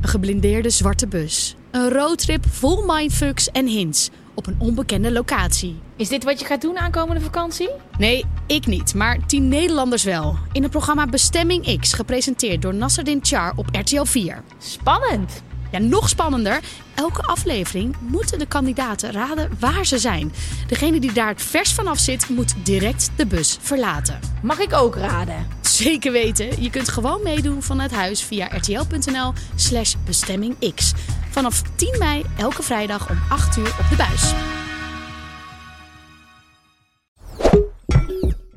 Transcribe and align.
Een 0.00 0.08
geblindeerde 0.08 0.70
zwarte 0.70 1.06
bus. 1.06 1.56
Een 1.70 1.90
roadtrip 1.90 2.44
vol 2.48 2.84
mindfucks 2.86 3.50
en 3.50 3.66
hints 3.66 4.10
op 4.34 4.46
een 4.46 4.56
onbekende 4.58 5.12
locatie. 5.12 5.76
Is 5.96 6.08
dit 6.08 6.24
wat 6.24 6.40
je 6.40 6.46
gaat 6.46 6.60
doen 6.60 6.78
aankomende 6.78 7.20
vakantie? 7.20 7.70
Nee, 7.98 8.24
ik 8.46 8.66
niet, 8.66 8.94
maar 8.94 9.26
tien 9.26 9.48
Nederlanders 9.48 10.04
wel. 10.04 10.36
In 10.52 10.62
het 10.62 10.70
programma 10.70 11.06
Bestemming 11.06 11.78
X, 11.80 11.92
gepresenteerd 11.92 12.62
door 12.62 12.74
Nasserdin 12.74 13.18
Char 13.22 13.52
op 13.56 13.68
RTL 13.72 14.04
4. 14.04 14.42
Spannend. 14.58 15.42
Ja, 15.70 15.78
nog 15.78 16.08
spannender. 16.08 16.60
Elke 16.94 17.22
aflevering 17.22 17.96
moeten 18.00 18.38
de 18.38 18.46
kandidaten 18.46 19.12
raden 19.12 19.50
waar 19.58 19.86
ze 19.86 19.98
zijn. 19.98 20.32
Degene 20.66 21.00
die 21.00 21.12
daar 21.12 21.28
het 21.28 21.42
vers 21.42 21.72
vanaf 21.72 21.98
zit, 21.98 22.28
moet 22.28 22.54
direct 22.62 23.10
de 23.16 23.26
bus 23.26 23.58
verlaten. 23.60 24.18
Mag 24.42 24.58
ik 24.58 24.72
ook 24.72 24.96
raden? 24.96 25.46
Zeker 25.60 26.12
weten. 26.12 26.62
Je 26.62 26.70
kunt 26.70 26.88
gewoon 26.88 27.22
meedoen 27.22 27.62
vanuit 27.62 27.92
huis 27.92 28.22
via 28.22 28.46
rtl.nl 28.46 29.32
slash 29.54 29.94
bestemmingx. 30.04 30.92
Vanaf 31.30 31.62
10 31.74 31.96
mei 31.98 32.24
elke 32.36 32.62
vrijdag 32.62 33.10
om 33.10 33.18
8 33.28 33.56
uur 33.56 33.76
op 33.80 33.86
de 33.90 33.96
buis. 33.96 34.32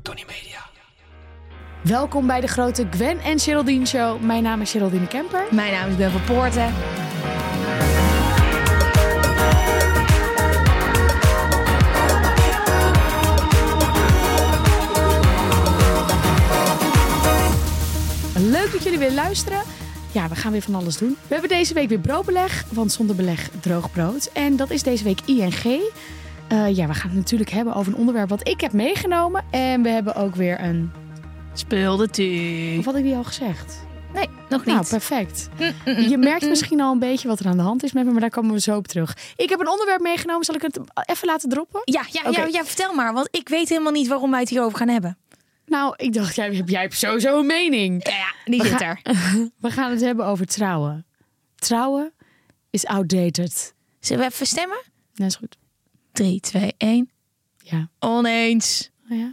Tony 0.02 0.24
Media. 0.26 0.60
Welkom 1.82 2.26
bij 2.26 2.40
de 2.40 2.46
grote 2.46 2.86
Gwen 2.90 3.20
en 3.20 3.38
Geraldine 3.38 3.86
Show. 3.86 4.20
Mijn 4.20 4.42
naam 4.42 4.60
is 4.60 4.70
Geraldine 4.70 5.06
Kemper. 5.06 5.44
Mijn 5.50 5.72
naam 5.72 5.90
is 5.90 5.96
Ben 5.96 6.10
van 6.10 6.24
Poorten. 6.24 6.74
Leuk 18.72 18.82
dat 18.82 18.92
jullie 18.92 19.08
weer 19.08 19.16
luisteren. 19.16 19.62
Ja, 20.12 20.28
we 20.28 20.34
gaan 20.36 20.52
weer 20.52 20.62
van 20.62 20.74
alles 20.74 20.96
doen. 20.96 21.16
We 21.26 21.32
hebben 21.32 21.48
deze 21.48 21.74
week 21.74 21.88
weer 21.88 21.98
broodbeleg, 21.98 22.64
want 22.72 22.92
zonder 22.92 23.16
beleg 23.16 23.48
droog 23.60 23.92
brood. 23.92 24.30
En 24.32 24.56
dat 24.56 24.70
is 24.70 24.82
deze 24.82 25.04
week 25.04 25.20
ING. 25.26 25.54
Eh, 26.48 26.76
ja, 26.76 26.86
we 26.86 26.94
gaan 26.94 27.08
het 27.08 27.18
natuurlijk 27.18 27.50
hebben 27.50 27.74
over 27.74 27.92
een 27.92 27.98
onderwerp 27.98 28.28
wat 28.28 28.48
ik 28.48 28.60
heb 28.60 28.72
meegenomen. 28.72 29.44
En 29.50 29.82
we 29.82 29.88
hebben 29.88 30.14
ook 30.14 30.34
weer 30.34 30.60
een... 30.60 30.90
Speelde 31.52 32.08
tu. 32.08 32.76
Of 32.78 32.84
had 32.84 32.94
ik 32.96 33.02
die 33.02 33.16
al 33.16 33.24
gezegd? 33.24 33.84
Nee, 34.14 34.28
nog 34.48 34.64
Nou, 34.64 34.78
niet. 34.78 34.88
perfect. 34.88 35.48
Mm, 35.58 35.72
mm, 35.84 36.00
Je 36.08 36.18
merkt 36.18 36.48
misschien 36.48 36.80
al 36.80 36.92
een 36.92 36.98
beetje 36.98 37.28
wat 37.28 37.40
er 37.40 37.46
aan 37.46 37.56
de 37.56 37.62
hand 37.62 37.82
is 37.82 37.92
met 37.92 38.04
me, 38.04 38.10
maar 38.10 38.20
daar 38.20 38.30
komen 38.30 38.52
we 38.52 38.60
zo 38.60 38.76
op 38.76 38.88
terug. 38.88 39.16
Ik 39.36 39.48
heb 39.48 39.60
een 39.60 39.68
onderwerp 39.68 40.00
meegenomen. 40.00 40.44
Zal 40.44 40.54
ik 40.54 40.62
het 40.62 40.80
even 41.06 41.26
laten 41.26 41.48
droppen? 41.48 41.80
Ja, 41.84 42.02
ja, 42.10 42.30
ja, 42.30 42.46
ja, 42.50 42.64
vertel 42.64 42.94
maar, 42.94 43.12
want 43.12 43.28
ik 43.30 43.48
weet 43.48 43.68
helemaal 43.68 43.92
niet 43.92 44.08
waarom 44.08 44.30
wij 44.30 44.40
het 44.40 44.48
hierover 44.48 44.78
gaan 44.78 44.88
hebben. 44.88 45.16
Nou, 45.66 45.94
ik 45.96 46.12
dacht, 46.12 46.34
jij, 46.34 46.54
hebt- 46.54 46.70
jij 46.70 46.80
hebt 46.80 46.94
sowieso 46.96 47.38
een 47.38 47.46
mening. 47.46 48.06
Ja, 48.08 48.16
ja 48.16 48.32
die 48.44 48.60
We 48.60 48.66
zit 48.68 48.76
gaan- 48.76 48.88
er. 48.88 49.00
We 49.60 49.70
gaan 49.70 49.90
het 49.90 50.00
hebben 50.00 50.26
over 50.26 50.46
trouwen. 50.46 51.06
Trouwen 51.56 52.12
is 52.70 52.86
outdated. 52.86 53.74
Zullen 54.00 54.26
we 54.26 54.32
even 54.32 54.46
stemmen? 54.46 54.82
Dat 55.14 55.26
is 55.26 55.36
goed. 55.36 55.56
3, 56.12 56.40
2, 56.40 56.74
1. 56.78 57.10
Ja. 57.58 57.88
Oneens. 57.98 58.90
Oh 59.10 59.18
ja? 59.18 59.32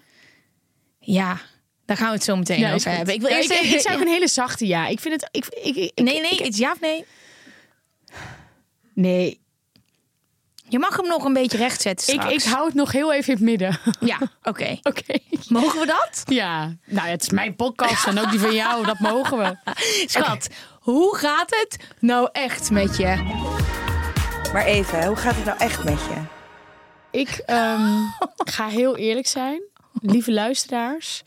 Ja, 0.99 1.41
daar 1.85 1.97
gaan 1.97 2.07
we 2.07 2.13
het 2.13 2.23
zo 2.23 2.35
meteen 2.35 2.59
Ja, 2.59 2.73
over 2.73 2.91
hebben. 2.91 3.13
Ik 3.13 3.21
wil 3.21 3.29
Ja, 3.29 3.35
eerst 3.35 3.51
ik, 3.51 3.57
even... 3.59 3.75
ik 3.75 3.81
zou 3.81 3.95
ook 3.95 4.01
een 4.01 4.07
hele 4.07 4.27
zachte 4.27 4.67
ja. 4.67 4.87
Ik 4.87 4.99
vind 4.99 5.13
het. 5.21 5.29
Ik, 5.31 5.45
ik, 5.47 5.75
ik, 5.75 5.91
ik- 5.95 6.03
Nee, 6.03 6.21
nee, 6.21 6.31
ik- 6.31 6.45
het 6.45 6.57
ja 6.57 6.71
of 6.71 6.79
nee? 6.79 7.05
nee. 8.93 9.39
Je 10.69 10.79
mag 10.79 10.97
hem 10.97 11.07
nog 11.07 11.23
een 11.23 11.33
beetje 11.33 11.57
rechtzetten 11.57 12.13
Ik, 12.13 12.21
straks. 12.21 12.45
ik 12.45 12.51
hou 12.51 12.65
het 12.65 12.73
nog 12.73 12.91
heel 12.91 13.13
even 13.13 13.27
in 13.27 13.33
het 13.33 13.43
midden. 13.43 13.79
Ja, 13.99 14.17
oké. 14.43 14.77
Oké. 14.91 15.17
Mogen 15.47 15.79
we 15.79 15.85
dat? 15.85 16.23
Ja. 16.25 16.75
Nou, 16.85 17.07
het 17.07 17.21
is 17.21 17.29
mijn 17.29 17.55
podcast 17.55 18.07
en 18.07 18.19
ook 18.19 18.29
die 18.31 18.39
van 18.39 18.53
jou. 18.53 18.85
Dat 18.85 18.99
mogen 18.99 19.37
we. 19.37 19.55
Schat, 20.13 20.47
hoe 20.79 21.15
gaat 21.15 21.49
het 21.49 21.77
nou 21.99 22.29
echt 22.31 22.71
met 22.71 22.97
je? 22.97 23.15
Maar 24.53 24.65
even, 24.65 25.05
hoe 25.05 25.15
gaat 25.15 25.35
het 25.35 25.45
nou 25.45 25.57
echt 25.57 25.83
met 25.83 25.99
je? 25.99 26.21
Ik 27.11 27.41
ehm, 27.45 28.01
ga 28.35 28.67
heel 28.67 28.97
eerlijk 28.97 29.27
zijn, 29.27 29.61
lieve 30.01 30.31
luisteraars. 30.31 31.23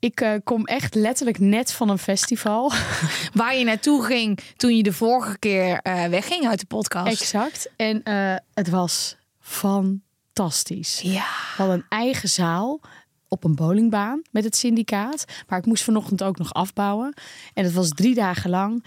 Ik 0.00 0.20
eh, 0.20 0.34
kom 0.44 0.64
echt 0.64 0.94
letterlijk 0.94 1.38
net 1.38 1.72
van 1.72 1.88
een 1.88 1.98
festival. 1.98 2.72
Waar 3.32 3.56
je 3.56 3.64
naartoe 3.64 4.04
ging 4.04 4.38
toen 4.56 4.76
je 4.76 4.82
de 4.82 4.92
vorige 4.92 5.38
keer 5.38 5.80
eh, 5.82 6.04
wegging 6.04 6.48
uit 6.48 6.60
de 6.60 6.66
podcast. 6.66 7.20
Exact. 7.20 7.70
En 7.76 8.02
eh, 8.02 8.34
het 8.54 8.68
was 8.68 9.16
fantastisch. 9.40 11.00
Ja. 11.00 11.12
We 11.12 11.56
hadden 11.56 11.76
een 11.76 11.86
eigen 11.88 12.28
zaal 12.28 12.80
op 13.28 13.44
een 13.44 13.54
bowlingbaan 13.54 14.22
met 14.30 14.44
het 14.44 14.56
syndicaat. 14.56 15.24
Maar 15.48 15.58
ik 15.58 15.66
moest 15.66 15.84
vanochtend 15.84 16.22
ook 16.22 16.38
nog 16.38 16.52
afbouwen. 16.52 17.14
En 17.54 17.64
het 17.64 17.72
was 17.72 17.88
drie 17.88 18.14
dagen 18.14 18.50
lang. 18.50 18.84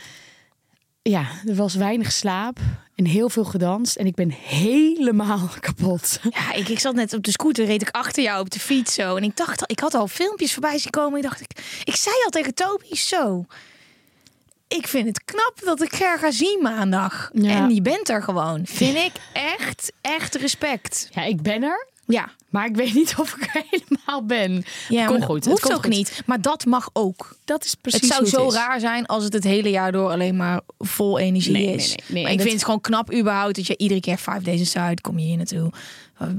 Ja, 1.04 1.28
er 1.48 1.56
was 1.56 1.76
weinig 1.76 2.12
slaap 2.12 2.58
en 2.96 3.06
heel 3.06 3.30
veel 3.30 3.44
gedanst. 3.44 3.96
En 3.96 4.06
ik 4.06 4.16
ben 4.16 4.30
helemaal 4.32 5.50
kapot. 5.60 6.20
Ja, 6.30 6.54
ik, 6.54 6.68
ik 6.70 6.80
zat 6.80 6.96
net 6.96 7.14
op 7.14 7.24
de 7.24 7.32
scooter, 7.32 7.66
reed 7.66 7.82
ik 7.82 7.90
achter 7.90 8.24
jou 8.24 8.40
op 8.40 8.50
de 8.50 8.60
fiets 8.60 8.94
zo. 8.94 9.16
En 9.16 9.24
ik 9.24 9.38
dacht, 9.38 9.60
al- 9.60 9.68
ik 9.70 9.80
had 9.80 9.94
al 9.94 10.08
filmpjes 10.08 10.54
voorbij 10.54 10.78
zien 10.78 10.92
komen. 10.92 11.18
Ik 11.18 11.24
dacht, 11.24 11.42
ik, 11.42 11.52
ik 11.84 11.96
zei 11.96 12.16
al 12.24 12.30
tegen 12.30 12.54
Toby 12.54 12.96
zo. 12.96 13.46
Ik 14.68 14.88
vind 14.88 15.08
het 15.08 15.24
knap 15.24 15.54
dat 15.64 15.82
ik 15.82 15.96
ga 15.96 16.32
zien 16.32 16.60
maandag. 16.62 17.30
Ja. 17.34 17.50
En 17.50 17.74
je 17.74 17.82
bent 17.82 18.10
er 18.10 18.24
gewoon. 18.24 18.62
Vind 18.66 18.98
ik 18.98 19.12
echt, 19.34 19.92
echt 20.02 20.36
respect. 20.36 21.10
Ja, 21.12 21.24
ik 21.24 21.42
ben 21.42 21.64
er. 21.64 21.88
Ja, 22.08 22.30
Maar 22.50 22.66
ik 22.66 22.76
weet 22.76 22.94
niet 22.94 23.16
of 23.20 23.36
ik 23.36 23.56
er 23.56 23.64
helemaal 23.70 24.26
ben. 24.26 24.64
ja 24.90 25.06
Komt 25.06 25.24
goed, 25.26 25.46
het 25.46 25.60
komt 25.60 25.74
ook 25.76 25.82
goed. 25.84 25.94
niet. 25.94 26.22
Maar 26.26 26.42
dat 26.42 26.66
mag 26.66 26.90
ook. 26.94 27.36
Dat 27.46 27.64
is 27.66 27.76
precies 27.76 28.02
het 28.02 28.28
zou 28.28 28.50
zo 28.52 28.56
raar 28.58 28.80
zijn 28.80 29.06
als 29.06 29.24
het 29.24 29.34
het 29.34 29.44
hele 29.44 29.70
jaar 29.70 29.92
door 29.92 30.10
alleen 30.10 30.36
maar 30.36 30.62
vol 30.80 31.20
energie 31.20 31.52
Nee, 31.52 31.74
is. 31.76 31.88
nee, 31.88 31.98
nee. 32.08 32.24
Maar 32.24 32.32
ik 32.32 32.38
dat- 32.38 32.46
vind 32.48 32.58
het 32.58 32.66
gewoon 32.66 32.82
knap 32.82 33.14
überhaupt 33.14 33.56
dat 33.56 33.68
je 33.68 33.78
iedere 33.78 34.00
keer 34.00 34.18
Five 34.18 34.42
Days 34.42 34.60
Inside 34.60 35.02
kom 35.02 35.20
je 35.20 35.26
hier 35.26 35.38
naartoe. 35.38 35.72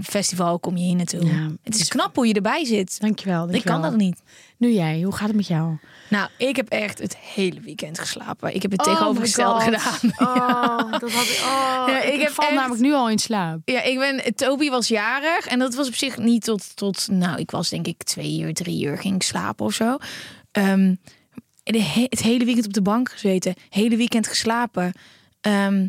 Festival 0.02 0.58
kom 0.58 0.76
je 0.76 0.84
hier 0.84 0.96
naartoe. 0.96 1.26
Ja, 1.26 1.48
het 1.62 1.72
is 1.74 1.78
dus- 1.78 1.88
knap 1.88 2.14
hoe 2.16 2.26
je 2.26 2.34
erbij 2.34 2.64
zit. 2.64 3.00
Dankjewel, 3.00 3.44
Ik 3.46 3.50
dankjewel. 3.52 3.80
kan 3.80 3.90
dat 3.90 4.00
niet. 4.00 4.22
Nu 4.56 4.70
jij, 4.72 5.00
hoe 5.02 5.14
gaat 5.14 5.26
het 5.26 5.36
met 5.36 5.46
jou? 5.46 5.76
Nou, 6.10 6.28
ik 6.38 6.56
heb 6.56 6.68
echt 6.68 6.98
het 6.98 7.16
hele 7.16 7.60
weekend 7.60 7.98
geslapen. 7.98 8.54
Ik 8.54 8.62
heb 8.62 8.70
het 8.70 8.82
tegenovergestelde 8.82 9.64
Oh 9.64 9.66
my 9.70 9.78
gedaan. 9.78 10.10
Oh, 10.28 10.90
dat 11.00 11.12
had 11.12 11.24
ik. 11.24 11.40
Oh, 11.44 11.84
Ja, 11.86 12.02
ik 12.02 12.14
ik, 12.14 12.20
heb 12.20 12.30
val 12.30 12.44
echt- 12.46 12.54
namelijk 12.54 12.82
nu 12.82 12.92
al 12.92 13.10
in 13.10 13.18
slaap. 13.18 13.58
Ja, 13.64 13.82
ik 13.82 13.98
ben. 13.98 14.34
Toby 14.34 14.68
was 14.70 14.88
jarig 14.88 15.46
en 15.46 15.58
dat 15.58 15.74
was 15.74 15.86
op 15.88 15.94
zich 15.94 16.18
niet 16.18 16.44
tot. 16.44 16.76
tot 16.76 17.08
nou, 17.10 17.38
ik 17.38 17.50
was 17.50 17.68
denk 17.68 17.86
ik 17.86 18.02
twee 18.02 18.40
uur, 18.40 18.54
drie 18.54 18.84
uur 18.84 18.98
ging 18.98 19.14
ik 19.14 19.22
slapen 19.22 19.66
of 19.66 19.72
zo. 19.74 19.96
Ehm, 20.52 20.94
de 21.62 21.82
het 22.08 22.22
hele 22.22 22.44
weekend 22.44 22.66
op 22.66 22.72
de 22.72 22.82
bank 22.82 23.10
gezeten, 23.10 23.54
hele 23.70 23.96
weekend 23.96 24.26
geslapen. 24.28 24.92
Ehm, 25.40 25.88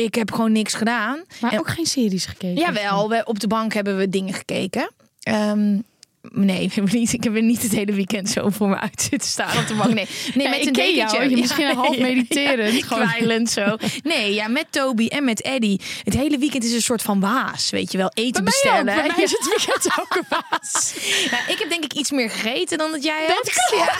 ik 0.00 0.14
heb 0.14 0.32
gewoon 0.32 0.52
niks 0.52 0.74
gedaan. 0.74 1.24
Maar 1.40 1.52
En- 1.52 1.58
ook 1.58 1.68
geen 1.68 1.86
series 1.86 2.24
gekeken. 2.26 2.60
Jawel, 2.62 3.08
we, 3.08 3.22
op 3.24 3.40
de 3.40 3.46
bank 3.46 3.72
hebben 3.74 3.96
we 3.96 4.08
dingen 4.08 4.34
gekeken. 4.34 4.90
Ehm, 5.22 5.78
nee, 6.22 6.66
we 6.68 6.74
hebben 6.74 6.94
niet, 6.94 7.12
ik 7.12 7.24
heb 7.24 7.32
niet 7.40 7.62
het 7.62 7.72
hele 7.72 7.92
weekend 7.92 8.30
zo 8.30 8.48
voor 8.48 8.68
me 8.68 8.78
uit 8.78 9.08
zitten 9.10 9.28
staan 9.30 9.58
op 9.58 9.66
de 9.66 9.74
bank. 9.74 9.94
Nee, 9.94 10.06
nee 10.34 10.44
Ja, 10.44 10.50
met 10.50 10.60
ik 10.60 10.66
een 10.66 10.72
ken 10.72 10.94
jou, 10.94 11.10
dekentje. 11.10 11.30
je 11.30 11.40
misschien 11.42 11.74
half 11.84 11.98
mediterend, 11.98 12.78
Ja, 12.88 13.06
kwijlend 13.06 13.50
zo. 13.50 13.76
Nee, 14.02 14.34
ja, 14.34 14.48
met 14.48 14.66
Toby 14.70 15.06
en 15.06 15.24
met 15.24 15.42
Eddie. 15.42 15.80
Het 16.04 16.14
hele 16.14 16.38
weekend 16.38 16.64
is 16.64 16.72
een 16.72 16.82
soort 16.82 17.02
van 17.02 17.20
waas, 17.20 17.70
weet 17.70 17.92
je 17.92 17.98
wel. 17.98 18.10
Eten 18.14 18.32
Bij 18.32 18.42
mij 18.42 18.50
bestellen. 18.52 18.84
Bij 18.84 18.94
mij 18.96 19.06
Ja. 19.16 19.22
is 19.22 19.30
het 19.30 19.46
weekend 19.56 19.98
ook 20.00 20.14
een 20.16 20.26
baas. 20.28 20.94
Ja, 21.30 21.48
ik 21.52 21.58
heb 21.58 21.68
denk 21.70 21.84
ik 21.84 21.92
iets 21.92 22.10
meer 22.10 22.30
gegeten 22.30 22.78
dan 22.78 22.90
dat 22.90 23.04
jij 23.04 23.24
hebt. 23.26 23.70
Ja. 23.76 23.94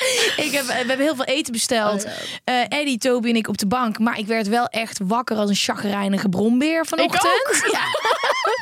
ik 0.46 0.50
heb, 0.52 0.64
we 0.64 0.72
hebben 0.72 0.98
heel 0.98 1.14
veel 1.14 1.24
eten 1.24 1.52
besteld. 1.52 2.06
Eh, 2.44 2.54
Eddie, 2.68 2.98
Toby 2.98 3.28
en 3.28 3.36
ik 3.36 3.48
op 3.48 3.58
de 3.58 3.66
bank. 3.66 3.98
Maar 3.98 4.18
ik 4.18 4.26
werd 4.26 4.48
wel 4.48 4.66
echt 4.66 4.98
wakker 5.04 5.36
als 5.36 5.50
een 5.50 5.56
chagrijnige 5.56 6.28
brombeer 6.28 6.86
vanochtend. 6.86 7.62
Ja. 7.72 7.80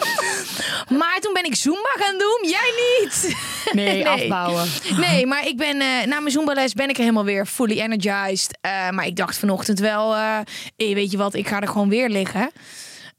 maar 0.98 1.18
toen 1.20 1.32
ben 1.32 1.44
ik 1.44 1.54
Zumba 1.54 1.90
gaan 1.98 2.18
doen. 2.18 2.48
Jij 2.50 2.72
niet. 3.00 3.16
Nee, 3.72 4.08
afbouwen. 4.08 4.66
Nee, 4.96 5.26
maar 5.26 5.46
ik 5.46 5.56
ben 5.56 5.80
eh, 5.80 6.06
na 6.06 6.20
mijn 6.20 6.30
Zumba-les 6.30 6.72
ben 6.72 6.88
ik 6.88 6.94
er 6.96 7.00
helemaal 7.00 7.24
weer 7.24 7.46
fully 7.46 7.80
energized. 7.80 8.58
Eh, 8.60 8.90
maar 8.90 9.06
ik 9.06 9.16
dacht 9.16 9.38
vanochtend 9.38 9.78
wel, 9.78 10.14
eh, 10.16 10.38
weet 10.76 11.10
je 11.10 11.16
wat, 11.16 11.34
ik 11.34 11.48
ga 11.48 11.60
er 11.60 11.68
gewoon 11.68 11.88
weer 11.88 12.08
liggen. 12.08 12.50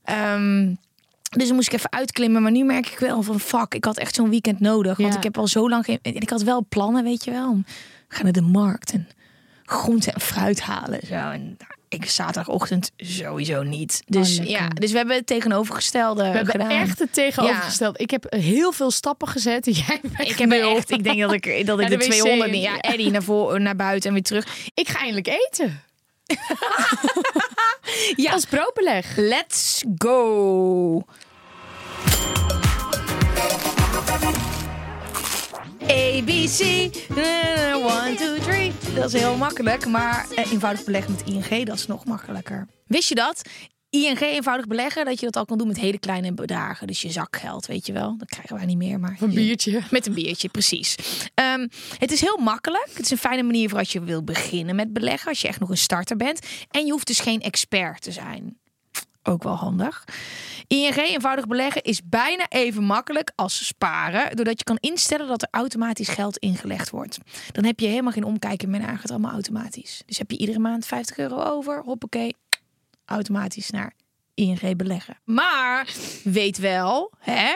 Ehm, 0.04 0.74
Dus 1.30 1.48
dan 1.48 1.56
moest 1.56 1.68
ik 1.68 1.74
even 1.74 1.92
uitklimmen. 1.92 2.42
Maar 2.42 2.52
nu 2.52 2.64
merk 2.64 2.88
ik 2.88 3.00
wel 3.00 3.22
van 3.22 3.40
fuck, 3.40 3.74
ik 3.74 3.86
had 3.86 3.98
echt 3.98 4.16
zo'n 4.16 4.30
weekend 4.30 4.60
nodig. 4.60 4.98
Want 4.98 5.12
Ja. 5.12 5.18
ik 5.18 5.24
heb 5.24 5.38
al 5.38 5.48
zo 5.48 5.70
lang 5.70 5.86
geen. 5.86 6.00
En 6.02 6.16
ik 6.16 6.30
had 6.30 6.42
wel 6.42 6.66
plannen, 6.70 7.04
weet 7.04 7.24
je 7.24 7.32
wel. 7.32 7.50
Om 7.50 7.66
gaan 8.10 8.24
naar 8.24 8.34
de 8.34 8.42
markt 8.42 8.92
en 8.92 9.08
groente 9.66 10.12
en 10.12 10.22
fruit 10.22 10.62
halen. 10.62 11.00
Zo. 11.08 11.14
En 11.14 11.58
ik 11.90 12.06
zaterdagochtend 12.10 12.92
sowieso 12.98 13.64
niet. 13.64 14.04
Dus 14.08 14.38
lekker. 14.38 14.56
ja, 14.56 14.68
dus 14.68 14.92
we 14.92 14.98
hebben 14.98 15.16
het 15.16 15.26
tegenovergestelde 15.28 16.22
We 16.24 16.28
hebben 16.30 16.52
gedaan. 16.62 16.70
echt 16.70 17.00
het 17.00 17.14
tegenovergesteld. 17.14 18.00
Ik 18.02 18.10
heb 18.12 18.26
heel 18.30 18.72
veel 18.72 18.92
stappen 18.92 19.28
gezet. 19.28 19.66
Jij 19.88 20.02
ik 20.18 20.38
heb 20.38 20.50
nul. 20.50 20.76
echt, 20.76 20.92
ik 20.92 21.04
denk 21.04 21.20
dat 21.20 21.32
ik, 21.34 21.66
dat 21.66 21.80
ik 21.80 21.90
de, 21.90 21.98
de 21.98 22.06
wc 22.06 22.12
200 22.12 22.52
niet. 22.52 22.64
Ja, 22.64 22.80
Eddie 22.80 23.12
naar, 23.12 23.24
voor, 23.24 23.62
naar 23.62 23.76
buiten 23.76 24.08
en 24.08 24.14
weer 24.14 24.24
terug. 24.24 24.48
Ik 24.74 24.88
ga 24.88 25.00
eindelijk 25.00 25.28
eten. 25.28 25.82
Ja, 28.16 28.32
Als 28.34 28.46
broodbeleg. 28.46 29.16
let's 29.16 29.84
go. 29.98 31.04
A, 35.92 36.22
B, 36.24 36.30
C, 36.30 36.60
eh, 37.18 37.76
one, 37.78 38.16
two, 38.16 38.38
three. 38.40 38.72
Dat 38.96 39.14
is 39.14 39.20
heel 39.22 39.38
makkelijk, 39.38 39.86
maar 39.88 40.28
eh, 40.36 40.52
eenvoudig 40.52 40.84
beleggen 40.84 41.12
met 41.12 41.24
ING, 41.50 41.66
dat 41.66 41.76
is 41.76 41.88
nog 41.88 42.06
makkelijker. 42.06 42.68
Wist 42.88 43.10
je 43.10 43.16
dat? 43.16 43.42
ING 43.90 44.20
eenvoudig 44.22 44.68
beleggen, 44.68 45.06
dat 45.06 45.20
je 45.20 45.26
dat 45.26 45.36
al 45.36 45.46
kan 45.46 45.58
doen 45.58 45.68
met 45.68 45.78
hele 45.80 46.00
kleine 46.00 46.34
bedragen. 46.34 46.88
Dus 46.88 47.02
je 47.02 47.12
zakgeld, 47.12 47.66
weet 47.66 47.86
je 47.86 47.94
wel. 47.94 48.18
Dat 48.18 48.30
krijgen 48.30 48.56
wij 48.56 48.66
niet 48.66 48.78
meer, 48.78 49.00
maar... 49.00 49.18
Een 49.20 49.32
je- 49.32 49.36
biertje. 49.36 49.82
met 49.92 50.06
een 50.08 50.14
biertje, 50.14 50.50
precies. 50.50 50.96
Ehm, 51.34 51.68
het 51.98 52.12
is 52.12 52.22
heel 52.22 52.38
makkelijk. 52.38 52.90
Het 52.94 53.06
is 53.06 53.12
een 53.12 53.18
fijne 53.18 53.44
manier 53.44 53.70
voor 53.70 53.80
als 53.80 53.92
je 53.92 54.04
wil 54.04 54.24
beginnen 54.24 54.76
met 54.76 54.94
beleggen. 54.94 55.30
Als 55.30 55.42
je 55.42 55.48
echt 55.48 55.60
nog 55.60 55.70
een 55.70 55.78
starter 55.78 56.16
bent. 56.18 56.40
En 56.72 56.86
je 56.86 56.92
hoeft 56.92 57.08
dus 57.08 57.20
geen 57.20 57.42
expert 57.42 58.02
te 58.02 58.12
zijn. 58.12 58.58
Ook 59.24 59.44
wel 59.44 59.56
handig. 59.56 60.04
ING 60.68 60.96
eenvoudig 60.96 61.48
beleggen 61.48 61.82
is 61.82 62.02
bijna 62.06 62.46
even 62.50 62.84
makkelijk 62.84 63.32
als 63.36 63.66
sparen. 63.66 64.36
Doordat 64.36 64.58
je 64.58 64.64
kan 64.64 64.78
instellen 64.80 65.28
dat 65.28 65.42
er 65.42 65.48
automatisch 65.52 66.08
geld 66.08 66.38
ingelegd 66.38 66.90
wordt. 66.90 67.18
Dan 67.52 67.66
heb 67.66 67.80
je 67.80 67.88
helemaal 67.88 68.12
geen 68.12 68.24
omkijken 68.24 68.70
meer 68.70 68.80
naar. 68.80 69.02
Het 69.02 69.12
allemaal 69.12 69.32
automatisch. 69.32 70.02
Dus 70.06 70.18
heb 70.18 70.32
je 70.32 70.38
iedere 70.38 70.60
maand 70.60 70.86
50 70.86 71.18
euro 71.18 71.42
over. 71.44 71.82
Hoppakee. 71.84 72.36
Automatisch 73.06 73.70
naar 73.70 73.94
ING 74.34 74.78
beleggen. 74.78 75.18
Maar 75.24 75.94
weet 76.24 76.58
wel, 76.58 77.12
hè? 77.20 77.56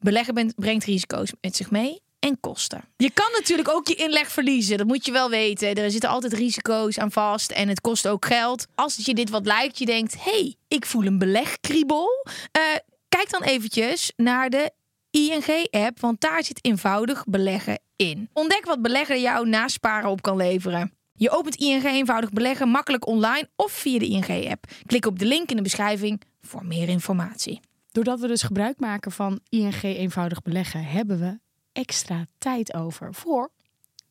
Beleggen 0.00 0.54
brengt 0.56 0.84
risico's 0.84 1.32
met 1.40 1.56
zich 1.56 1.70
mee 1.70 2.04
en 2.26 2.40
kosten. 2.40 2.84
Je 2.96 3.10
kan 3.10 3.28
natuurlijk 3.32 3.68
ook 3.68 3.88
je 3.88 3.94
inleg 3.94 4.28
verliezen. 4.28 4.78
Dat 4.78 4.86
moet 4.86 5.06
je 5.06 5.12
wel 5.12 5.30
weten. 5.30 5.74
Er 5.74 5.90
zitten 5.90 6.10
altijd 6.10 6.32
risico's 6.32 6.98
aan 6.98 7.12
vast 7.12 7.50
en 7.50 7.68
het 7.68 7.80
kost 7.80 8.08
ook 8.08 8.24
geld. 8.24 8.66
Als 8.74 8.96
je 8.96 9.14
dit 9.14 9.30
wat 9.30 9.46
lijkt, 9.46 9.78
je 9.78 9.86
denkt... 9.86 10.24
hey, 10.24 10.54
ik 10.68 10.86
voel 10.86 11.04
een 11.04 11.18
belegkriebel. 11.18 12.08
Eh, 12.52 12.62
kijk 13.08 13.30
dan 13.30 13.42
eventjes 13.42 14.12
naar 14.16 14.50
de 14.50 14.70
ING-app, 15.10 16.00
want 16.00 16.20
daar 16.20 16.44
zit 16.44 16.64
eenvoudig 16.64 17.24
beleggen 17.24 17.78
in. 17.96 18.28
Ontdek 18.32 18.64
wat 18.64 18.82
beleggen 18.82 19.20
jou 19.20 19.48
na 19.48 19.68
sparen 19.68 20.10
op 20.10 20.22
kan 20.22 20.36
leveren. 20.36 20.92
Je 21.12 21.30
opent 21.30 21.56
ING 21.56 21.84
eenvoudig 21.84 22.30
beleggen 22.30 22.68
makkelijk 22.68 23.06
online 23.06 23.48
of 23.56 23.72
via 23.72 23.98
de 23.98 24.06
ING-app. 24.06 24.64
Klik 24.86 25.06
op 25.06 25.18
de 25.18 25.26
link 25.26 25.50
in 25.50 25.56
de 25.56 25.62
beschrijving 25.62 26.22
voor 26.40 26.64
meer 26.64 26.88
informatie. 26.88 27.60
Doordat 27.92 28.20
we 28.20 28.26
dus 28.26 28.42
gebruik 28.42 28.80
maken 28.80 29.12
van 29.12 29.40
ING 29.48 29.82
eenvoudig 29.82 30.42
beleggen, 30.42 30.84
hebben 30.84 31.18
we 31.18 31.38
extra 31.76 32.26
tijd 32.38 32.74
over 32.74 33.14
voor 33.14 33.50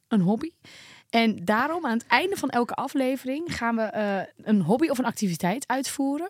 een 0.08 0.22
hobby. 0.22 0.50
En 1.10 1.46
daarom 1.46 1.86
aan 1.86 1.98
het 1.98 2.08
einde 2.08 2.36
van 2.36 2.50
elke 2.50 2.74
aflevering 2.74 3.56
gaan 3.58 3.76
we 3.76 3.82
eh, 3.82 4.22
een 4.44 4.62
hobby 4.62 4.88
of 4.88 4.98
een 4.98 5.06
activiteit 5.06 5.68
uitvoeren. 5.68 6.30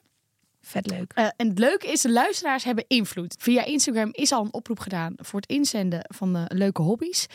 Vet 0.62 0.90
leuk. 0.90 1.12
Eh, 1.16 1.28
en 1.36 1.48
het 1.48 1.60
leuke 1.60 1.88
is, 1.88 2.02
de 2.02 2.12
luisteraars 2.12 2.64
hebben 2.64 2.86
invloed. 2.88 3.36
Via 3.40 3.66
Instagram 3.66 4.10
is 4.12 4.32
al 4.32 4.44
een 4.44 4.54
oproep 4.54 4.80
gedaan 4.80 5.14
voor 5.18 5.40
het 5.40 5.50
inzenden 5.50 6.06
van 6.08 6.36
eh, 6.36 6.44
leuke 6.48 6.82
hobby's. 6.82 7.26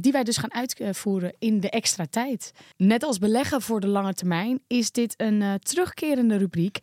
die 0.00 0.12
wij 0.12 0.24
dus 0.24 0.36
gaan 0.36 0.54
uitvoeren 0.54 1.34
in 1.38 1.60
de 1.60 1.70
extra 1.70 2.06
tijd. 2.10 2.52
Net 2.76 3.02
als 3.02 3.18
beleggen 3.18 3.62
voor 3.62 3.80
de 3.80 3.86
lange 3.86 4.14
termijn 4.14 4.60
is 4.66 4.90
dit 4.92 5.14
een 5.16 5.58
terugkerende 5.62 6.36
rubriek. 6.36 6.78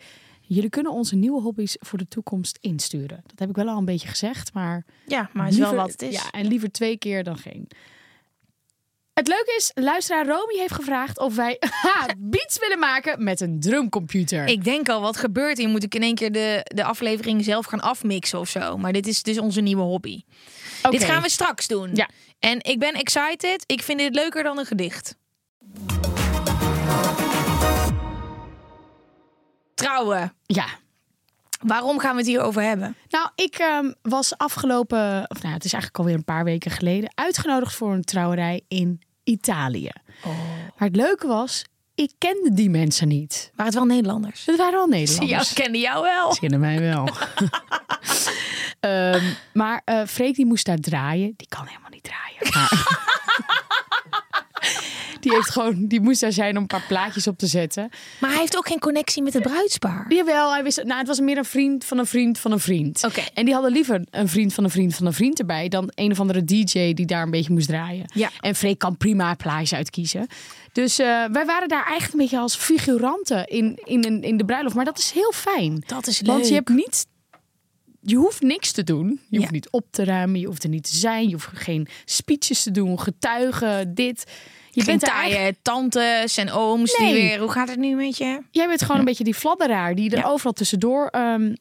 Jullie 0.47 0.69
kunnen 0.69 0.91
onze 0.91 1.15
nieuwe 1.15 1.41
hobby's 1.41 1.75
voor 1.79 1.97
de 1.97 2.07
toekomst 2.07 2.57
insturen. 2.61 3.21
Dat 3.25 3.39
heb 3.39 3.49
ik 3.49 3.55
wel 3.55 3.67
al 3.67 3.77
een 3.77 3.85
beetje 3.85 4.07
gezegd, 4.07 4.53
maar 4.53 4.85
Ja, 5.07 5.29
maar 5.33 5.45
het 5.45 5.53
is 5.53 5.59
wel 5.59 5.75
wat 5.75 5.91
het 5.91 6.01
is. 6.01 6.13
Ja, 6.13 6.31
en 6.31 6.47
liever 6.47 6.71
twee 6.71 6.97
keer 6.97 7.23
dan 7.23 7.37
geen. 7.37 7.67
Het 9.13 9.27
leuke 9.27 9.53
is, 9.57 9.71
luisteraar 9.73 10.25
Romy 10.25 10.57
heeft 10.57 10.73
gevraagd 10.73 11.19
of 11.19 11.35
wij 11.35 11.57
ha, 11.83 12.07
beats 12.17 12.59
willen 12.59 12.79
maken 12.79 13.23
met 13.23 13.41
een 13.41 13.59
drumcomputer. 13.59 14.45
Ik 14.47 14.63
denk 14.63 14.89
al, 14.89 15.01
wat 15.01 15.17
gebeurt 15.17 15.57
hier? 15.57 15.69
Moet 15.69 15.83
ik 15.83 15.95
in 15.95 16.01
één 16.01 16.15
keer 16.15 16.31
de, 16.31 16.59
de 16.63 16.83
aflevering 16.83 17.43
zelf 17.43 17.65
gaan 17.65 17.81
afmixen 17.81 18.39
of 18.39 18.49
zo? 18.49 18.77
Maar 18.77 18.93
dit 18.93 19.07
is 19.07 19.23
dus 19.23 19.37
onze 19.37 19.61
nieuwe 19.61 19.81
hobby. 19.81 20.21
Dit 20.89 21.03
gaan 21.03 21.21
we 21.21 21.29
straks 21.29 21.67
doen. 21.67 21.89
Ja. 21.93 22.09
En 22.39 22.63
ik 22.63 22.79
ben 22.79 22.93
excited. 22.93 23.63
Ik 23.65 23.81
vind 23.81 23.99
dit 23.99 24.15
leuker 24.15 24.43
dan 24.43 24.57
een 24.57 24.65
gedicht. 24.65 25.15
Trouwen. 29.75 30.33
Ja, 30.45 30.65
Waarom 31.59 31.99
gaan 31.99 32.11
we 32.11 32.17
het 32.17 32.27
hier 32.27 32.41
over 32.41 32.61
hebben? 32.61 32.95
Nou, 33.09 33.29
ik 33.35 33.55
ehm, 33.55 33.91
was 34.01 34.37
afgelopen, 34.37 35.25
of 35.27 35.41
nou, 35.41 35.53
het 35.53 35.65
is 35.65 35.73
eigenlijk 35.73 35.97
alweer 35.97 36.13
een 36.15 36.23
paar 36.23 36.43
weken 36.43 36.71
geleden, 36.71 37.11
uitgenodigd 37.15 37.75
voor 37.75 37.93
een 37.93 38.03
trouwerij 38.03 38.61
in 38.67 39.01
Italië. 39.23 39.91
Maar 40.77 40.87
het 40.87 40.95
leuke 40.95 41.27
was, 41.27 41.63
ik 41.95 42.11
kende 42.17 42.53
die 42.53 42.69
mensen 42.69 43.07
niet. 43.07 43.51
Maar 43.55 43.65
het 43.65 43.75
wel 43.75 43.85
Nederlanders. 43.85 44.45
Het 44.45 44.57
waren 44.57 44.79
al 44.79 44.87
Zie 44.87 44.93
Nederlanders. 44.97 45.49
jou, 45.51 45.61
kende 45.63 45.79
jou 45.79 46.01
wel. 46.03 46.33
Ze 46.33 46.39
kennen 46.39 46.59
mij 46.59 46.79
wel. 46.79 47.07
Ehm, 48.79 49.23
maar 49.53 49.81
eh 49.85 50.01
Freek 50.07 50.35
die 50.35 50.45
moest 50.45 50.65
daar 50.65 50.77
draaien. 50.77 51.33
Die 51.35 51.47
kan 51.47 51.65
helemaal 51.67 51.89
niet 51.89 52.03
draaien. 52.03 52.53
Maar- 52.53 53.03
die, 55.25 55.33
heeft 55.33 55.49
gewoon, 55.49 55.87
die 55.87 56.01
moest 56.01 56.21
daar 56.21 56.31
zijn 56.31 56.55
om 56.55 56.61
een 56.61 56.67
paar 56.67 56.85
plaatjes 56.87 57.27
op 57.27 57.37
te 57.37 57.47
zetten. 57.47 57.89
Maar 58.19 58.29
hij 58.29 58.39
heeft 58.39 58.57
ook 58.57 58.67
geen 58.67 58.79
connectie 58.79 59.23
met 59.23 59.33
het 59.33 59.43
bruidspaar. 59.43 60.05
Jawel, 60.09 60.53
hij 60.53 60.63
wist, 60.63 60.83
nou, 60.83 60.97
het 60.99 61.07
was 61.07 61.19
meer 61.19 61.37
een 61.37 61.45
vriend 61.45 61.85
van 61.85 61.97
een 61.97 62.05
vriend 62.05 62.39
van 62.39 62.51
een 62.51 62.59
vriend. 62.59 63.03
Oké. 63.03 63.21
En 63.33 63.45
die 63.45 63.53
hadden 63.53 63.71
liever 63.71 64.01
een 64.09 64.27
vriend 64.27 64.53
van 64.53 64.63
een 64.63 64.69
vriend 64.69 64.95
van 64.95 65.05
een 65.05 65.13
vriend 65.13 65.39
erbij... 65.39 65.67
dan 65.67 65.91
een 65.95 66.11
of 66.11 66.19
andere 66.19 66.43
DJ 66.43 66.93
die 66.93 67.05
daar 67.05 67.23
een 67.23 67.31
beetje 67.31 67.51
moest 67.51 67.67
draaien. 67.67 68.05
Ja. 68.13 68.29
En 68.39 68.55
Freek 68.55 68.79
kan 68.79 68.97
prima 68.97 69.33
plaatjes 69.35 69.73
uitkiezen. 69.73 70.27
Dus 70.71 70.99
eh, 70.99 71.05
wij 71.31 71.45
waren 71.45 71.67
daar 71.67 71.85
eigenlijk 71.85 72.13
een 72.13 72.19
beetje 72.19 72.39
als 72.39 72.55
figuranten 72.55 73.47
in, 73.47 73.79
in, 73.83 74.21
in 74.21 74.37
de 74.37 74.45
bruiloft. 74.45 74.75
Maar 74.75 74.85
dat 74.85 74.97
is 74.97 75.11
heel 75.11 75.31
fijn. 75.31 75.83
Dat 75.85 76.07
is 76.07 76.21
Want 76.21 76.39
leuk. 76.39 76.47
je 76.47 76.53
hebt 76.53 76.69
niet... 76.69 77.05
Je 78.01 78.15
hoeft 78.15 78.41
niks 78.41 78.71
te 78.71 78.83
doen. 78.83 79.19
Je 79.29 79.37
hoeft 79.37 79.51
niet 79.51 79.69
op 79.69 79.85
te 79.91 80.03
ruimen. 80.03 80.39
Je 80.39 80.45
hoeft 80.45 80.63
er 80.63 80.69
niet 80.69 80.83
te 80.83 80.95
zijn. 80.95 81.27
Je 81.27 81.33
hoeft 81.33 81.47
geen 81.53 81.87
speeches 82.05 82.63
te 82.63 82.71
doen. 82.71 82.99
Getuigen, 82.99 83.93
dit. 83.93 84.23
Je 84.75 84.81
Geen 84.83 84.97
bent 84.99 85.11
taaie 85.11 85.55
tantes 85.61 86.37
en 86.37 86.51
ooms 86.51 86.95
die 86.95 87.05
Nee. 87.05 87.13
weer... 87.13 87.39
Hoe 87.39 87.51
gaat 87.51 87.69
het 87.69 87.79
nu 87.79 87.95
met 87.95 88.17
je? 88.17 88.41
Jij 88.51 88.67
bent 88.67 88.81
gewoon 88.81 88.99
een 88.99 89.05
beetje 89.05 89.23
die 89.23 89.33
fladderaar 89.33 89.95
die 89.95 90.09
er 90.11 90.17
Ja. 90.17 90.23
overal 90.27 90.53
tussendoor 90.53 91.07
ehm, 91.07 91.53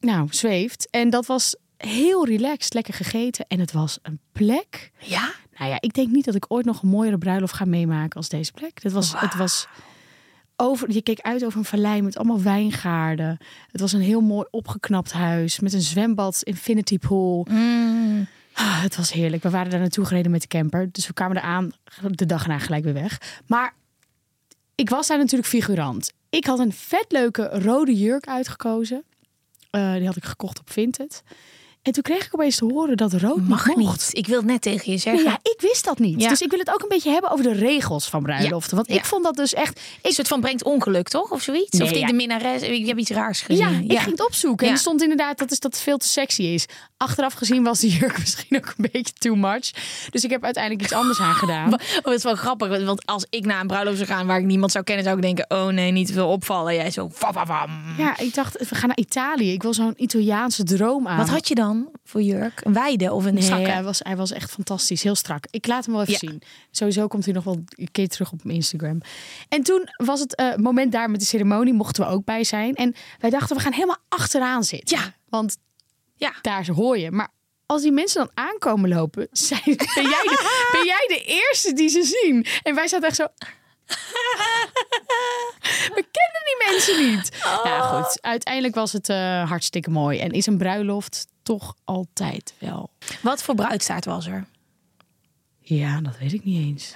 nou, 0.00 0.26
zweeft. 0.30 0.88
En 0.90 1.10
dat 1.10 1.26
was 1.26 1.56
heel 1.76 2.26
relaxed, 2.26 2.74
lekker 2.74 2.94
gegeten. 2.94 3.44
En 3.48 3.60
het 3.60 3.72
was 3.72 3.98
een 4.02 4.20
plek. 4.32 4.90
Ja? 4.98 5.32
Nou 5.58 5.70
ja, 5.70 5.76
ik 5.80 5.94
denk 5.94 6.08
niet 6.10 6.24
dat 6.24 6.34
ik 6.34 6.44
ooit 6.48 6.64
nog 6.64 6.82
een 6.82 6.88
mooiere 6.88 7.18
bruiloft 7.18 7.54
ga 7.54 7.64
meemaken 7.64 8.16
als 8.16 8.28
deze 8.28 8.52
plek. 8.52 8.82
Het 8.82 8.92
was, 8.92 9.12
het 9.16 9.34
was 9.36 9.66
over, 10.56 10.92
je 10.92 11.02
keek 11.02 11.20
uit 11.20 11.44
over 11.44 11.58
een 11.58 11.64
vallei 11.64 12.02
met 12.02 12.16
allemaal 12.16 12.42
wijngaarden. 12.42 13.38
Het 13.72 13.80
was 13.80 13.92
een 13.92 14.00
heel 14.00 14.20
mooi 14.20 14.46
opgeknapt 14.50 15.12
huis 15.12 15.60
met 15.60 15.72
een 15.72 15.80
zwembad, 15.82 16.40
infinity 16.42 16.98
pool. 16.98 17.46
Mm. 17.50 18.26
Ah, 18.52 18.82
het 18.82 18.96
was 18.96 19.12
heerlijk. 19.12 19.42
We 19.42 19.50
waren 19.50 19.70
daar 19.70 19.80
naartoe 19.80 20.04
gereden 20.04 20.30
met 20.30 20.40
de 20.40 20.48
camper. 20.48 20.88
Dus 20.92 21.06
we 21.06 21.12
kwamen 21.12 21.36
eraan 21.36 21.72
de 22.04 22.26
dag 22.26 22.46
na 22.46 22.58
gelijk 22.58 22.84
weer 22.84 22.92
weg. 22.92 23.40
Maar 23.46 23.74
ik 24.74 24.90
was 24.90 25.06
daar 25.06 25.18
natuurlijk 25.18 25.48
figurant. 25.48 26.12
Ik 26.30 26.44
had 26.44 26.58
een 26.58 26.72
vet 26.72 27.06
leuke 27.08 27.48
rode 27.52 27.94
jurk 27.94 28.26
uitgekozen. 28.26 29.04
Eh, 29.70 29.94
die 29.94 30.06
had 30.06 30.16
ik 30.16 30.24
gekocht 30.24 30.58
op 30.58 30.70
Vinted. 30.70 31.22
En 31.82 31.92
toen 31.92 32.02
kreeg 32.02 32.26
ik 32.26 32.34
opeens 32.34 32.56
te 32.56 32.64
horen 32.64 32.96
dat 32.96 33.12
rood 33.12 33.48
Mag 33.48 33.66
niet 33.66 33.76
niet. 33.76 33.86
mocht. 33.86 34.08
Ik 34.16 34.26
wil 34.26 34.36
het 34.36 34.46
net 34.46 34.62
tegen 34.62 34.82
je 34.84 34.88
Nee, 34.90 34.98
zeggen. 34.98 35.24
ja, 35.24 35.38
ik 35.42 35.56
wist 35.60 35.84
dat 35.84 35.98
niet. 35.98 36.20
Ja. 36.22 36.28
Dus 36.28 36.40
ik 36.40 36.50
wil 36.50 36.58
het 36.58 36.68
ook 36.72 36.82
een 36.82 36.88
beetje 36.88 37.10
hebben 37.10 37.30
over 37.30 37.44
de 37.44 37.52
regels 37.52 38.08
van 38.08 38.22
bruiloften. 38.22 38.76
Want 38.76 38.88
Ja. 38.88 38.94
ik 38.94 39.04
vond 39.04 39.24
dat 39.24 39.34
dus 39.36 39.54
echt... 39.54 39.78
Ik, 39.78 39.98
Een 40.02 40.12
soort 40.12 40.28
van 40.28 40.40
brengt 40.40 40.64
ongeluk, 40.64 41.08
toch? 41.08 41.30
Of 41.30 41.42
zoiets? 41.42 41.78
Nee, 41.78 41.88
of 41.88 41.92
die 41.94 42.06
de 42.06 42.12
minnares. 42.12 42.62
Ik 42.62 42.86
heb 42.86 42.98
iets 42.98 43.10
raars 43.10 43.40
gezien. 43.40 43.68
ja, 43.86 43.94
ik 43.94 43.98
ging 43.98 44.10
het 44.18 44.26
opzoeken. 44.26 44.66
En 44.66 44.72
er 44.72 44.78
stond 44.78 45.02
inderdaad 45.02 45.38
dat, 45.38 45.50
is, 45.50 45.60
dat 45.60 45.72
het 45.72 45.82
veel 45.82 45.96
te 45.98 46.06
sexy 46.08 46.42
is. 46.42 46.66
Achteraf 46.96 47.32
gezien 47.32 47.62
was 47.62 47.78
die 47.80 47.90
jurk 47.90 48.18
misschien 48.24 48.56
ook 48.56 48.74
een 48.76 48.88
beetje 48.92 49.12
too 49.18 49.34
much. 49.34 49.70
Dus 50.10 50.24
ik 50.24 50.30
heb 50.30 50.44
uiteindelijk 50.44 50.84
iets 50.84 50.92
anders 50.92 51.20
aan 51.20 51.34
gedaan. 51.34 51.68
Oh, 52.00 52.04
dat 52.06 52.14
is 52.14 52.22
wel 52.22 52.34
grappig. 52.34 52.84
Want 52.84 53.06
als 53.06 53.26
ik 53.30 53.44
naar 53.44 53.60
een 53.60 53.66
bruiloft 53.66 53.96
zou 53.96 54.08
gaan 54.08 54.26
waar 54.26 54.38
ik 54.38 54.44
niemand 54.44 54.72
zou 54.72 54.84
kennen, 54.84 55.04
zou 55.04 55.16
ik 55.16 55.22
denken: 55.22 55.44
oh 55.48 55.66
nee, 55.66 55.90
niet 55.90 56.12
veel 56.12 56.28
opvallen. 56.28 56.74
Jij 56.74 56.90
zo. 56.90 57.10
Wam, 57.18 57.46
wam. 57.46 57.70
Ja, 57.98 58.18
ik 58.18 58.34
dacht, 58.34 58.68
we 58.68 58.74
gaan 58.74 58.88
naar 58.88 58.96
Italië. 58.96 59.52
Ik 59.52 59.62
wil 59.62 59.74
zo'n 59.74 59.94
Italiaanse 59.96 60.62
droom 60.64 61.08
aan. 61.08 61.16
Wat 61.16 61.28
had 61.28 61.48
je 61.48 61.54
dan 61.54 61.69
voor 62.04 62.22
jurk? 62.22 62.60
Een 62.64 62.72
wijde 62.72 63.12
of 63.12 63.24
een 63.24 63.34
Nee, 63.34 63.50
hij 63.50 63.82
was, 63.82 63.98
hij 64.02 64.16
was 64.16 64.32
echt 64.32 64.50
fantastisch. 64.50 65.02
Heel 65.02 65.14
strak. 65.14 65.44
Ik 65.50 65.66
laat 65.66 65.84
hem 65.84 65.94
wel 65.94 66.02
even 66.02 66.12
Ja. 66.12 66.18
zien. 66.18 66.42
Sowieso 66.70 67.06
komt 67.06 67.24
hij 67.24 67.34
nog 67.34 67.44
wel 67.44 67.62
een 67.68 67.88
keer 67.92 68.08
terug 68.08 68.32
op 68.32 68.44
mijn 68.44 68.56
Instagram. 68.56 69.00
En 69.48 69.62
toen 69.62 69.88
was 69.96 70.20
het 70.20 70.34
eh, 70.34 70.54
moment 70.56 70.92
daar 70.92 71.10
met 71.10 71.20
de 71.20 71.26
ceremonie. 71.26 71.72
Mochten 71.72 72.04
we 72.04 72.10
ook 72.10 72.24
bij 72.24 72.44
zijn. 72.44 72.74
En 72.74 72.94
wij 73.18 73.30
dachten, 73.30 73.56
we 73.56 73.62
gaan 73.62 73.72
helemaal 73.72 73.98
achteraan 74.08 74.64
zitten. 74.64 74.98
Ja. 74.98 75.14
Want 75.28 75.56
Ja. 76.16 76.32
daar 76.42 76.66
hoor 76.66 76.98
je. 76.98 77.10
Maar 77.10 77.28
als 77.66 77.82
die 77.82 77.92
mensen 77.92 78.20
dan 78.20 78.46
aankomen 78.46 78.88
lopen, 78.88 79.28
zijn, 79.48 79.62
ben, 79.64 79.76
jij 80.08 80.22
de, 80.22 80.68
ben 80.72 80.84
jij 80.86 81.04
de 81.08 81.24
eerste 81.26 81.72
die 81.72 81.88
ze 81.88 82.02
zien. 82.02 82.46
En 82.62 82.74
wij 82.74 82.88
zaten 82.88 83.06
echt 83.08 83.16
zo... 83.16 83.26
We 85.94 86.04
kennen 86.10 86.42
die 86.44 86.66
mensen 86.70 87.10
niet. 87.12 87.38
Ja, 87.64 87.80
goed. 87.80 88.22
Uiteindelijk 88.22 88.74
was 88.74 88.92
het 88.92 89.08
eh, 89.08 89.48
hartstikke 89.48 89.90
mooi. 89.90 90.18
En 90.18 90.30
is 90.30 90.46
een 90.46 90.58
bruiloft 90.58 91.26
toch 91.42 91.76
altijd 91.84 92.54
wel. 92.58 92.90
Wat 93.22 93.42
voor 93.42 93.54
bruidstaart 93.54 94.04
was 94.04 94.26
er? 94.26 94.46
Ja, 95.60 96.00
dat 96.00 96.18
weet 96.18 96.32
ik 96.32 96.44
niet 96.44 96.66
eens. 96.66 96.94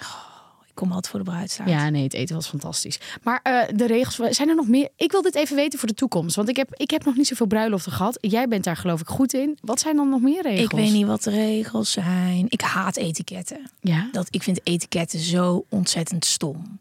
Ik 0.74 0.80
kom 0.80 0.92
altijd 0.92 1.08
voor 1.08 1.24
de 1.24 1.30
bruidstaart. 1.30 1.70
Ja, 1.70 1.88
nee, 1.88 2.02
het 2.02 2.14
eten 2.14 2.34
was 2.34 2.48
fantastisch. 2.48 3.00
Maar 3.22 3.40
eh, 3.42 3.62
de 3.74 3.86
regels, 3.86 4.36
zijn 4.36 4.48
er 4.48 4.54
nog 4.54 4.68
meer? 4.68 4.88
Ik 4.96 5.12
wil 5.12 5.22
dit 5.22 5.34
even 5.34 5.56
weten 5.56 5.78
voor 5.78 5.88
de 5.88 5.94
toekomst. 5.94 6.36
Want 6.36 6.48
ik 6.48 6.56
heb, 6.56 6.74
ik 6.74 6.90
heb 6.90 7.04
nog 7.04 7.16
niet 7.16 7.26
zoveel 7.26 7.46
bruiloften 7.46 7.92
gehad. 7.92 8.18
Jij 8.20 8.48
bent 8.48 8.64
daar 8.64 8.76
geloof 8.76 9.00
ik 9.00 9.08
goed 9.08 9.34
in. 9.34 9.58
Wat 9.60 9.80
zijn 9.80 9.96
dan 9.96 10.08
nog 10.08 10.20
meer 10.20 10.42
regels? 10.42 10.64
Ik 10.64 10.70
weet 10.70 10.92
niet 10.92 11.06
wat 11.06 11.22
de 11.22 11.30
regels 11.30 11.92
zijn. 11.92 12.46
Ik 12.48 12.60
haat 12.60 12.96
etiketten. 12.96 13.70
Ja? 13.80 14.08
Dat, 14.12 14.26
ik 14.30 14.42
vind 14.42 14.60
etiketten 14.62 15.18
zo 15.18 15.64
ontzettend 15.68 16.24
stom. 16.24 16.78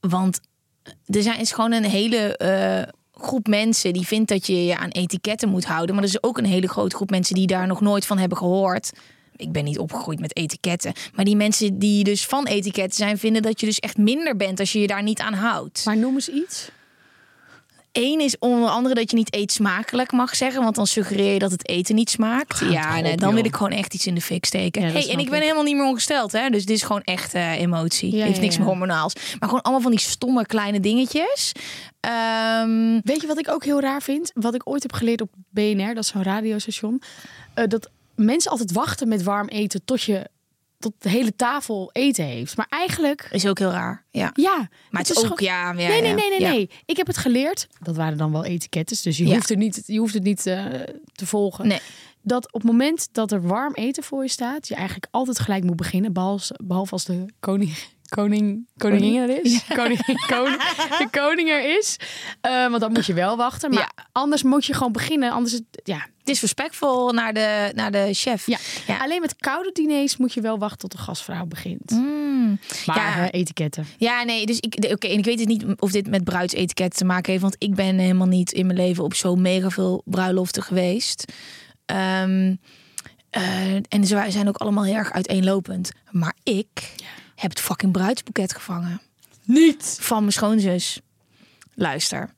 Want 0.00 0.40
er 1.06 1.22
zijn, 1.22 1.38
is 1.38 1.52
gewoon 1.52 1.72
een 1.72 1.84
hele 1.84 2.36
eh, 2.36 2.92
groep 3.22 3.46
mensen 3.46 3.92
die 3.92 4.06
vindt 4.06 4.28
dat 4.28 4.46
je 4.46 4.64
je 4.64 4.76
aan 4.76 4.88
etiketten 4.88 5.48
moet 5.48 5.64
houden. 5.64 5.94
Maar 5.94 6.04
er 6.04 6.10
is 6.10 6.22
ook 6.22 6.38
een 6.38 6.44
hele 6.44 6.68
grote 6.68 6.96
groep 6.96 7.10
mensen 7.10 7.34
die 7.34 7.46
daar 7.46 7.66
nog 7.66 7.80
nooit 7.80 8.06
van 8.06 8.18
hebben 8.18 8.38
gehoord. 8.38 8.92
Ik 9.36 9.52
ben 9.52 9.64
niet 9.64 9.78
opgegroeid 9.78 10.20
met 10.20 10.36
etiketten. 10.36 10.92
Maar 11.14 11.24
die 11.24 11.36
mensen 11.36 11.78
die 11.78 12.04
dus 12.04 12.26
van 12.26 12.46
etiketten 12.46 12.96
zijn, 12.96 13.18
vinden 13.18 13.42
dat 13.42 13.60
je 13.60 13.66
dus 13.66 13.78
echt 13.78 13.96
minder 13.96 14.36
bent 14.36 14.60
als 14.60 14.72
je 14.72 14.80
je 14.80 14.86
daar 14.86 15.02
niet 15.02 15.20
aan 15.20 15.34
houdt. 15.34 15.84
Maar 15.84 15.96
noem 15.96 16.14
eens 16.14 16.28
iets. 16.28 16.70
Eén 17.92 18.20
is 18.20 18.38
onder 18.38 18.68
andere 18.68 18.94
dat 18.94 19.10
je 19.10 19.16
niet 19.16 19.34
eet 19.34 19.52
smakelijk 19.52 20.12
mag 20.12 20.36
zeggen, 20.36 20.62
want 20.62 20.74
dan 20.74 20.86
suggereer 20.86 21.32
je 21.32 21.38
dat 21.38 21.50
het 21.50 21.68
eten 21.68 21.94
niet 21.94 22.10
smaakt. 22.10 22.54
Gaat 22.54 22.72
ja, 22.72 23.00
nee, 23.00 23.16
dan 23.16 23.34
wil 23.34 23.44
ik 23.44 23.54
gewoon 23.56 23.72
echt 23.72 23.94
iets 23.94 24.06
in 24.06 24.14
de 24.14 24.20
fik 24.20 24.44
steken. 24.44 24.82
Ja, 24.82 24.92
dat 24.92 25.02
hey, 25.02 25.12
en 25.12 25.18
ik 25.18 25.30
ben 25.30 25.40
helemaal 25.40 25.62
niet 25.62 25.76
meer 25.76 25.84
ongesteld, 25.86 26.32
hè? 26.32 26.48
Dus 26.50 26.66
dit 26.66 26.76
is 26.76 26.82
gewoon 26.82 27.02
echt 27.02 27.34
eh, 27.34 27.60
emotie. 27.60 28.16
Ja, 28.16 28.24
Heeft 28.24 28.40
niks 28.40 28.56
meer 28.58 28.66
hormonaals. 28.66 29.14
Maar 29.14 29.48
gewoon 29.48 29.62
allemaal 29.62 29.82
van 29.82 29.90
die 29.90 30.00
stomme 30.00 30.46
kleine 30.46 30.80
dingetjes. 30.80 31.52
Ehm, 32.00 33.00
Weet 33.04 33.20
je 33.20 33.26
wat 33.26 33.38
ik 33.38 33.48
ook 33.50 33.64
heel 33.64 33.80
raar 33.80 34.02
vind? 34.02 34.30
Wat 34.34 34.54
ik 34.54 34.68
ooit 34.68 34.82
heb 34.82 34.92
geleerd 34.92 35.20
op 35.20 35.30
BNR, 35.50 35.94
dat 35.94 36.04
is 36.04 36.08
zo'n 36.10 36.22
radiostation. 36.22 37.02
eh, 37.54 37.64
dat 37.68 37.90
mensen 38.14 38.50
altijd 38.50 38.72
wachten 38.72 39.08
met 39.08 39.22
warm 39.22 39.48
eten 39.48 39.84
tot 39.84 40.02
je 40.02 40.28
tot 40.82 40.92
de 40.98 41.08
hele 41.08 41.36
tafel 41.36 41.90
eten 41.92 42.24
heeft. 42.24 42.56
Maar 42.56 42.66
eigenlijk, 42.68 43.28
is 43.30 43.46
ook 43.46 43.58
heel 43.58 43.70
raar. 43.70 44.04
Ja. 44.10 44.30
ja. 44.34 44.68
Maar 44.90 45.00
het 45.02 45.10
is 45.10 45.16
ook, 45.16 45.22
gewoon- 45.22 45.38
ja, 45.44 45.66
ja, 45.68 45.72
Nee, 45.72 46.00
nee, 46.02 46.14
nee, 46.14 46.30
nee, 46.30 46.40
Ja. 46.40 46.50
nee. 46.50 46.70
Ik 46.86 46.96
heb 46.96 47.06
het 47.06 47.16
geleerd. 47.16 47.68
Dat 47.82 47.96
waren 47.96 48.18
dan 48.18 48.32
wel 48.32 48.44
etikettes, 48.44 49.02
dus 49.02 49.16
je 49.16 49.26
Ja. 49.26 49.34
hoeft 49.34 49.48
het 49.48 49.58
niet, 49.58 49.82
je 49.86 49.98
hoeft 49.98 50.14
het 50.14 50.22
niet 50.22 50.46
eh, 50.46 50.64
te 51.12 51.26
volgen. 51.26 51.66
Nee. 51.68 51.80
Dat 52.22 52.46
op 52.52 52.60
het 52.62 52.70
moment 52.70 53.08
dat 53.12 53.32
er 53.32 53.42
warm 53.46 53.74
eten 53.74 54.02
voor 54.02 54.22
je 54.22 54.28
staat, 54.28 54.68
je 54.68 54.74
eigenlijk 54.74 55.06
altijd 55.10 55.38
gelijk 55.38 55.64
moet 55.64 55.76
beginnen, 55.76 56.12
behalve, 56.12 56.58
behalve 56.64 56.92
als 56.92 57.04
de 57.04 57.26
koning, 57.40 57.74
koning, 58.14 58.66
koningin 58.76 59.22
er 59.30 59.44
is. 59.44 59.64
Koning, 59.74 60.00
koning, 60.34 60.56
de 60.98 61.06
koning 61.10 61.48
er 61.48 61.78
is. 61.78 61.96
Eh, 62.40 62.66
want 62.68 62.80
dan 62.80 62.92
moet 62.92 63.06
je 63.06 63.14
wel 63.14 63.36
wachten. 63.36 63.70
Maar 63.70 63.92
anders 64.12 64.42
moet 64.42 64.64
je 64.64 64.74
gewoon 64.74 64.92
beginnen. 64.92 65.30
Anders, 65.30 65.52
het- 65.52 65.64
ja. 65.84 66.06
Het 66.18 66.30
is 66.30 66.40
respectvol 66.40 67.12
naar 67.12 67.32
de, 67.34 67.72
naar 67.74 67.90
de 67.90 68.08
chef. 68.12 68.46
Ja. 68.46 68.58
Ja. 68.86 68.98
Alleen 68.98 69.20
met 69.20 69.36
koude 69.36 69.70
diners 69.72 70.16
moet 70.16 70.32
je 70.34 70.40
wel 70.40 70.58
wachten 70.58 70.78
tot 70.78 70.92
de 70.92 70.98
gastvrouw 70.98 71.44
begint. 71.46 71.90
Mm. 71.90 72.58
Maar 72.86 73.18
eh, 73.18 73.40
etiketten. 73.40 73.86
Ja, 73.96 74.22
nee, 74.22 74.46
dus 74.46 74.58
ik, 74.60 74.86
oké, 74.92 75.06
en 75.06 75.18
ik 75.18 75.24
weet 75.24 75.38
het 75.38 75.48
niet 75.48 75.64
of 75.78 75.90
dit 75.90 76.06
met 76.10 76.24
bruidsetiketten 76.24 76.98
te 76.98 77.04
maken 77.04 77.30
heeft, 77.30 77.42
want 77.42 77.56
ik 77.58 77.74
ben 77.74 77.98
helemaal 77.98 78.26
niet 78.26 78.52
in 78.52 78.66
mijn 78.66 78.78
leven 78.78 79.04
op 79.04 79.14
zo 79.14 79.34
mega 79.34 79.70
veel 79.70 80.02
bruiloften 80.04 80.62
geweest. 80.62 81.32
Ehm, 81.86 82.54
eh, 83.30 83.74
en 83.74 84.04
ze 84.06 84.24
zijn 84.28 84.48
ook 84.48 84.56
allemaal 84.56 84.84
heel 84.84 84.94
erg 84.94 85.12
uiteenlopend. 85.12 85.90
Maar 86.10 86.34
ik 86.42 86.68
heb 87.42 87.50
het 87.50 87.60
fucking 87.60 87.92
bruidsboeket 87.92 88.54
gevangen 88.54 89.00
Niet. 89.44 89.98
van 90.00 90.20
mijn 90.20 90.32
schoonzus. 90.32 91.00
Luister. 91.74 92.30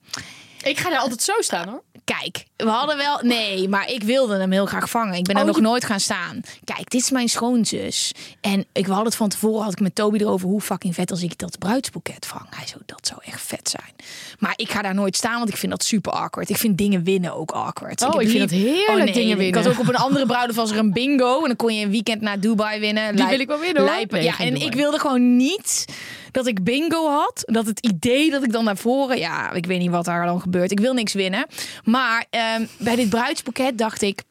Ik 0.64 0.78
ga 0.78 0.90
daar 0.90 0.99
altijd 0.99 1.23
zo 1.23 1.33
staan 1.38 1.68
hoor. 1.68 1.83
Kijk, 2.04 2.44
we 2.56 2.68
hadden 2.68 2.97
wel. 2.97 3.18
Nee, 3.23 3.68
maar 3.68 3.90
ik 3.90 4.02
wilde 4.02 4.37
hem 4.37 4.50
heel 4.52 4.66
graag 4.66 4.90
vangen. 4.90 5.14
Ik 5.14 5.25
ben 5.25 5.35
er 5.35 5.40
Oh, 5.40 5.47
nog 5.47 5.56
je- 5.56 5.62
nooit 5.62 5.85
gaan 5.85 6.00
staan. 6.00 6.40
Kijk, 6.64 6.90
dit 6.90 7.00
is 7.00 7.11
mijn 7.11 7.28
schoonzus. 7.28 8.12
En 8.40 8.64
ik 8.73 8.87
had 8.87 9.04
het 9.04 9.14
van 9.16 9.28
tevoren 9.28 9.62
had 9.62 9.73
ik 9.73 9.80
met 9.80 9.94
Toby 9.94 10.18
erover 10.18 10.49
hoe 10.49 10.61
fucking 10.61 10.94
vet 10.94 11.11
als 11.11 11.23
ik 11.23 11.38
dat 11.38 11.59
bruidsboeket 11.59 12.26
vang. 12.26 12.47
Hij 12.50 12.66
zo, 12.66 12.76
dat 12.87 13.06
zou 13.06 13.21
echt 13.25 13.40
vet 13.40 13.68
zijn. 13.68 13.94
Maar 14.38 14.52
ik 14.56 14.71
ga 14.71 14.83
daar 14.83 14.94
nooit 14.94 15.16
staan, 15.16 15.38
want 15.38 15.49
ik 15.49 15.56
vind 15.56 15.73
dat 15.73 15.85
super 15.85 16.12
awkward. 16.12 16.49
Ik 16.50 16.56
vind 16.56 16.78
dingen 16.78 17.02
winnen 17.04 17.35
ook 17.35 17.50
awkward. 17.50 18.02
Oh, 18.02 18.23
ik 18.23 18.28
vind 18.28 18.40
het 18.42 18.50
heerlijk 18.61 19.14
dingen 19.14 19.30
Ik 19.33 19.37
winnen. 19.38 19.62
had 19.62 19.73
ook 19.73 19.78
op 19.80 19.88
een 19.88 19.97
andere 19.97 20.26
bruiloft 20.26 20.56
was 20.59 20.71
er 20.71 20.78
een 20.78 20.92
bingo 20.92 21.40
en 21.40 21.47
dan 21.47 21.56
kon 21.56 21.75
je 21.75 21.85
een 21.85 21.90
weekend 21.90 22.21
naar 22.21 22.40
Dubai 22.40 22.80
winnen. 22.80 23.16
Die 23.16 23.26
wil 23.26 23.40
ik 23.40 23.47
wel 23.49 23.59
winnen. 23.61 23.85
Lijpen. 23.85 24.18
Nee, 24.18 24.26
ja, 24.26 24.38
en 24.38 24.44
Dubai. 24.52 24.64
ik 24.66 24.75
wilde 24.75 24.99
gewoon 24.99 25.37
niet 25.37 25.85
dat 26.35 26.47
ik 26.47 26.64
bingo 26.64 27.09
had. 27.09 27.43
Dat 27.47 27.67
het 27.67 27.81
idee 27.81 28.31
dat 28.31 28.43
ik 28.45 28.53
dan 28.53 28.64
naar 28.64 28.76
voren... 28.76 29.19
Ja, 29.19 29.53
ik 29.53 29.67
weet 29.67 29.79
niet 29.79 29.91
wat 29.91 30.05
daar 30.05 30.26
dan 30.26 30.41
gebeurt. 30.41 30.71
Ik 30.71 30.81
wil 30.81 30.93
niks 30.95 31.12
winnen. 31.12 31.47
Maar 31.85 32.26
ehm, 32.31 32.67
bij 32.79 32.97
dit 32.97 33.09
bruidsboeket 33.09 33.79
dacht 33.79 34.03
ik... 34.03 34.23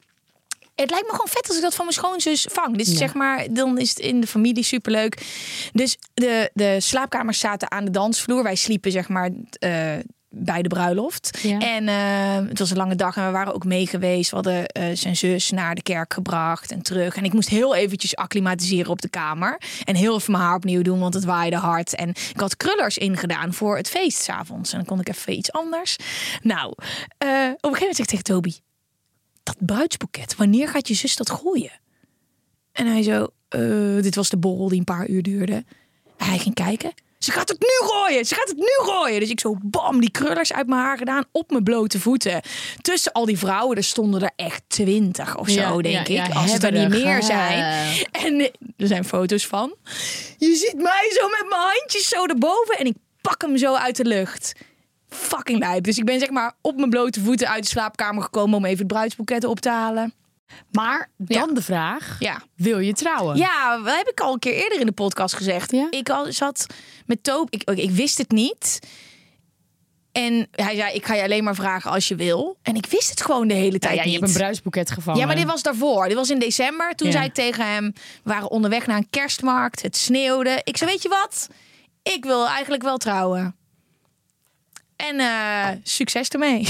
Het 0.75 0.89
lijkt 0.89 1.05
me 1.05 1.11
gewoon 1.11 1.27
vet 1.27 1.47
als 1.47 1.57
ik 1.57 1.63
dat 1.63 1.75
van 1.75 1.85
mijn 1.85 1.97
schoonzus 1.97 2.47
vang. 2.51 2.77
Dus 2.77 2.89
Ja. 2.91 2.97
zeg 2.97 3.13
maar, 3.13 3.45
dan 3.49 3.77
is 3.77 3.89
het 3.89 3.99
in 3.99 4.21
de 4.21 4.27
familie 4.27 4.63
superleuk. 4.63 5.21
Dus 5.73 5.97
de, 6.13 6.49
de 6.53 6.79
slaapkamers 6.79 7.39
zaten 7.39 7.71
aan 7.71 7.85
de 7.85 7.91
dansvloer. 7.91 8.43
Wij 8.43 8.55
sliepen 8.55 8.91
zeg 8.91 9.09
maar 9.09 9.29
eh, 9.59 9.93
bij 10.35 10.61
de 10.61 10.67
bruiloft. 10.67 11.39
Ja. 11.41 11.59
En 11.59 11.87
eh, 11.87 12.49
het 12.49 12.59
was 12.59 12.69
een 12.69 12.77
lange 12.77 12.95
dag 12.95 13.17
en 13.17 13.25
we 13.25 13.31
waren 13.31 13.53
ook 13.53 13.65
mee 13.65 13.87
geweest. 13.87 14.29
We 14.29 14.35
hadden 14.35 14.67
eh, 14.67 14.95
zijn 14.95 15.15
zus 15.15 15.49
naar 15.49 15.75
de 15.75 15.81
kerk 15.81 16.13
gebracht 16.13 16.71
en 16.71 16.81
terug. 16.81 17.15
En 17.15 17.23
ik 17.23 17.33
moest 17.33 17.49
heel 17.49 17.75
eventjes 17.75 18.15
acclimatiseren 18.15 18.91
op 18.91 19.01
de 19.01 19.09
kamer. 19.09 19.61
En 19.83 19.95
heel 19.95 20.15
even 20.15 20.31
mijn 20.31 20.43
haar 20.43 20.55
opnieuw 20.55 20.81
doen, 20.81 20.99
want 20.99 21.13
het 21.13 21.23
waaide 21.23 21.55
hard. 21.55 21.95
En 21.95 22.09
ik 22.09 22.39
had 22.39 22.57
krullers 22.57 22.97
ingedaan 22.97 23.53
voor 23.53 23.77
het 23.77 23.89
feest 23.89 24.21
s'avonds. 24.21 24.71
En 24.71 24.77
dan 24.77 24.87
kon 24.87 24.99
ik 24.99 25.09
even 25.09 25.37
iets 25.37 25.51
anders. 25.51 25.97
Nou, 26.41 26.73
eh, 27.17 27.27
op 27.27 27.69
een 27.69 27.75
gegeven 27.75 27.79
moment 27.79 27.95
zeg 27.95 28.05
ik 28.05 28.05
tegen 28.05 28.23
Toby... 28.23 28.53
Dat 29.43 29.55
bruidsboeket, 29.59 30.35
wanneer 30.35 30.67
gaat 30.67 30.87
je 30.87 30.93
zus 30.93 31.15
dat 31.15 31.29
gooien? 31.29 31.71
En 32.71 32.87
hij 32.87 33.03
zo, 33.03 33.27
dit 34.01 34.15
was 34.15 34.29
de 34.29 34.37
borrel 34.37 34.69
die 34.69 34.77
een 34.77 34.83
paar 34.83 35.07
uur 35.07 35.23
duurde. 35.23 35.63
Hij 36.17 36.37
ging 36.37 36.55
kijken. 36.55 36.93
Ze 37.23 37.31
gaat 37.31 37.49
het 37.49 37.59
nu 37.59 37.87
gooien. 37.87 38.25
Ze 38.25 38.35
gaat 38.35 38.47
het 38.47 38.57
nu 38.57 38.91
gooien. 38.91 39.19
Dus 39.19 39.29
ik 39.29 39.39
zo 39.39 39.55
bam, 39.61 39.99
die 39.99 40.11
krullers 40.11 40.53
uit 40.53 40.67
mijn 40.67 40.81
haar 40.81 40.97
gedaan. 40.97 41.23
Op 41.31 41.51
mijn 41.51 41.63
blote 41.63 41.99
voeten. 41.99 42.41
Tussen 42.81 43.11
al 43.11 43.25
die 43.25 43.37
vrouwen, 43.37 43.77
er 43.77 43.83
stonden 43.83 44.21
er 44.21 44.31
echt 44.35 44.61
twintig 44.67 45.37
of 45.37 45.49
zo, 45.49 45.59
Ja, 45.59 45.77
denk 45.81 46.07
ja, 46.07 46.27
ik. 46.27 46.33
als 46.33 46.53
het 46.53 46.63
er 46.63 46.71
niet 46.71 46.89
meer 46.89 47.23
zijn. 47.23 47.85
En 48.11 48.51
er 48.77 48.87
zijn 48.87 49.05
foto's 49.05 49.47
van. 49.47 49.75
Je 50.37 50.55
ziet 50.55 50.75
mij 50.81 51.11
zo 51.19 51.27
met 51.27 51.45
mijn 51.49 51.61
handjes 51.61 52.07
zo 52.07 52.25
erboven. 52.25 52.77
En 52.77 52.85
ik 52.85 52.95
pak 53.21 53.41
hem 53.41 53.57
zo 53.57 53.75
uit 53.75 53.95
de 53.95 54.05
lucht. 54.05 54.53
Fucking 55.09 55.59
lijp. 55.59 55.83
Dus 55.83 55.97
ik 55.97 56.05
ben 56.05 56.19
zeg 56.19 56.29
maar 56.29 56.53
op 56.61 56.75
mijn 56.77 56.89
blote 56.89 57.21
voeten 57.21 57.49
uit 57.49 57.63
de 57.63 57.69
slaapkamer 57.69 58.23
gekomen... 58.23 58.57
om 58.57 58.65
even 58.65 58.77
het 58.77 58.87
bruidsboeket 58.87 59.43
op 59.43 59.59
te 59.59 59.69
halen. 59.69 60.13
Maar 60.71 61.09
dan 61.17 61.47
Ja. 61.47 61.53
de 61.53 61.61
vraag, 61.61 62.15
Ja. 62.19 62.41
wil 62.55 62.79
je 62.79 62.93
trouwen? 62.93 63.37
Ja, 63.37 63.77
dat 63.77 63.95
heb 63.95 64.07
ik 64.07 64.19
al 64.19 64.33
een 64.33 64.39
keer 64.39 64.53
eerder 64.53 64.79
in 64.79 64.85
de 64.85 64.91
podcast 64.91 65.35
gezegd. 65.35 65.71
Ja? 65.71 65.87
Ik 65.89 66.09
al, 66.09 66.31
zat 66.31 66.65
met 67.05 67.23
Toop. 67.23 67.47
Ik, 67.49 67.63
ik 67.63 67.91
wist 67.91 68.17
het 68.17 68.31
niet. 68.31 68.79
En 70.11 70.47
hij 70.51 70.75
zei: 70.75 70.93
Ik 70.93 71.05
ga 71.05 71.13
je 71.13 71.23
alleen 71.23 71.43
maar 71.43 71.55
vragen 71.55 71.91
als 71.91 72.07
je 72.07 72.15
wil. 72.15 72.57
En 72.61 72.75
ik 72.75 72.85
wist 72.85 73.09
het 73.09 73.21
gewoon 73.21 73.47
de 73.47 73.53
hele 73.53 73.79
tijd 73.79 73.95
ja, 73.95 74.01
je 74.03 74.09
niet. 74.09 74.19
hebt 74.19 74.31
een 74.31 74.37
bruidsboeket 74.37 74.91
gevangen. 74.91 75.19
ja, 75.19 75.25
maar 75.25 75.35
dit 75.35 75.45
was 75.45 75.61
daarvoor. 75.63 76.07
Dit 76.07 76.15
was 76.17 76.29
in 76.29 76.39
december. 76.39 76.95
Toen 76.95 77.11
zei 77.11 77.25
ik 77.25 77.33
tegen 77.33 77.67
hem: 77.73 77.93
We 77.93 78.29
waren 78.31 78.51
onderweg 78.51 78.87
naar 78.87 78.97
een 78.97 79.09
kerstmarkt. 79.09 79.81
Het 79.81 79.97
sneeuwde. 79.97 80.61
Ik 80.63 80.77
zei: 80.77 80.91
Weet 80.91 81.01
je 81.01 81.09
wat? 81.09 81.47
Ik 82.03 82.25
wil 82.25 82.47
eigenlijk 82.47 82.83
wel 82.83 82.97
trouwen. 82.97 83.55
En 84.95 85.19
eh, 85.19 85.67
succes 85.83 86.29
ermee. 86.29 86.61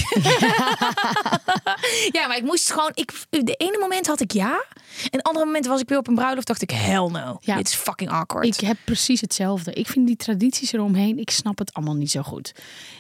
ja, 2.18 2.28
maar 2.28 2.38
ik 2.38 2.44
moest 2.44 2.72
gewoon. 2.72 2.92
Ik, 2.94 3.12
de 3.30 3.54
ene 3.58 3.78
moment 3.80 4.08
had 4.08 4.20
ik 4.22 4.32
ja. 4.32 4.64
En 5.04 5.10
de 5.18 5.24
andere 5.24 5.46
moment 5.46 5.66
was 5.66 5.82
ik 5.82 5.90
weer 5.90 5.98
op 5.98 6.08
een 6.08 6.16
bruiloft. 6.16 6.48
Dacht 6.48 6.62
ik: 6.62 6.72
Hell 6.72 7.08
no. 7.08 7.38
Ja. 7.42 7.56
Dit 7.56 7.68
is 7.68 7.76
fucking 7.76 8.10
awkward. 8.10 8.46
Ik 8.46 8.60
heb 8.60 8.78
precies 8.86 9.22
hetzelfde. 9.22 9.74
Ik 9.74 9.88
vind 9.88 10.08
die 10.08 10.16
tradities 10.16 10.74
eromheen, 10.74 11.20
ik 11.20 11.30
snap 11.30 11.58
het 11.58 11.74
allemaal 11.74 11.96
niet 11.96 12.12
zo 12.12 12.22
goed. 12.22 12.54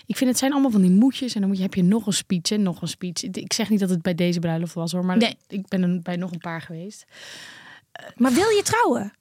Ik 0.05 0.17
vind 0.17 0.29
het 0.29 0.39
zijn 0.39 0.51
allemaal 0.51 0.71
van 0.71 0.81
die 0.81 0.91
moedjes 0.91 1.33
en 1.33 1.39
dan 1.39 1.49
moet 1.49 1.57
je, 1.57 1.63
heb 1.63 1.73
je 1.73 1.83
nog 1.83 2.05
een 2.07 2.13
speech 2.13 2.51
en 2.51 2.63
nog 2.63 2.81
een 2.81 2.87
speech. 2.87 3.23
Ik 3.23 3.53
zeg 3.53 3.69
niet 3.69 3.79
dat 3.79 3.89
het 3.89 4.01
bij 4.01 4.15
deze 4.15 4.39
bruiloft 4.39 4.73
was 4.73 4.91
hoor, 4.91 5.05
maar 5.05 5.17
Nee. 5.17 5.37
ik 5.47 5.67
ben 5.67 5.83
er 5.83 6.01
bij 6.01 6.15
nog 6.15 6.31
een 6.31 6.39
paar 6.39 6.61
geweest. 6.61 7.03
Maar 8.15 8.31
wil 8.33 8.49
je 8.49 8.61
trouwen? 8.63 9.13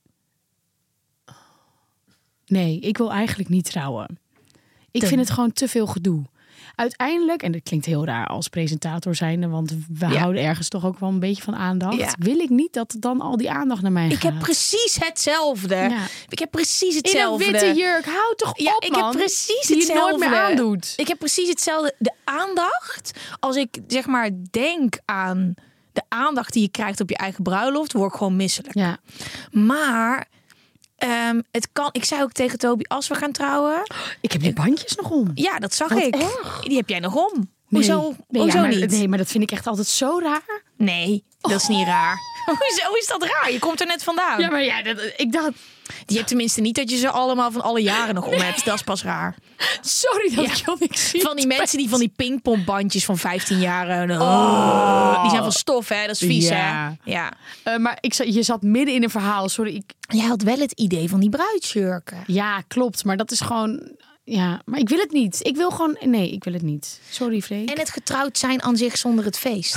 Nee, 2.46 2.78
ik 2.80 2.98
wil 2.98 3.12
eigenlijk 3.12 3.48
niet 3.48 3.64
trouwen. 3.64 4.18
Ik 4.92 5.06
vind 5.06 5.20
het 5.20 5.30
gewoon 5.30 5.52
te 5.52 5.68
veel 5.68 5.86
gedoe. 5.86 6.22
uiteindelijk, 6.74 7.42
en 7.42 7.52
dat 7.52 7.62
klinkt 7.62 7.86
heel 7.86 8.04
raar 8.04 8.26
als 8.26 8.48
presentator 8.48 9.14
zijnde, 9.14 9.48
want 9.48 9.70
we 9.70 10.06
Ja. 10.08 10.18
houden 10.18 10.42
ergens 10.42 10.68
toch 10.68 10.84
ook 10.84 10.98
wel 10.98 11.08
een 11.08 11.18
beetje 11.18 11.42
van 11.42 11.54
aandacht. 11.54 11.96
Ja. 11.96 12.14
Wil 12.18 12.38
ik 12.38 12.48
niet 12.48 12.72
dat 12.72 12.96
dan 12.98 13.20
al 13.20 13.36
die 13.36 13.50
aandacht 13.50 13.82
naar 13.82 13.92
mij 13.92 14.06
Ik 14.08 14.12
gaat. 14.12 14.22
heb 14.32 14.38
precies 14.38 14.96
hetzelfde. 15.00 15.74
Ja. 15.74 15.98
Ik 16.28 16.38
heb 16.38 16.50
precies 16.50 16.80
in 16.90 16.96
een 16.96 17.02
hetzelfde. 17.02 17.50
witte 17.50 17.72
jurk. 17.74 18.04
Hou 18.04 18.36
toch 18.36 18.58
Ja, 18.58 18.74
op, 18.76 18.82
ik 18.84 18.90
man. 18.90 19.02
heb 19.04 19.12
precies 19.18 19.66
Die 19.66 19.86
je 19.86 19.92
nooit 19.94 20.18
meer 20.18 20.28
hetzelfde. 20.28 20.36
aandoet. 20.62 20.92
Ik 20.96 21.08
heb 21.08 21.18
precies 21.18 21.48
hetzelfde. 21.48 21.94
De 21.98 22.12
aandacht, 22.24 23.10
als 23.40 23.56
ik 23.56 23.78
zeg 23.86 24.06
maar 24.06 24.30
denk 24.50 24.98
aan 25.04 25.54
de 25.92 26.02
aandacht 26.08 26.52
die 26.52 26.62
je 26.62 26.70
krijgt 26.70 27.00
op 27.00 27.08
je 27.08 27.16
eigen 27.16 27.42
bruiloft, 27.42 27.92
word 27.92 28.12
ik 28.12 28.18
gewoon 28.18 28.36
misselijk. 28.36 28.74
Ja. 28.74 28.98
Maar 29.50 30.28
ehm, 31.02 31.40
het 31.50 31.68
kan. 31.72 31.88
Ik 31.92 32.04
zei 32.04 32.22
ook 32.22 32.32
tegen 32.32 32.58
Toby, 32.58 32.84
als 32.88 33.08
we 33.08 33.14
gaan 33.14 33.32
trouwen, 33.32 33.82
Ik 34.20 34.32
heb 34.32 34.40
die 34.42 34.52
bandjes 34.52 34.94
nog 34.96 35.10
om. 35.10 35.30
ja, 35.34 35.58
dat 35.58 35.74
zag 35.74 35.88
Wat 35.88 36.02
ik. 36.02 36.14
erg. 36.14 36.60
Die 36.62 36.76
heb 36.76 36.88
jij 36.88 36.98
nog 36.98 37.14
om. 37.14 37.50
Nee. 37.72 37.90
Hoezo? 37.90 38.14
Nee, 38.28 38.42
Hoezo 38.42 38.56
ja, 38.56 38.62
maar, 38.62 38.74
niet? 38.76 38.90
Nee, 38.90 39.08
maar 39.08 39.18
dat 39.18 39.28
vind 39.28 39.42
ik 39.42 39.50
echt 39.50 39.66
altijd 39.66 39.86
zo 39.86 40.18
raar. 40.22 40.62
Nee, 40.76 41.24
dat 41.40 41.60
is 41.60 41.68
niet 41.68 41.86
raar. 41.86 42.16
Hoezo 42.46 42.92
is 42.98 43.06
dat 43.06 43.22
raar? 43.22 43.52
Je 43.52 43.58
komt 43.58 43.80
er 43.80 43.86
net 43.86 44.02
vandaan. 44.04 44.40
Ja, 44.40 44.50
maar 44.50 44.62
ja, 44.64 44.82
dat, 44.82 45.12
ik 45.16 45.32
dacht... 45.32 45.50
Je 46.06 46.14
hebt 46.16 46.28
tenminste 46.28 46.60
niet 46.60 46.74
dat 46.74 46.90
je 46.90 46.96
ze 46.96 47.10
allemaal 47.10 47.50
van 47.52 47.62
alle 47.62 47.80
jaren 47.82 48.14
nog 48.14 48.26
om 48.26 48.32
hebt. 48.40 48.64
Dat 48.64 48.74
is 48.74 48.82
pas 48.82 49.02
raar. 49.02 49.36
Sorry 49.80 50.34
dat 50.34 50.44
Ja. 50.44 50.50
ik 50.50 50.56
jou 50.56 50.76
niks 50.80 51.08
zie. 51.10 51.20
Van 51.20 51.36
die 51.36 51.46
mensen 51.46 51.78
die 51.78 51.88
van 51.88 51.98
die 51.98 52.12
pingpongbandjes 52.16 53.04
van 53.04 53.18
15 53.18 53.58
jaar... 53.58 54.08
eh, 54.08 54.20
oh, 54.20 55.20
die 55.22 55.30
zijn 55.30 55.42
van 55.42 55.52
stof, 55.52 55.88
hè? 55.88 56.06
Dat 56.06 56.20
is 56.20 56.26
vies, 56.28 56.48
Ja. 56.48 56.96
hè? 57.04 57.10
Ja. 57.12 57.32
Eh, 57.62 57.76
maar 57.76 57.98
ik, 58.00 58.12
je 58.14 58.42
zat 58.42 58.62
midden 58.62 58.94
in 58.94 59.02
een 59.02 59.10
verhaal. 59.10 59.48
Sorry, 59.48 59.74
ik... 59.74 59.92
Jij 60.08 60.26
had 60.26 60.42
wel 60.42 60.58
het 60.58 60.72
idee 60.72 61.08
van 61.08 61.20
die 61.20 61.30
bruidsjurken. 61.30 62.24
Ja, 62.26 62.60
klopt. 62.68 63.04
Maar 63.04 63.16
dat 63.16 63.30
is 63.30 63.40
gewoon... 63.40 63.90
Ja, 64.24 64.60
maar 64.64 64.78
ik 64.78 64.88
wil 64.88 64.98
het 64.98 65.12
niet. 65.12 65.38
Ik 65.46 65.56
wil 65.56 65.70
gewoon... 65.70 65.96
Nee, 66.00 66.30
ik 66.30 66.44
wil 66.44 66.52
het 66.52 66.62
niet. 66.62 67.00
Sorry, 67.10 67.40
Freek. 67.40 67.70
En 67.70 67.78
het 67.78 67.90
getrouwd 67.90 68.38
zijn 68.38 68.62
aan 68.62 68.76
zich 68.76 68.98
zonder 68.98 69.24
het 69.24 69.38
feest. 69.38 69.76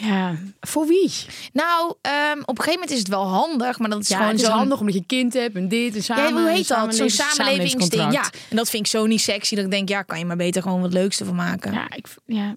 Ja, 0.00 0.34
voor 0.60 0.86
wie? 0.86 1.12
Nou, 1.52 1.94
ehm, 2.00 2.40
op 2.40 2.48
een 2.58 2.64
gegeven 2.64 2.72
moment 2.72 2.90
is 2.90 2.98
het 2.98 3.08
wel 3.08 3.26
handig, 3.26 3.78
maar 3.78 3.90
dat 3.90 4.00
is 4.00 4.08
Ja, 4.08 4.16
gewoon 4.16 4.30
het 4.32 4.40
is 4.40 4.46
zo'n- 4.46 4.56
handig 4.56 4.80
omdat 4.80 4.94
je 4.94 5.04
kind 5.06 5.32
hebt 5.34 5.56
en 5.56 5.68
dit 5.68 5.94
en 5.94 6.02
samen. 6.02 6.24
Ja, 6.24 6.32
hoe 6.40 6.50
heet 6.50 6.68
dat? 6.68 6.94
Zo'n 6.94 7.10
samenlevingsding. 7.10 8.12
Ja, 8.12 8.30
en 8.50 8.56
dat 8.56 8.70
vind 8.70 8.84
ik 8.84 8.90
zo 8.90 9.06
niet 9.06 9.20
sexy 9.20 9.54
dat 9.54 9.64
ik 9.64 9.70
denk, 9.70 9.88
ja, 9.88 10.02
kan 10.02 10.18
je 10.18 10.24
maar 10.24 10.36
beter 10.36 10.62
gewoon 10.62 10.80
wat 10.80 10.92
leukste 10.92 11.24
van 11.24 11.34
maken. 11.34 11.72
Ja, 11.72 11.86
ik, 11.94 12.06
ja, 12.26 12.56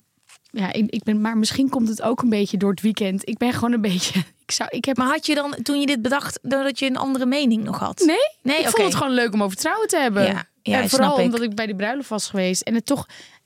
ja 0.51 0.73
ik, 0.73 0.89
ik 0.89 1.03
ben, 1.03 1.21
maar 1.21 1.37
misschien 1.37 1.69
komt 1.69 1.87
het 1.87 2.01
ook 2.01 2.21
een 2.21 2.29
beetje 2.29 2.57
door 2.57 2.71
het 2.71 2.81
weekend. 2.81 3.29
Ik 3.29 3.37
ben 3.37 3.53
gewoon 3.53 3.71
een 3.71 3.81
beetje. 3.81 4.23
Ik 4.45 4.57
zou, 4.57 4.69
ik 4.71 4.85
heb. 4.85 4.97
Maar 4.97 5.07
had 5.07 5.25
je 5.25 5.35
dan, 5.35 5.55
toen 5.63 5.79
je 5.79 5.85
dit 5.85 6.01
bedacht, 6.01 6.39
dat 6.41 6.79
je 6.79 6.85
een 6.85 6.97
andere 6.97 7.25
mening 7.25 7.63
nog 7.63 7.79
had? 7.79 8.03
nee, 8.05 8.15
Nee, 8.43 8.59
ik 8.59 8.69
vond 8.69 8.83
het 8.87 8.95
gewoon 8.95 9.13
leuk 9.13 9.33
om 9.33 9.43
over 9.43 9.57
trouwen 9.57 9.87
te 9.87 9.97
hebben. 9.97 10.23
Ja, 10.25 10.43
ja, 10.63 10.81
en 10.81 10.89
vooral 10.89 11.19
ik. 11.19 11.25
omdat 11.25 11.41
ik 11.41 11.55
bij 11.55 11.65
die 11.65 11.75
bruiloft 11.75 12.09
was 12.09 12.27
geweest 12.29 12.61
en 12.61 12.73
het 12.75 12.85
toch. 12.85 13.05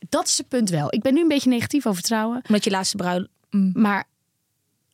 Dat 0.10 0.28
is 0.28 0.38
het 0.38 0.48
punt 0.48 0.70
wel. 0.70 0.88
Ik 0.94 1.02
ben 1.02 1.14
nu 1.14 1.22
een 1.22 1.28
beetje 1.28 1.50
negatief 1.50 1.86
over 1.86 2.02
trouwen, 2.04 2.42
Omdat 2.48 2.64
je 2.64 2.70
laatste 2.70 2.98
bruiloft... 2.98 3.30
maar 3.74 4.04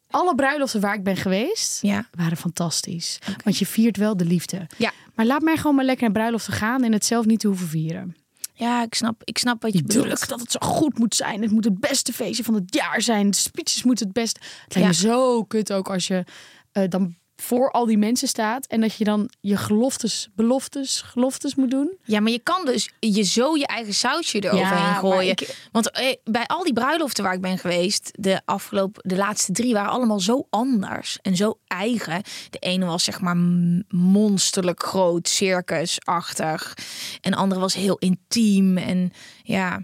alle 0.10 0.36
bruiloften 0.36 0.82
waar 0.82 0.96
ik 0.96 1.04
ben 1.04 1.18
geweest 1.18 1.82
Ja. 1.82 2.08
waren 2.12 2.38
fantastisch. 2.38 3.20
Want 3.44 3.58
je 3.58 3.66
viert 3.66 3.98
wel 3.98 4.18
de 4.18 4.26
liefde. 4.26 4.68
Ja. 4.78 4.92
Maar 5.16 5.26
laat 5.26 5.42
mij 5.42 5.58
gewoon 5.58 5.76
maar 5.76 5.86
lekker 5.86 6.04
naar 6.04 6.14
bruiloften 6.14 6.54
gaan 6.54 6.84
en 6.84 6.92
het 6.94 7.06
zelf 7.06 7.26
niet 7.26 7.40
te 7.40 7.48
hoeven 7.48 7.68
vieren. 7.68 8.16
Ja, 8.54 8.84
ik 8.84 8.94
snap, 8.94 9.22
ik 9.24 9.38
snap 9.38 9.62
wat 9.62 9.74
je 9.74 9.82
bedoelt. 9.84 10.06
druk 10.06 10.28
dat 10.28 10.40
het 10.40 10.52
zo 10.52 10.60
goed 10.62 10.98
moet 11.00 11.16
zijn. 11.16 11.42
Het 11.42 11.52
moet 11.52 11.64
het 11.64 11.80
beste 11.80 12.14
feestje 12.14 12.44
van 12.44 12.54
het 12.54 12.74
jaar 12.76 13.02
zijn. 13.02 13.30
De 13.32 13.38
speeches 13.38 13.84
moeten 13.84 14.06
het 14.06 14.14
best. 14.14 14.40
Het 14.64 14.76
lijkt 14.76 15.00
Ja. 15.00 15.08
me 15.08 15.14
zo 15.14 15.44
kut 15.44 15.74
ook 15.74 15.90
als 15.90 16.08
je 16.08 16.24
eh, 16.72 16.84
dan 16.90 17.16
voor 17.42 17.72
al 17.72 17.86
die 17.86 17.98
mensen 17.98 18.28
staat 18.28 18.66
en 18.68 18.82
dat 18.82 18.96
je 18.96 19.04
dan 19.04 19.30
je 19.40 19.58
geloftes, 19.58 20.30
beloftes, 20.36 21.02
geloftes 21.02 21.56
moet 21.56 21.72
doen. 21.72 21.98
Ja, 22.04 22.20
maar 22.20 22.32
je 22.32 22.40
kan 22.40 22.66
dus 22.66 22.92
je 23.00 23.22
zo 23.24 23.56
je 23.58 23.68
eigen 23.68 23.94
sausje 23.94 24.38
eroverheen 24.44 24.70
maar 24.80 24.96
gooien. 24.96 25.32
ik- 25.32 25.56
Want 25.72 25.92
eh, 25.92 26.16
bij 26.24 26.46
al 26.46 26.64
die 26.64 26.74
bruiloften 26.74 27.24
waar 27.24 27.34
ik 27.34 27.42
ben 27.42 27.58
geweest, 27.58 28.12
de 28.14 28.42
afgelopen, 28.46 29.02
de 29.10 29.16
laatste 29.16 29.52
drie 29.52 29.74
waren 29.74 29.92
allemaal 29.92 30.20
zo 30.20 30.48
anders 30.50 31.18
en 31.22 31.36
zo 31.36 31.58
eigen. 31.68 32.22
De 32.50 32.58
ene 32.60 32.86
was 32.86 33.04
zeg 33.04 33.22
maar 33.22 33.38
monsterlijk 33.90 34.84
groot, 34.84 35.28
circusachtig. 35.28 36.74
En 37.22 37.32
de 37.32 37.38
andere 37.38 37.62
was 37.62 37.74
heel 37.74 37.98
intiem 37.98 38.78
en 38.78 39.14
ja, 39.44 39.84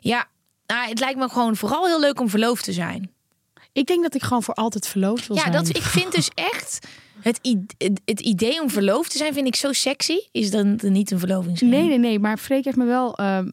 ja. 0.00 0.26
Nou, 0.66 0.88
het 0.88 0.98
lijkt 1.00 1.18
me 1.18 1.28
gewoon 1.28 1.56
vooral 1.56 1.86
heel 1.86 2.00
leuk 2.00 2.20
om 2.20 2.28
verloofd 2.28 2.64
te 2.64 2.72
zijn. 2.72 3.10
Ik 3.74 3.86
denk 3.86 4.02
dat 4.02 4.14
ik 4.14 4.22
gewoon 4.22 4.42
voor 4.42 4.54
altijd 4.54 4.86
verloofd 4.86 5.26
wil 5.26 5.36
Ja, 5.36 5.42
zijn. 5.42 5.54
dat, 5.54 5.68
ik 5.68 5.82
vind 5.82 6.12
dus 6.12 6.30
echt 6.52 6.86
het, 7.20 7.40
het, 8.04 8.20
idee 8.20 8.62
om 8.62 8.70
verloofd 8.70 9.10
te 9.10 9.18
zijn, 9.18 9.32
vind 9.34 9.46
ik 9.46 9.56
zo 9.56 9.72
sexy. 9.72 10.18
Is 10.32 10.50
dan 10.50 10.78
niet 10.82 11.10
een 11.10 11.18
verlovingsring? 11.18 11.70
Nee, 11.70 11.88
nee, 11.88 11.98
nee. 11.98 12.18
Maar 12.18 12.36
Freek 12.36 12.64
heeft 12.64 12.76
me 12.76 12.84
wel 12.84 13.16
ehm, 13.16 13.48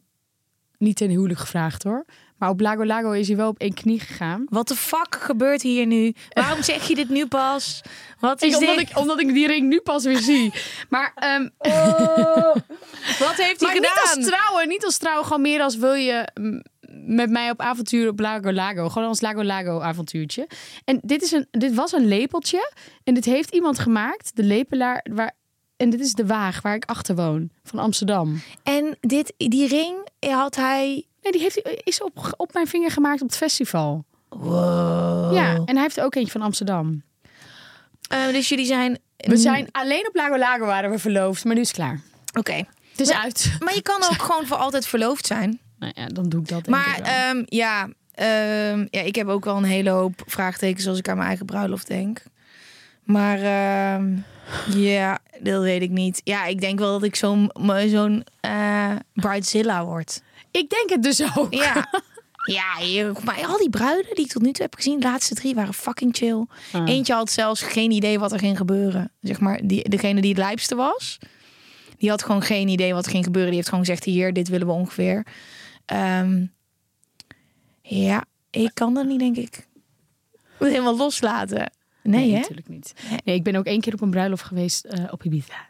niet 0.77 0.95
ten 0.95 1.09
huwelijk 1.09 1.39
gevraagd 1.39 1.83
hoor. 1.83 2.05
Maar 2.37 2.49
op 2.49 2.59
Lago 2.59 2.85
Lago 2.85 3.11
is 3.11 3.27
hij 3.27 3.37
wel 3.37 3.47
op 3.47 3.59
één 3.59 3.73
knie 3.73 3.99
gegaan. 3.99 4.45
Wat 4.49 4.67
de 4.67 4.75
fuck 4.75 5.15
gebeurt 5.19 5.61
hier 5.61 5.85
nu? 5.85 6.13
Waarom 6.29 6.63
zeg 6.71 6.87
je 6.87 6.95
dit 6.95 7.09
nu 7.09 7.27
pas? 7.27 7.81
Wat 8.19 8.41
is 8.41 8.53
Ik, 8.53 8.59
omdat, 8.59 8.77
dit? 8.77 8.89
ik, 8.89 8.97
omdat 8.97 9.19
ik 9.19 9.33
die 9.33 9.47
ring 9.47 9.67
nu 9.67 9.79
pas 9.79 10.03
weer 10.03 10.17
zie. 10.19 10.53
Maar, 10.89 11.11
ehm, 11.15 11.41
Wat 13.19 13.35
heeft 13.35 13.59
hij 13.59 13.69
maar 13.69 13.73
niet 13.73 13.87
gedaan? 13.87 14.17
als 14.17 14.25
trouwen. 14.27 14.67
Niet 14.67 14.85
als 14.85 14.97
trouwen. 14.97 15.25
Gewoon 15.25 15.41
meer 15.41 15.61
als 15.61 15.75
wil 15.75 15.93
je 15.93 16.27
mm, 16.33 16.63
met 17.05 17.29
mij 17.29 17.49
op 17.49 17.59
avontuur 17.59 18.09
op 18.09 18.19
Lago 18.19 18.51
Lago. 18.51 18.89
Gewoon 18.89 19.07
als 19.07 19.21
Lago 19.21 19.43
Lago 19.43 19.79
avontuurtje. 19.79 20.47
En 20.85 20.99
dit, 21.01 21.21
is 21.21 21.31
een, 21.31 21.47
dit 21.51 21.73
was 21.73 21.91
een 21.91 22.07
lepeltje. 22.07 22.71
En 23.03 23.13
dit 23.13 23.25
heeft 23.25 23.53
iemand 23.53 23.79
gemaakt. 23.79 24.35
De 24.35 24.43
lepelaar. 24.43 25.05
Waar, 25.11 25.31
en 25.77 25.89
dit 25.89 25.99
is 25.99 26.13
de 26.13 26.25
Waag 26.25 26.61
waar 26.61 26.75
ik 26.75 26.85
achter 26.85 27.15
woon. 27.15 27.49
Van 27.63 27.79
Amsterdam. 27.79 28.41
En 28.63 28.97
dit, 28.99 29.33
die 29.37 29.67
ring 29.67 30.07
had 30.19 30.55
hij... 30.55 31.05
Nee, 31.21 31.31
die 31.31 31.41
heeft, 31.41 31.61
is 31.83 32.01
op, 32.01 32.33
op 32.37 32.53
mijn 32.53 32.67
vinger 32.67 32.91
gemaakt 32.91 33.21
op 33.21 33.27
het 33.27 33.37
festival. 33.37 34.05
Wow. 34.29 35.33
Ja, 35.33 35.53
en 35.53 35.73
hij 35.73 35.81
heeft 35.81 35.97
er 35.97 36.03
ook 36.03 36.15
eentje 36.15 36.31
van 36.31 36.41
Amsterdam. 36.41 37.03
Eh, 38.09 38.27
dus 38.27 38.49
jullie 38.49 38.65
zijn... 38.65 38.99
We 39.17 39.37
zijn 39.37 39.67
alleen 39.71 40.07
op 40.07 40.15
Lago 40.15 40.37
Lago 40.37 40.65
waren 40.65 40.89
we 40.91 40.99
verloofd. 40.99 41.43
Maar 41.45 41.55
nu 41.55 41.61
is 41.61 41.67
het 41.67 41.77
klaar. 41.77 42.01
Oké. 42.37 42.65
Het 42.91 42.99
is 42.99 43.11
uit. 43.11 43.55
Maar 43.59 43.73
je 43.73 43.81
kan 43.81 44.03
ook 44.03 44.21
gewoon 44.27 44.45
voor 44.45 44.57
altijd 44.57 44.87
verloofd 44.87 45.25
zijn. 45.25 45.59
Nou 45.81 45.93
ja, 45.95 46.05
dan 46.07 46.29
doe 46.29 46.41
ik 46.41 46.47
dat 46.47 46.65
denk 46.65 46.77
Maar 46.77 46.97
ik 46.97 47.03
wel. 47.05 47.13
ehm, 47.13 47.43
ja, 47.45 47.87
ehm, 48.13 48.87
ja, 48.89 49.01
ik 49.01 49.15
heb 49.15 49.27
ook 49.27 49.45
wel 49.45 49.57
een 49.57 49.63
hele 49.63 49.89
hoop 49.89 50.23
vraagtekens 50.25 50.87
als 50.87 50.97
ik 50.97 51.09
aan 51.09 51.15
mijn 51.15 51.27
eigen 51.27 51.45
bruiloft 51.45 51.87
denk. 51.87 52.23
Maar 53.03 53.37
ehm, 53.41 54.17
ja, 54.77 55.19
dat 55.39 55.61
weet 55.63 55.81
ik 55.81 55.89
niet. 55.89 56.21
Ja, 56.23 56.45
ik 56.45 56.61
denk 56.61 56.79
wel 56.79 56.91
dat 56.91 57.03
ik 57.03 57.15
zo'n 57.15 57.51
zo'n 57.87 58.23
eh 58.39 58.95
bridezilla 59.13 59.85
word. 59.85 60.21
ik 60.51 60.69
denk 60.69 60.89
het 60.89 61.03
dus 61.03 61.37
ook. 61.37 61.53
Ja. 61.53 61.85
Ja, 62.45 62.63
maar 63.23 63.45
al 63.47 63.57
die 63.57 63.69
bruiden 63.69 64.15
die 64.15 64.25
ik 64.25 64.31
tot 64.31 64.41
nu 64.41 64.51
toe 64.51 64.63
heb 64.65 64.75
gezien, 64.75 64.99
de 64.99 65.07
laatste 65.07 65.35
drie 65.35 65.55
waren 65.55 65.73
fucking 65.73 66.15
chill. 66.15 66.45
Ah. 66.71 66.89
Eentje 66.89 67.13
had 67.13 67.31
zelfs 67.31 67.61
geen 67.61 67.91
idee 67.91 68.19
wat 68.19 68.31
er 68.31 68.39
ging 68.39 68.57
gebeuren. 68.57 69.11
Zeg 69.21 69.39
maar, 69.39 69.59
die, 69.63 69.89
degene 69.89 70.21
die 70.21 70.29
het 70.29 70.39
lijpste 70.39 70.75
was, 70.75 71.17
die 71.97 72.09
had 72.09 72.23
gewoon 72.23 72.41
geen 72.41 72.67
idee 72.67 72.93
wat 72.93 73.05
er 73.05 73.11
ging 73.11 73.23
gebeuren. 73.23 73.49
Die 73.49 73.59
heeft 73.59 73.69
gewoon 73.69 73.85
gezegd, 73.85 74.03
hier, 74.03 74.33
dit 74.33 74.47
willen 74.47 74.67
we 74.67 74.73
ongeveer. 74.73 75.25
Ehm, 75.85 76.45
ja, 77.81 78.25
ik 78.49 78.71
kan 78.73 78.93
dat 78.93 79.05
niet, 79.05 79.19
denk 79.19 79.37
ik. 79.37 79.67
Moet 80.59 80.69
helemaal 80.69 80.97
loslaten. 80.97 81.71
Nee, 82.03 82.31
hè? 82.31 82.39
natuurlijk 82.39 82.67
niet. 82.67 82.93
Nee, 83.25 83.35
ik 83.35 83.43
ben 83.43 83.55
ook 83.55 83.65
één 83.65 83.81
keer 83.81 83.93
op 83.93 84.01
een 84.01 84.09
bruiloft 84.09 84.43
geweest 84.43 84.85
eh, 84.85 85.05
op 85.11 85.23
Ibiza. 85.23 85.69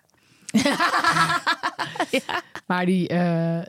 Maar 2.67 2.85
die, 2.85 3.07
eh, 3.07 3.61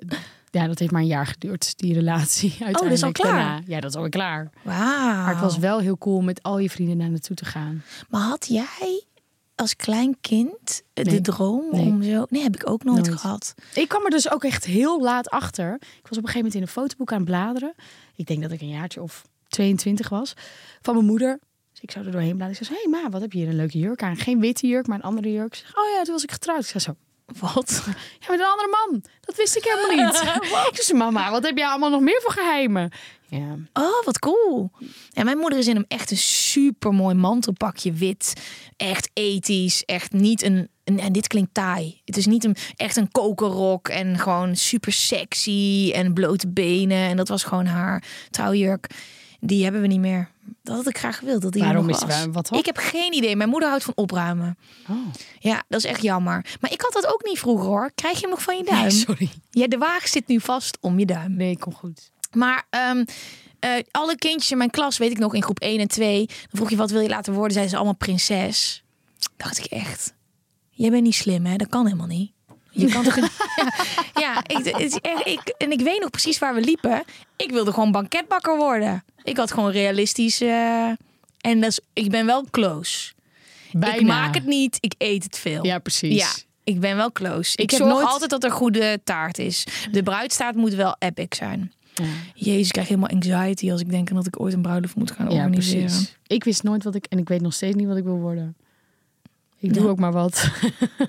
ja, 0.51 0.67
dat 0.67 0.79
heeft 0.79 0.91
maar 0.93 1.01
een 1.01 1.07
jaar 1.07 1.27
geduurd, 1.27 1.79
die 1.79 1.95
relatie. 1.95 2.51
Uiteindelijk 2.51 2.83
Oh, 2.83 2.89
dat 2.89 2.99
is 2.99 3.03
al 3.03 3.13
klaar? 3.13 3.33
daarna. 3.33 3.61
Ja, 3.67 3.81
dat 3.81 3.91
is 3.91 3.97
alweer 3.97 4.11
klaar. 4.11 4.51
Wauw. 4.63 5.23
Maar 5.23 5.29
het 5.29 5.41
was 5.41 5.59
wel 5.59 5.79
heel 5.81 5.99
cool 5.99 6.21
met 6.21 6.43
al 6.43 6.59
je 6.59 6.71
vrienden 6.71 6.97
naar 6.97 7.11
naartoe 7.11 7.37
te 7.37 7.45
gaan. 7.45 7.83
Maar 8.09 8.21
had 8.21 8.47
jij 8.49 9.03
als 9.55 9.77
klein 9.77 10.17
kind 10.21 10.83
de 10.93 11.03
Nee. 11.03 11.21
droom 11.21 11.65
Nee. 11.71 11.81
om 11.87 12.03
zo... 12.03 12.27
Nee, 12.29 12.43
heb 12.43 12.55
ik 12.55 12.71
ook 12.71 12.85
nooit, 12.85 13.07
Nooit. 13.07 13.21
gehad. 13.21 13.55
Ik 13.75 13.89
kwam 13.89 14.05
er 14.05 14.11
dus 14.11 14.31
ook 14.31 14.45
echt 14.45 14.65
heel 14.65 15.01
laat 15.03 15.29
achter. 15.31 15.75
Ik 15.75 15.81
was 15.81 15.91
op 16.03 16.11
een 16.11 16.15
gegeven 16.15 16.37
moment 16.39 16.55
in 16.55 16.63
een 16.63 16.69
fotoboek 16.69 17.13
aan 17.13 17.19
het 17.19 17.27
bladeren. 17.27 17.75
Ik 18.17 18.27
denk 18.27 18.43
dat 18.43 18.51
ik 18.53 18.61
een 18.61 18.69
jaartje 18.69 19.03
of 19.03 19.23
22 19.49 20.09
was. 20.09 20.35
Van 20.81 20.95
mijn 20.95 21.07
moeder. 21.07 21.39
Dus 21.73 21.81
ik 21.81 21.91
zou 21.91 22.05
er 22.07 22.13
doorheen 22.13 22.37
bladeren. 22.37 22.61
Ik 22.61 22.67
zei, 22.67 22.79
hé 22.83 22.91
hey, 22.91 23.03
ma, 23.03 23.11
wat 23.11 23.21
heb 23.21 23.33
je 23.33 23.39
hier 23.39 23.49
een 23.49 23.57
leuke 23.57 23.79
jurk 23.79 24.03
aan? 24.03 24.17
Geen 24.17 24.41
witte 24.41 24.67
jurk, 24.67 24.87
maar 24.87 24.97
een 24.97 25.05
andere 25.05 25.33
jurk. 25.33 25.47
Ik 25.47 25.55
zeg, 25.55 25.77
oh 25.77 25.91
ja, 25.97 26.03
toen 26.03 26.13
was 26.15 26.23
ik 26.23 26.33
getrouwd. 26.33 26.61
Ik 26.61 26.67
zei 26.67 26.83
zo, 26.85 26.95
Wat? 27.27 27.83
ja, 28.21 28.27
met 28.29 28.41
een 28.41 28.47
andere 28.47 28.87
man. 28.89 29.03
Dat 29.21 29.37
wist 29.37 29.57
ik 29.57 29.65
helemaal 29.65 30.07
niet. 30.07 30.23
ik 30.79 30.83
zei, 30.83 30.99
mama, 30.99 31.31
wat 31.31 31.45
heb 31.45 31.57
jij 31.57 31.67
allemaal 31.67 31.91
nog 31.91 32.01
meer 32.01 32.21
voor 32.23 32.33
geheimen? 32.33 32.91
Ja, 33.29 33.57
Oh, 33.73 34.05
wat 34.05 34.19
cool. 34.19 34.71
Ja, 35.11 35.25
mijn 35.25 35.39
moeder 35.39 35.59
is 35.59 35.67
in 35.67 35.75
hem 35.75 35.85
echt 35.89 36.11
een 36.11 36.17
super 36.17 36.93
mooi 36.93 37.15
mantelpakje 37.15 37.93
wit. 37.93 38.33
Echt 38.77 39.11
ethisch. 39.13 39.85
Echt 39.85 40.13
niet 40.13 40.43
een, 40.43 40.69
een. 40.85 40.99
En 41.01 41.13
dit 41.13 41.27
klinkt 41.27 41.55
taai. 41.55 42.01
Het 42.05 42.17
is 42.17 42.27
niet 42.27 42.45
een, 42.45 42.57
echt 42.77 42.97
een 42.97 43.11
kokerrok. 43.11 43.89
En 43.89 44.19
gewoon 44.19 44.57
super 44.57 44.93
sexy. 44.93 45.91
En 45.95 46.13
blote 46.13 46.49
benen. 46.49 47.09
En 47.09 47.17
dat 47.17 47.29
was 47.29 47.45
gewoon 47.45 47.67
haar 47.67 48.05
trouwjurk. 48.31 48.91
Die 49.41 49.63
hebben 49.63 49.81
we 49.81 49.87
niet 49.87 50.01
meer. 50.01 50.31
Dat 50.63 50.77
had 50.77 50.89
ik 50.89 50.99
graag 50.99 51.19
gewild. 51.19 51.43
Dat 51.43 51.53
die 51.53 51.63
Waarom 51.63 51.87
nog 51.87 51.97
is 51.97 52.07
was. 52.07 52.27
wat 52.33 52.49
dan? 52.49 52.59
Ik 52.59 52.67
heb 52.67 52.77
geen 52.77 53.13
idee. 53.13 53.37
Mijn 53.37 53.49
moeder 53.49 53.69
houdt 53.69 53.85
van 53.85 53.93
opruimen. 53.97 54.59
Oh. 54.91 54.97
Ja, 55.39 55.63
dat 55.69 55.79
is 55.85 55.91
echt 55.91 56.03
jammer. 56.03 56.57
Maar 56.61 56.73
ik 56.73 56.81
had 56.81 56.93
dat 56.93 57.07
ook 57.13 57.25
niet 57.25 57.39
vroeger 57.39 57.67
hoor. 57.67 57.91
Krijg 57.95 58.15
je 58.15 58.21
hem 58.21 58.31
nog 58.31 58.43
van 58.43 58.57
je 58.57 58.65
duim? 58.65 58.81
Nee, 58.81 58.91
sorry. 58.91 59.31
Ja, 59.51 59.67
de 59.67 59.79
waag 59.79 60.09
zit 60.09 60.27
nu 60.27 60.41
vast 60.41 60.79
om 60.81 60.99
je 60.99 61.07
duim. 61.07 61.35
Nee, 61.37 61.59
kom 61.59 61.75
goed. 61.75 62.11
Maar 62.33 62.67
ehm, 62.71 63.05
eh, 63.59 63.71
alle 63.91 64.17
kindjes 64.17 64.51
in 64.51 64.59
mijn 64.59 64.71
klas, 64.71 64.99
weet 64.99 65.11
ik 65.11 65.19
nog, 65.19 65.35
in 65.35 65.43
groep 65.43 65.59
1 65.61 65.81
en 65.81 65.89
2. 65.89 66.27
Dan 66.27 66.37
vroeg 66.51 66.71
je 66.71 66.77
wat 66.77 66.91
wil 66.91 67.01
je 67.01 67.09
laten 67.09 67.33
worden? 67.33 67.53
Zeiden 67.53 67.71
ze 67.71 67.77
allemaal 67.79 67.97
prinses. 67.99 68.85
Dacht 69.37 69.59
ik 69.59 69.65
echt, 69.65 70.15
jij 70.71 70.91
bent 70.91 71.03
niet 71.03 71.15
slim 71.15 71.45
hè? 71.47 71.57
Dat 71.57 71.69
kan 71.69 71.85
helemaal 71.85 72.07
niet. 72.07 72.33
Je 72.73 72.87
kan 72.87 73.03
toch... 73.05 73.17
ja, 73.17 73.25
ja 74.15 74.43
ik, 74.47 74.67
ik, 75.25 75.55
en 75.59 75.71
ik 75.73 75.81
weet 75.81 76.01
nog 76.01 76.11
precies 76.11 76.39
waar 76.39 76.55
we 76.55 76.61
liepen. 76.61 77.03
Ik 77.37 77.51
wilde 77.51 77.73
gewoon 77.73 77.93
banketbakker 77.93 78.57
worden. 78.57 79.05
Ik 79.23 79.37
had 79.37 79.53
gewoon 79.53 79.71
realistisch... 79.71 80.41
eh, 80.41 80.87
en 81.41 81.61
dat 81.61 81.71
is, 81.71 81.81
ik 81.93 82.11
ben 82.11 82.27
wel 82.27 82.45
close. 82.51 83.13
Bijna. 83.73 83.97
Ik 83.97 84.07
maak 84.07 84.35
het 84.35 84.47
niet, 84.47 84.77
ik 84.81 84.95
eet 84.99 85.23
het 85.25 85.39
veel. 85.39 85.65
Ja, 85.67 85.79
precies. 85.79 86.17
Ja, 86.19 86.29
ik 86.65 86.81
ben 86.81 86.97
wel 86.97 87.13
close. 87.13 87.53
Ik, 87.57 87.73
Ik 87.73 87.79
zorg 87.79 87.93
nooit- 87.93 88.07
altijd 88.07 88.31
dat 88.31 88.45
er 88.45 88.51
goede 88.51 89.01
taart 89.05 89.39
is. 89.39 89.67
De 89.93 90.03
bruidstaart 90.03 90.57
moet 90.57 90.75
wel 90.75 90.97
epic 90.99 91.27
zijn. 91.37 91.73
Ja. 91.95 92.05
Jezus, 92.35 92.67
ik 92.67 92.73
krijg 92.73 92.89
helemaal 92.89 93.11
anxiety 93.11 93.71
als 93.73 93.81
ik 93.81 93.91
denk 93.91 94.11
aan 94.11 94.17
dat 94.17 94.27
ik 94.27 94.41
ooit 94.41 94.55
een 94.55 94.63
bruiloft 94.63 94.95
moet 94.95 95.11
gaan 95.11 95.31
Ja, 95.31 95.33
organiseren. 95.45 95.85
precies. 95.87 96.17
Ik 96.27 96.45
wist 96.45 96.63
nooit 96.63 96.85
wat 96.85 96.95
ik... 96.95 97.05
En 97.09 97.19
ik 97.19 97.29
weet 97.29 97.41
nog 97.41 97.53
steeds 97.55 97.75
niet 97.77 97.87
wat 97.87 97.97
ik 97.97 98.05
wil 98.05 98.19
worden. 98.19 98.57
Ik 99.63 99.75
doe 99.75 99.83
Ja. 99.83 99.89
ook 99.89 99.99
maar 99.99 100.13
wat. 100.13 100.49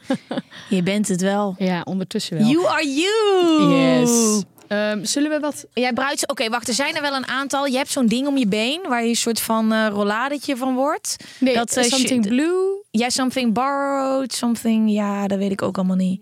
Je 0.70 0.84
bent 0.84 1.08
het 1.08 1.22
wel. 1.22 1.56
ja, 1.58 1.82
ondertussen 1.84 2.38
wel. 2.38 2.48
You 2.48 2.66
are 2.68 2.94
you. 2.94 3.74
Yes. 3.74 4.44
Ehm, 4.68 5.04
zullen 5.06 5.30
we 5.32 5.40
wat... 5.40 5.66
Jij 5.74 5.94
bruids. 5.94 6.26
Oké, 6.26 6.50
wacht. 6.50 6.68
Er 6.68 6.74
zijn 6.74 6.96
er 6.96 7.02
wel 7.02 7.16
een 7.16 7.28
aantal. 7.28 7.66
Je 7.66 7.78
hebt 7.78 7.92
zo'n 7.92 8.08
ding 8.08 8.28
om 8.28 8.38
je 8.38 8.48
been 8.48 8.80
waar 8.88 9.04
je 9.04 9.10
een 9.10 9.16
soort 9.16 9.40
van 9.40 9.72
eh 9.74 9.88
rolladetje 9.90 10.58
van 10.58 10.76
wordt. 10.76 11.16
Nee, 11.40 11.54
Dat, 11.54 11.78
eh, 11.78 11.84
something 11.84 12.28
blue, 12.28 12.82
Jij 12.92 13.10
something 13.10 13.54
borrowed, 13.54 14.34
something. 14.34 14.92
Ja, 14.92 15.28
dat 15.28 15.38
weet 15.38 15.52
ik 15.52 15.62
ook 15.62 15.78
allemaal 15.78 15.96
niet. 15.96 16.22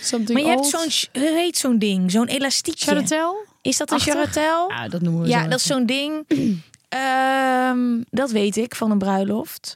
something 0.00 0.38
Maar 0.38 0.48
je 0.48 0.54
hebt 0.54 0.66
zo'n. 0.66 1.22
Hoe 1.22 1.30
heet 1.36 1.56
zo'n 1.56 1.78
ding? 1.78 2.10
Zo'n 2.10 2.26
elastiekje. 2.26 2.84
Charatel? 2.86 3.36
Is 3.62 3.76
dat 3.76 3.90
een 3.90 4.00
charatel? 4.00 4.70
Ja, 4.70 4.88
dat 4.88 5.00
noemen 5.00 5.22
we 5.22 5.28
Ja, 5.28 5.42
zo 5.42 5.48
dat 5.48 5.58
is 5.58 5.66
zo'n 5.66 5.86
ding. 5.86 6.12
Ehm, 6.88 8.02
dat 8.10 8.30
weet 8.30 8.56
ik 8.56 8.74
van 8.74 8.90
een 8.90 8.98
bruiloft. 8.98 9.74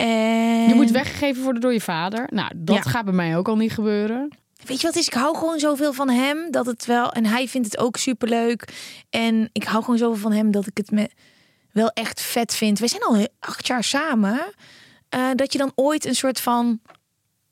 En... 0.00 0.68
Je 0.68 0.74
moet 0.74 0.90
weggegeven 0.90 1.42
worden 1.42 1.62
door 1.62 1.72
je 1.72 1.80
vader. 1.80 2.28
Nou, 2.32 2.50
dat 2.56 2.76
Ja. 2.76 2.82
gaat 2.90 3.04
bij 3.04 3.14
mij 3.14 3.36
ook 3.36 3.48
al 3.48 3.56
niet 3.56 3.72
gebeuren. 3.72 4.28
Weet 4.64 4.80
je 4.80 4.86
wat 4.86 4.96
is? 4.96 5.06
Ik 5.06 5.12
hou 5.14 5.36
gewoon 5.36 5.58
zoveel 5.58 5.92
van 5.92 6.08
hem 6.08 6.50
dat 6.50 6.66
het 6.66 6.86
wel. 6.86 7.12
En 7.12 7.26
hij 7.26 7.48
vindt 7.48 7.66
het 7.72 7.78
ook 7.78 7.96
superleuk. 7.96 8.68
En 9.10 9.48
ik 9.52 9.64
hou 9.64 9.82
gewoon 9.84 9.98
zoveel 9.98 10.20
van 10.20 10.32
hem 10.32 10.50
dat 10.50 10.66
ik 10.66 10.76
het 10.76 10.90
me 10.90 11.10
wel 11.72 11.88
echt 11.90 12.20
vet 12.20 12.54
vind. 12.54 12.78
We 12.78 12.88
zijn 12.88 13.02
al 13.02 13.26
acht 13.38 13.66
jaar 13.66 13.84
samen. 13.84 14.40
eh, 15.08 15.28
dat 15.34 15.52
je 15.52 15.58
dan 15.58 15.72
ooit 15.74 16.04
een 16.06 16.14
soort 16.14 16.40
van 16.40 16.80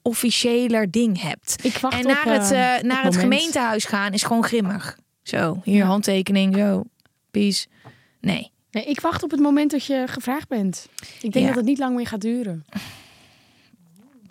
officiëler 0.02 0.90
ding 0.90 1.20
hebt. 1.20 1.64
Ik 1.64 1.78
wacht 1.78 1.94
en 1.94 2.00
op, 2.06 2.06
naar 2.24 2.34
het, 2.40 2.50
eh, 2.50 2.68
eh, 2.70 2.76
het 2.76 2.82
naar 2.86 3.04
het 3.04 3.16
gemeentehuis 3.16 3.84
gaan 3.84 4.12
is 4.12 4.22
gewoon 4.22 4.44
grimmig. 4.44 4.98
Zo, 5.22 5.60
hier 5.64 5.76
Ja. 5.76 5.86
handtekening, 5.86 6.56
zo. 6.56 6.82
Peace. 7.30 7.66
Nee. 8.20 8.50
Nee, 8.70 8.84
ik 8.84 9.00
wacht 9.00 9.22
op 9.22 9.30
het 9.30 9.40
moment 9.40 9.70
dat 9.70 9.84
je 9.84 10.04
gevraagd 10.06 10.48
bent. 10.48 10.88
Ik 11.20 11.32
denk 11.32 11.34
Ja. 11.34 11.46
dat 11.46 11.56
het 11.56 11.64
niet 11.64 11.78
lang 11.78 11.96
meer 11.96 12.06
gaat 12.06 12.20
duren. 12.20 12.64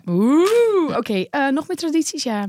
Oeh, 0.06 0.96
oké. 0.96 1.26
eh, 1.30 1.48
nog 1.48 1.68
meer 1.68 1.76
tradities? 1.76 2.22
Ja. 2.22 2.48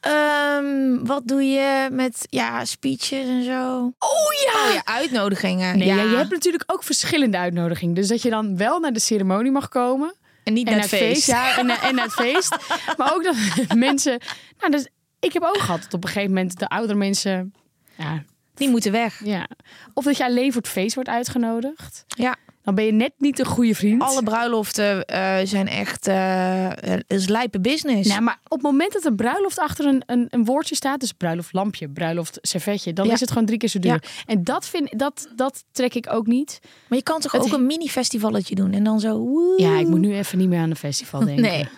Ehm, 0.00 1.04
wat 1.04 1.22
doe 1.28 1.42
je 1.42 1.88
met 1.92 2.26
ja, 2.30 2.64
speeches 2.64 3.26
en 3.26 3.44
zo? 3.44 3.78
Oh 3.98 4.32
ja! 4.44 4.66
Oh 4.68 4.72
ja, 4.74 4.84
uitnodigingen. 4.84 5.78
Nee, 5.78 5.88
ja. 5.88 5.94
ja, 5.96 6.02
je 6.02 6.16
hebt 6.16 6.30
natuurlijk 6.30 6.64
ook 6.66 6.82
verschillende 6.82 7.38
uitnodigingen. 7.38 7.94
Dus 7.94 8.08
dat 8.08 8.22
je 8.22 8.30
dan 8.30 8.56
wel 8.56 8.78
naar 8.80 8.92
de 8.92 9.00
ceremonie 9.00 9.52
mag 9.52 9.68
komen. 9.68 10.14
En 10.44 10.52
niet 10.52 10.66
En 10.66 10.72
naar 10.72 10.80
het 10.80 10.90
feest. 10.90 11.26
Ja, 11.26 11.56
en, 11.58 11.70
en 11.70 11.94
naar 11.94 12.04
het 12.04 12.14
feest. 12.14 12.56
Maar 12.96 13.14
ook 13.14 13.24
dat 13.24 13.34
mensen... 13.76 14.20
Nou, 14.58 14.72
dus, 14.72 14.88
ik 15.20 15.32
heb 15.32 15.42
ook 15.42 15.58
gehad 15.58 15.82
dat 15.82 15.94
op 15.94 16.02
een 16.04 16.08
gegeven 16.10 16.34
moment 16.34 16.58
de 16.58 16.68
oudere 16.68 16.98
mensen... 16.98 17.54
Ja, 17.96 18.22
Die 18.58 18.68
moeten 18.68 18.92
weg. 18.92 19.20
ja. 19.24 19.46
Of 19.94 20.04
dat 20.04 20.16
je 20.16 20.24
alleen 20.24 20.52
voor 20.52 20.62
het 20.62 20.70
feest 20.70 20.94
wordt 20.94 21.08
uitgenodigd. 21.10 22.04
Ja. 22.08 22.36
Dan 22.62 22.74
ben 22.76 22.84
je 22.86 22.92
net 22.92 23.12
niet 23.18 23.38
een 23.38 23.46
goede 23.46 23.74
vriend. 23.74 24.02
Alle 24.02 24.22
bruiloften 24.22 25.04
eh, 25.04 25.36
zijn 25.44 25.68
echt... 25.68 26.06
het 26.06 27.04
is 27.06 27.28
lijpe 27.28 27.60
business. 27.60 28.08
Nou, 28.08 28.20
maar 28.22 28.38
op 28.44 28.50
het 28.50 28.62
moment 28.62 28.92
dat 28.92 29.04
een 29.04 29.16
bruiloft 29.16 29.58
achter 29.58 29.86
een, 29.86 30.02
een, 30.06 30.26
een 30.30 30.44
woordje 30.44 30.74
staat, 30.74 31.00
dus 31.00 31.12
bruiloft 31.12 31.52
lampje, 31.52 31.88
bruiloft 31.88 32.38
servetje, 32.42 32.92
dan 32.92 33.06
Ja. 33.06 33.12
is 33.12 33.20
het 33.20 33.30
gewoon 33.30 33.46
drie 33.46 33.58
keer 33.58 33.68
zo 33.68 33.78
duur. 33.78 33.92
Ja. 33.92 34.00
En 34.26 34.44
dat, 34.44 34.66
vind, 34.68 34.98
dat, 34.98 35.28
dat 35.36 35.64
trek 35.72 35.94
ik 35.94 36.12
ook 36.12 36.26
niet. 36.26 36.58
maar 36.88 36.98
je 36.98 37.04
kan 37.04 37.20
toch 37.20 37.32
Het- 37.32 37.42
ook 37.42 37.52
een 37.52 37.66
mini-festivalletje 37.66 38.54
doen 38.54 38.72
en 38.72 38.84
dan 38.84 39.00
zo... 39.00 39.18
woe. 39.18 39.54
Ja, 39.62 39.78
ik 39.78 39.86
moet 39.86 40.00
nu 40.00 40.14
even 40.14 40.38
niet 40.38 40.48
meer 40.48 40.60
aan 40.60 40.70
een 40.70 40.76
festival 40.76 41.20
denken. 41.24 41.42
Nee. 41.44 41.68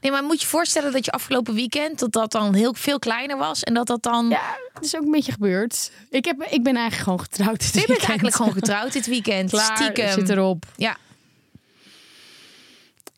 Nee, 0.00 0.12
maar 0.12 0.22
moet 0.22 0.40
je 0.40 0.46
voorstellen 0.46 0.92
dat 0.92 1.04
je 1.04 1.10
afgelopen 1.10 1.54
weekend... 1.54 1.98
dat 1.98 2.12
dat 2.12 2.32
dan 2.32 2.54
heel 2.54 2.74
veel 2.74 2.98
kleiner 2.98 3.36
was 3.36 3.62
en 3.62 3.74
dat 3.74 3.86
dat 3.86 4.02
dan... 4.02 4.28
Ja, 4.28 4.56
het 4.74 4.84
is 4.84 4.96
ook 4.96 5.02
een 5.02 5.10
beetje 5.10 5.32
gebeurd. 5.32 5.90
Ik, 6.10 6.24
heb, 6.24 6.42
ik 6.50 6.62
ben 6.62 6.74
eigenlijk 6.76 7.02
gewoon 7.02 7.20
getrouwd. 7.20 7.58
dit 7.58 7.66
Je 7.66 7.72
bent 7.74 7.86
weekend. 7.86 8.08
eigenlijk 8.08 8.36
gewoon 8.36 8.52
getrouwd 8.60 8.92
dit 8.92 9.06
weekend. 9.06 9.50
Klaar, 9.50 9.76
Stiekem. 9.76 10.12
zit 10.12 10.28
erop. 10.28 10.64
Ja. 10.76 10.96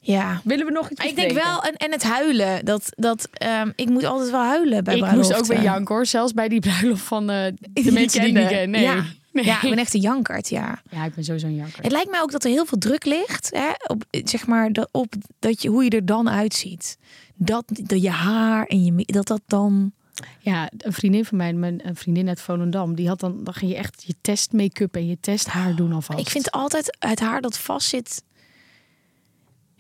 Ja. 0.00 0.40
Willen 0.44 0.66
we 0.66 0.72
nog 0.72 0.90
iets 0.90 1.04
ik 1.04 1.16
denk 1.16 1.32
wel, 1.32 1.62
en, 1.62 1.76
en 1.76 1.92
het 1.92 2.02
huilen. 2.02 2.64
Dat, 2.64 2.82
dat, 2.90 3.28
ehm, 3.32 3.70
ik 3.76 3.88
moet 3.88 4.04
altijd 4.04 4.30
wel 4.30 4.40
huilen 4.44 4.84
bij 4.84 4.94
Ik 4.94 5.00
moest 5.00 5.12
bruiloften. 5.12 5.38
ook 5.38 5.46
weer 5.46 5.62
janken 5.62 5.94
hoor. 5.94 6.06
Zelfs 6.06 6.32
bij 6.32 6.48
die 6.48 6.60
bruiloft 6.60 7.02
van 7.02 7.30
eh, 7.30 7.52
de 7.72 7.92
mensen 7.92 8.20
die 8.20 8.30
ik 8.30 8.36
niet 8.36 8.48
ken. 8.48 8.70
Nee. 8.70 8.82
Ja. 8.82 9.04
Nee. 9.32 9.44
ja, 9.44 9.62
ik 9.62 9.68
ben 9.68 9.78
echt 9.78 9.94
een 9.94 10.00
jankert, 10.00 10.48
ja. 10.48 10.82
Ja, 10.90 11.04
ik 11.04 11.14
ben 11.14 11.24
sowieso 11.24 11.46
een 11.46 11.54
janker. 11.54 11.82
Het 11.82 11.92
lijkt 11.92 12.10
mij 12.10 12.20
ook 12.20 12.32
dat 12.32 12.44
er 12.44 12.50
heel 12.50 12.66
veel 12.66 12.78
druk 12.78 13.04
ligt. 13.04 13.50
Hè, 13.52 13.70
op, 13.86 14.04
zeg 14.10 14.46
maar, 14.46 14.72
dat, 14.72 14.88
op 14.92 15.14
dat 15.38 15.62
je, 15.62 15.68
hoe 15.68 15.84
je 15.84 15.90
er 15.90 16.06
dan 16.06 16.30
uitziet. 16.30 16.98
Dat, 17.34 17.64
dat 17.66 18.02
je 18.02 18.10
haar 18.10 18.66
en 18.66 18.84
je... 18.84 19.04
Dat 19.04 19.26
dat 19.26 19.42
dan... 19.46 19.92
Ja, 20.38 20.70
een 20.76 20.92
vriendin 20.92 21.24
van 21.24 21.36
mij, 21.36 21.52
mijn 21.52 21.88
een 21.88 21.96
vriendin 21.96 22.28
uit 22.28 22.40
Volendam, 22.40 22.94
die 22.94 23.08
had 23.08 23.20
dan, 23.20 23.44
dan 23.44 23.54
ging 23.54 23.70
je 23.70 23.76
echt 23.76 24.02
je 24.06 24.14
test 24.20 24.52
make-up 24.52 24.94
en 24.94 25.06
je 25.06 25.18
test 25.20 25.46
haar 25.46 25.74
doen 25.74 25.92
alvast. 25.92 26.18
Ik 26.18 26.28
vind 26.28 26.50
altijd 26.50 26.96
het 26.98 27.20
haar 27.20 27.40
dat 27.40 27.58
vastzit... 27.58 28.22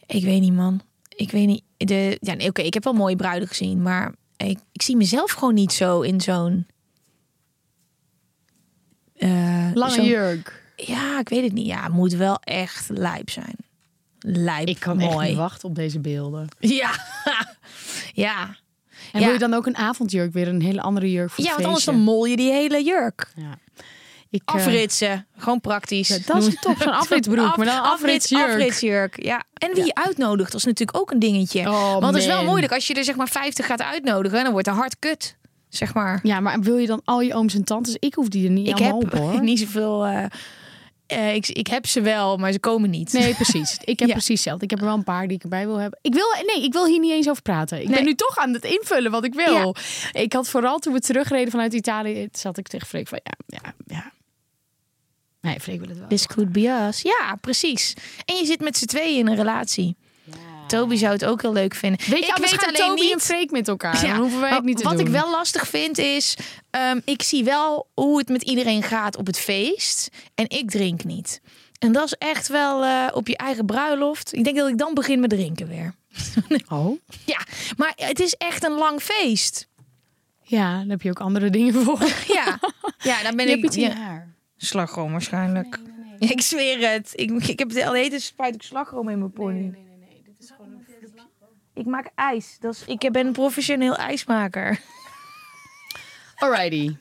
Ik 0.06 0.24
weet 0.24 0.40
niet, 0.40 0.54
man. 0.54 0.80
Ik 1.08 1.30
weet 1.30 1.46
niet. 1.46 1.62
De, 1.76 2.18
ja, 2.20 2.34
nee, 2.34 2.48
Oké, 2.48 2.62
ik 2.62 2.74
heb 2.74 2.84
wel 2.84 2.92
mooie 2.92 3.16
bruiden 3.16 3.48
gezien. 3.48 3.82
Maar 3.82 4.14
ik, 4.36 4.58
ik 4.72 4.82
zie 4.82 4.96
mezelf 4.96 5.30
gewoon 5.30 5.54
niet 5.54 5.72
zo 5.72 6.00
in 6.00 6.20
zo'n... 6.20 6.66
eh, 9.28 9.70
lange 9.74 10.02
jurk. 10.02 10.62
Ja, 10.76 11.18
ik 11.18 11.28
weet 11.28 11.42
het 11.42 11.52
niet. 11.52 11.66
Ja, 11.66 11.82
het 11.82 11.92
moet 11.92 12.12
wel 12.12 12.38
echt 12.44 12.88
lijp 12.88 13.30
zijn. 13.30 13.54
Lijp, 14.18 14.68
Ik 14.68 14.78
kan 14.80 14.96
mooi. 14.96 15.16
echt 15.18 15.28
niet 15.28 15.36
wachten 15.36 15.68
op 15.68 15.74
deze 15.74 16.00
beelden. 16.00 16.48
Ja, 16.58 16.90
ja. 18.14 18.56
En 19.12 19.20
Ja. 19.20 19.24
wil 19.24 19.32
je 19.32 19.38
dan 19.38 19.54
ook 19.54 19.66
een 19.66 19.76
avondjurk, 19.76 20.32
weer 20.32 20.48
een 20.48 20.62
hele 20.62 20.80
andere 20.80 21.10
jurk 21.10 21.30
voor 21.30 21.38
Ja, 21.44 21.50
het 21.50 21.54
want 21.54 21.66
anders 21.66 21.84
dan 21.84 21.98
mol 22.00 22.24
je 22.24 22.36
die 22.36 22.50
hele 22.52 22.82
jurk. 22.84 23.32
Ja. 23.36 23.58
Ik, 24.30 24.42
eh, 24.44 24.54
Afritsen, 24.54 25.26
gewoon 25.36 25.60
praktisch. 25.60 26.08
ja, 26.08 26.16
dat 26.26 26.46
is 26.46 26.54
top, 26.60 26.76
zo'n 26.82 26.92
afritsbroek, 27.02 27.56
maar 27.56 27.66
dan 27.66 27.82
afritsjurk. 27.82 28.48
afritsjurk. 28.50 29.22
Ja. 29.22 29.42
En 29.54 29.74
wie 29.74 29.84
je 29.84 29.94
uitnodigt, 29.94 30.50
dat 30.52 30.60
is 30.60 30.66
natuurlijk 30.66 30.98
ook 30.98 31.10
een 31.10 31.18
dingetje. 31.18 31.60
Oh, 31.70 31.92
want 31.92 32.04
het 32.06 32.16
is 32.16 32.26
wel 32.26 32.44
moeilijk 32.44 32.72
als 32.72 32.86
je 32.86 32.94
er 32.94 33.04
zeg 33.04 33.16
maar 33.16 33.28
50 33.28 33.66
gaat 33.66 33.82
uitnodigen, 33.82 34.42
dan 34.42 34.52
wordt 34.52 34.66
er 34.66 34.72
hard 34.72 34.96
kut, 34.98 35.36
zeg 35.70 35.94
maar. 35.94 36.20
Ja, 36.22 36.40
maar 36.40 36.60
wil 36.60 36.76
je 36.76 36.86
dan 36.86 37.00
al 37.04 37.20
je 37.20 37.34
ooms 37.34 37.54
en 37.54 37.64
tantes? 37.64 37.96
Ik 37.98 38.14
hoef 38.14 38.28
die 38.28 38.44
er 38.44 38.50
niet 38.50 38.68
ik 38.68 38.74
allemaal 38.74 38.98
heb 39.00 39.12
op 39.14 39.18
hoor. 39.20 39.42
niet 39.42 39.58
zoveel. 39.58 40.06
eh, 40.06 40.24
eh, 41.06 41.34
ik, 41.34 41.48
ik 41.48 41.66
heb 41.66 41.86
ze 41.86 42.00
wel, 42.00 42.36
maar 42.36 42.52
ze 42.52 42.58
komen 42.60 42.90
niet. 42.90 43.12
Nee, 43.12 43.34
precies. 43.34 43.78
Ik 43.84 43.98
heb 43.98 44.08
Ja. 44.08 44.14
precies 44.14 44.34
hetzelfde. 44.34 44.64
Ik 44.64 44.70
heb 44.70 44.78
er 44.78 44.84
wel 44.84 44.94
een 44.94 45.04
paar 45.04 45.26
die 45.28 45.36
ik 45.36 45.42
erbij 45.42 45.66
wil 45.66 45.76
hebben. 45.76 45.98
Ik 46.02 46.14
wil, 46.14 46.26
nee, 46.54 46.64
ik 46.64 46.72
wil 46.72 46.86
hier 46.86 46.98
niet 47.00 47.12
eens 47.12 47.28
over 47.28 47.42
praten. 47.42 47.80
Ik 47.80 47.86
Nee. 47.86 47.94
ben 47.96 48.04
nu 48.04 48.14
toch 48.14 48.38
aan 48.38 48.52
het 48.52 48.64
invullen 48.64 49.10
wat 49.10 49.24
ik 49.24 49.34
wil. 49.34 49.74
Ik 50.12 50.32
had 50.32 50.48
vooral 50.48 50.78
toen 50.78 50.92
we 50.92 51.00
terugreden 51.00 51.50
vanuit 51.50 51.72
Italië, 51.72 52.28
zat 52.32 52.58
ik 52.58 52.68
tegen 52.68 52.86
Freek 52.86 53.08
van 53.08 53.20
ja, 53.24 53.32
ja, 53.46 53.74
ja. 53.86 54.12
Nee, 55.40 55.60
Freek 55.60 55.78
wil 55.80 55.88
het 55.88 55.98
wel. 55.98 56.08
This 56.08 56.26
could 56.26 56.52
be 56.52 56.84
us. 56.88 57.02
Ja, 57.02 57.36
precies. 57.40 57.94
En 58.24 58.36
je 58.36 58.44
zit 58.46 58.60
met 58.60 58.76
z'n 58.76 58.86
tweeën 58.86 59.18
in 59.18 59.26
een 59.28 59.36
relatie. 59.36 59.96
Toby 60.70 60.96
zou 60.96 61.12
het 61.12 61.24
ook 61.24 61.42
heel 61.42 61.52
leuk 61.52 61.74
vinden. 61.74 62.00
Weet 62.10 62.26
je, 62.26 62.32
ik 62.32 62.36
weet 62.36 62.48
gaan 62.48 62.74
alleen 62.74 62.88
Toby 62.88 63.00
niet. 63.00 63.12
en 63.12 63.20
Freek 63.20 63.50
met 63.50 63.68
elkaar. 63.68 64.04
Ja, 64.06 64.10
Dan 64.12 64.20
hoeven 64.20 64.40
wij 64.40 64.50
het 64.54 64.64
niet 64.64 64.76
te 64.76 64.82
wat 64.82 64.96
doen. 64.96 65.06
ik 65.06 65.12
wel 65.12 65.30
lastig 65.30 65.68
vind 65.68 65.98
is, 65.98 66.36
ehm, 66.70 67.00
ik 67.04 67.22
zie 67.22 67.44
wel 67.44 67.86
hoe 67.94 68.18
het 68.18 68.28
met 68.28 68.42
iedereen 68.42 68.82
gaat 68.82 69.16
op 69.16 69.26
het 69.26 69.38
feest 69.38 70.08
en 70.34 70.44
ik 70.48 70.70
drink 70.70 71.04
niet. 71.04 71.40
En 71.78 71.92
dat 71.92 72.04
is 72.04 72.14
echt 72.18 72.48
wel 72.48 72.84
eh, 72.84 73.06
op 73.12 73.28
je 73.28 73.36
eigen 73.36 73.66
bruiloft. 73.66 74.34
Ik 74.34 74.44
denk 74.44 74.56
dat 74.56 74.68
ik 74.68 74.78
dan 74.78 74.94
begin 74.94 75.20
met 75.20 75.30
drinken 75.30 75.68
weer. 75.68 75.94
Oh, 76.68 76.98
Ja, 77.24 77.38
maar 77.76 77.92
het 77.96 78.20
is 78.20 78.34
echt 78.34 78.64
een 78.64 78.72
lang 78.78 79.00
feest. 79.02 79.68
ja, 80.42 80.78
dan 80.78 80.88
heb 80.90 81.02
je 81.02 81.10
ook 81.10 81.20
andere 81.20 81.50
dingen 81.50 81.74
voor. 81.74 81.98
Ja, 82.38 82.58
ja 83.02 83.22
dan 83.22 83.36
ben 83.36 83.46
Je 83.46 83.52
ik 83.52 83.62
hebt 83.62 83.74
iets 83.74 83.76
in 83.84 83.90
ja, 83.90 83.96
haar. 83.96 84.34
slagroom 84.56 85.10
waarschijnlijk. 85.12 85.78
Ik 86.18 86.40
zweer 86.40 86.90
het. 86.90 87.12
Ik, 87.14 87.30
ik 87.30 87.58
heb 87.58 87.68
de 87.70 87.82
hele 87.92 88.08
tijd 88.08 88.22
spuit 88.22 88.54
ik 88.54 88.62
slagroom 88.62 89.08
in 89.08 89.18
mijn 89.18 89.32
pony. 89.32 89.74
Ik 91.80 91.86
maak 91.86 92.10
ijs. 92.14 92.56
Dat 92.60 92.74
is, 92.74 92.82
ik 92.86 93.12
ben 93.12 93.26
een 93.26 93.32
professioneel 93.32 93.96
ijsmaker. 93.96 94.80
Alrighty. 96.36 96.96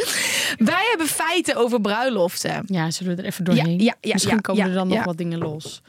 Wij 0.72 0.86
hebben 0.88 1.06
feiten 1.06 1.56
over 1.56 1.80
bruiloften. 1.80 2.62
Ja, 2.66 2.90
zullen 2.90 3.16
we 3.16 3.22
er 3.22 3.28
even 3.28 3.44
doorheen? 3.44 3.78
Ja, 3.78 3.84
ja, 3.84 3.94
ja, 4.00 4.12
Misschien 4.12 4.34
ja, 4.34 4.40
komen 4.40 4.62
ja, 4.62 4.68
er 4.68 4.74
dan 4.74 4.88
nog 4.88 5.04
wat 5.04 5.16
dingen 5.16 5.38
los. 5.38 5.82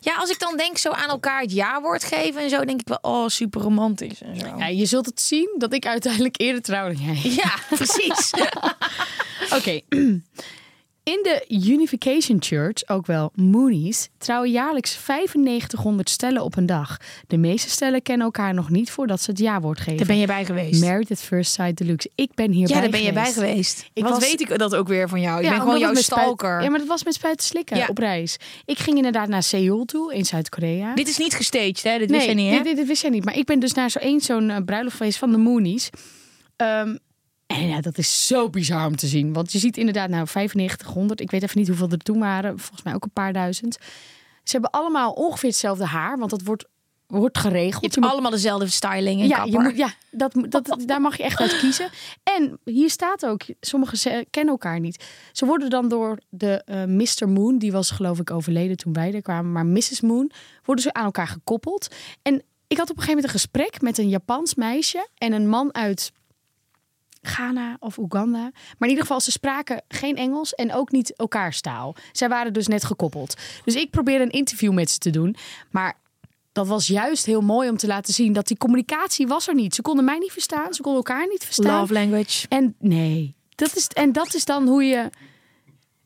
Ja, 0.00 0.14
als 0.14 0.30
ik 0.30 0.38
dan 0.38 0.56
denk 0.56 0.78
zo 0.78 0.90
aan 0.90 1.08
elkaar 1.08 1.40
het 1.40 1.52
jaarwoord 1.52 2.04
geven 2.04 2.42
en 2.42 2.50
zo, 2.50 2.64
denk 2.64 2.80
ik 2.80 2.88
wel, 2.88 2.98
oh, 3.00 3.28
super 3.28 3.60
romantisch 3.60 4.22
en 4.22 4.40
zo. 4.40 4.56
Ja, 4.58 4.66
je 4.66 4.86
zult 4.86 5.06
het 5.06 5.20
zien 5.20 5.54
dat 5.58 5.72
ik 5.72 5.86
uiteindelijk 5.86 6.40
eerder 6.40 6.62
trouw 6.62 6.86
dan 6.86 7.02
jij. 7.02 7.30
Ja, 7.30 7.54
precies. 7.68 8.30
Oké. 9.58 9.80
In 11.04 11.20
de 11.22 11.44
Unification 11.48 12.36
Church, 12.42 12.88
ook 12.88 13.06
wel 13.06 13.30
Moonies, 13.34 14.08
trouwen 14.18 14.50
jaarlijks 14.50 14.98
9500 15.06 16.10
stellen 16.10 16.42
op 16.42 16.56
een 16.56 16.66
dag. 16.66 16.96
De 17.26 17.36
meeste 17.36 17.70
stellen 17.70 18.02
kennen 18.02 18.26
elkaar 18.26 18.54
nog 18.54 18.70
niet 18.70 18.90
voordat 18.90 19.20
ze 19.20 19.30
het 19.30 19.38
jaarwoord 19.40 19.78
geven. 19.78 19.96
Daar 19.96 20.06
ben 20.06 20.18
je 20.18 20.26
bij 20.26 20.44
geweest. 20.44 20.80
Married 20.84 21.10
at 21.10 21.20
First 21.20 21.52
Sight 21.52 21.76
Deluxe. 21.76 22.10
Ik 22.14 22.34
ben 22.34 22.50
hierbij 22.52 22.76
ja, 22.76 22.82
daar 22.82 22.90
ben 22.90 23.02
je 23.02 23.12
bij 23.12 23.32
geweest. 23.32 23.48
geweest. 23.50 23.90
Ik 23.92 24.02
Wat 24.02 24.12
was- 24.12 24.20
weet 24.30 24.40
ik 24.40 24.58
dat 24.58 24.74
ook 24.74 24.88
weer 24.88 25.08
van 25.08 25.20
jou? 25.20 25.34
Ik 25.36 25.42
ben 25.42 25.50
omdat 25.50 25.62
gewoon 25.66 25.78
jouw 25.80 25.94
spuit- 26.02 26.20
stalker. 26.20 26.62
ja, 26.62 26.70
maar 26.70 26.78
dat 26.78 26.88
was 26.88 27.04
met 27.04 27.14
spuiten 27.14 27.46
slikken 27.46 27.76
Ja. 27.76 27.86
op 27.86 27.98
reis. 27.98 28.36
Ik 28.64 28.78
ging 28.78 28.96
inderdaad 28.96 29.28
naar 29.28 29.42
Seoul 29.42 29.84
toe, 29.84 30.14
in 30.14 30.24
Zuid-Korea. 30.24 30.94
Dit 30.94 31.08
is 31.08 31.18
niet 31.18 31.34
gestaged, 31.34 31.82
hè? 31.82 31.98
Dit 31.98 32.10
wist 32.10 32.26
nee, 32.26 32.36
je 32.36 32.42
niet, 32.42 32.50
hè? 32.50 32.56
Dit, 32.56 32.64
dit, 32.64 32.76
dit 32.76 32.86
wist 32.86 33.02
jij 33.02 33.10
niet. 33.10 33.24
Maar 33.24 33.36
ik 33.36 33.44
ben 33.44 33.58
dus 33.60 33.72
naar 33.72 33.90
zo 33.90 33.98
één 33.98 34.20
zo'n 34.20 34.50
eh, 34.50 34.56
bruiloft 34.64 34.96
geweest 34.96 35.18
van 35.18 35.30
de 35.30 35.38
Moonies. 35.38 35.90
Ehm, 36.56 36.96
en 37.56 37.68
ja, 37.68 37.80
dat 37.80 37.98
is 37.98 38.26
zo 38.26 38.50
bizar 38.50 38.86
om 38.86 38.96
te 38.96 39.06
zien. 39.06 39.32
Want 39.32 39.52
je 39.52 39.58
ziet 39.58 39.76
inderdaad 39.76 40.08
nou 40.08 40.26
9500. 40.34 41.20
Ik 41.20 41.30
weet 41.30 41.42
even 41.42 41.58
niet 41.58 41.68
hoeveel 41.68 41.88
er 41.88 41.98
toen 41.98 42.18
waren. 42.18 42.58
Volgens 42.58 42.82
mij 42.82 42.94
ook 42.94 43.04
een 43.04 43.12
paar 43.12 43.32
duizend. 43.32 43.78
Ze 44.44 44.52
hebben 44.52 44.70
allemaal 44.70 45.12
ongeveer 45.12 45.48
hetzelfde 45.48 45.84
haar. 45.84 46.18
Want 46.18 46.30
dat 46.30 46.42
wordt, 46.42 46.64
wordt 47.06 47.38
geregeld. 47.38 47.94
Je 47.94 48.00
hebt 48.00 48.12
allemaal 48.12 48.30
dezelfde 48.30 48.66
styling 48.66 49.20
en 49.20 49.26
ja, 49.26 49.36
kapper. 49.36 49.52
je 49.52 49.68
moet, 49.68 49.76
ja 49.76 49.92
dat, 50.10 50.46
dat, 50.48 50.82
daar 50.86 51.00
mag 51.00 51.16
je 51.16 51.22
echt 51.22 51.40
uit 51.40 51.58
kiezen. 51.58 51.88
En 52.22 52.58
hier 52.64 52.90
staat 52.90 53.26
ook, 53.26 53.42
sommigen 53.60 54.26
kennen 54.30 54.52
elkaar 54.52 54.80
niet. 54.80 55.04
Ze 55.32 55.46
worden 55.46 55.70
dan 55.70 55.88
door 55.88 56.18
de 56.28 56.62
eh 56.64 56.84
Mr. 56.84 57.28
Moon, 57.28 57.58
die 57.58 57.72
was 57.72 57.90
geloof 57.90 58.18
ik 58.18 58.30
overleden 58.30 58.76
toen 58.76 58.92
wij 58.92 59.14
er 59.14 59.22
kwamen, 59.22 59.52
maar 59.52 59.66
Mrs. 59.66 60.00
Moon, 60.00 60.30
worden 60.64 60.84
ze 60.84 60.92
aan 60.92 61.04
elkaar 61.04 61.28
gekoppeld. 61.28 61.94
En 62.22 62.42
ik 62.66 62.78
had 62.78 62.90
op 62.90 62.96
een 62.96 63.02
gegeven 63.02 63.22
moment 63.22 63.24
een 63.24 63.40
gesprek 63.40 63.80
met 63.80 63.98
een 63.98 64.08
Japans 64.08 64.54
meisje 64.54 65.08
en 65.14 65.32
een 65.32 65.48
man 65.48 65.74
uit 65.74 66.12
Ghana 67.22 67.76
of 67.78 67.98
Oeganda. 67.98 68.38
Maar 68.40 68.52
in 68.78 68.88
ieder 68.88 69.02
geval, 69.04 69.20
ze 69.20 69.30
spraken 69.30 69.82
geen 69.88 70.16
Engels 70.16 70.54
en 70.54 70.72
ook 70.72 70.90
niet 70.90 71.16
elkaars 71.16 71.60
taal. 71.60 71.94
Zij 72.12 72.28
waren 72.28 72.52
dus 72.52 72.66
net 72.66 72.84
gekoppeld. 72.84 73.36
Dus 73.64 73.74
ik 73.74 73.90
probeerde 73.90 74.24
een 74.24 74.30
interview 74.30 74.72
met 74.72 74.90
ze 74.90 74.98
te 74.98 75.10
doen. 75.10 75.36
Maar 75.70 76.00
dat 76.52 76.66
was 76.66 76.86
juist 76.86 77.26
heel 77.26 77.40
mooi 77.40 77.68
om 77.68 77.76
te 77.76 77.86
laten 77.86 78.14
zien 78.14 78.32
dat 78.32 78.46
die 78.46 78.56
communicatie 78.56 79.26
was 79.26 79.48
er 79.48 79.54
niet. 79.54 79.74
Ze 79.74 79.82
konden 79.82 80.04
mij 80.04 80.18
niet 80.18 80.32
verstaan, 80.32 80.74
ze 80.74 80.82
konden 80.82 81.02
elkaar 81.04 81.26
niet 81.28 81.44
verstaan. 81.44 81.80
Love 81.80 81.92
language. 81.92 82.46
En 82.48 82.74
nee, 82.78 83.34
dat 83.54 83.76
is, 83.76 83.86
en 83.86 84.12
dat 84.12 84.34
is 84.34 84.44
dan 84.44 84.68
hoe 84.68 84.84
je. 84.84 85.10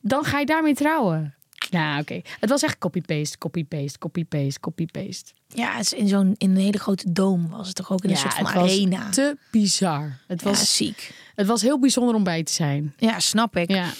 Dan 0.01 0.25
ga 0.25 0.39
je 0.39 0.47
daarmee 0.47 0.75
trouwen. 0.75 1.36
Nou, 1.71 2.01
oké. 2.01 2.21
Het 2.41 2.51
was 2.51 2.63
echt 2.63 2.79
copy-paste, 2.79 3.39
copy-paste, 3.39 3.99
copy-paste, 3.99 4.61
copy-paste. 4.61 5.33
Ja, 5.49 5.73
het 5.77 5.85
is 5.85 5.93
in 5.93 6.09
zo'n 6.09 6.35
in 6.39 6.51
een 6.51 6.57
hele 6.57 6.79
grote 6.79 7.13
doom 7.13 7.49
was 7.51 7.67
het 7.67 7.77
toch 7.77 7.93
ook 7.93 8.05
in 8.05 8.11
een 8.11 8.17
soort 8.17 8.35
van 8.35 8.45
het 8.47 8.55
was 8.55 8.71
arena. 8.71 9.09
te 9.11 9.37
bizar. 9.51 10.19
Het 10.27 10.43
Ja, 10.43 10.49
was, 10.49 10.77
ziek. 10.77 11.15
het 11.35 11.47
was 11.47 11.63
heel 11.63 11.79
bijzonder 11.79 12.15
om 12.15 12.25
bij 12.25 12.43
te 12.43 12.53
zijn. 12.53 12.95
Ja, 12.97 13.21
snap 13.21 13.57
ik. 13.57 13.71
Ja. 13.71 13.93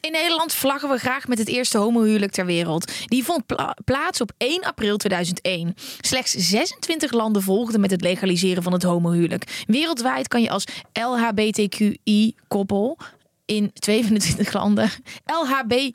In 0.00 0.12
Nederland 0.12 0.52
vlaggen 0.52 0.88
we 0.88 0.98
graag 0.98 1.26
met 1.28 1.38
het 1.38 1.48
eerste 1.48 1.78
homohuwelijk 1.78 2.32
ter 2.32 2.46
wereld. 2.46 2.92
Die 3.06 3.24
vond 3.24 3.46
pla- 3.46 3.76
plaats 3.84 4.20
op 4.20 4.32
1 4.38 4.62
april 4.62 4.96
2001. 4.96 5.74
Slechts 6.00 6.32
26 6.32 7.12
landen 7.12 7.42
volgden 7.42 7.80
met 7.80 7.90
het 7.90 8.00
legaliseren 8.00 8.62
van 8.62 8.72
het 8.72 8.82
homohuwelijk. 8.82 9.62
Wereldwijd 9.66 10.28
kan 10.28 10.42
je 10.42 10.50
als 10.50 10.64
LHBTQI-koppel 10.92 12.98
in 13.46 13.70
27 13.74 14.52
landen. 14.52 14.90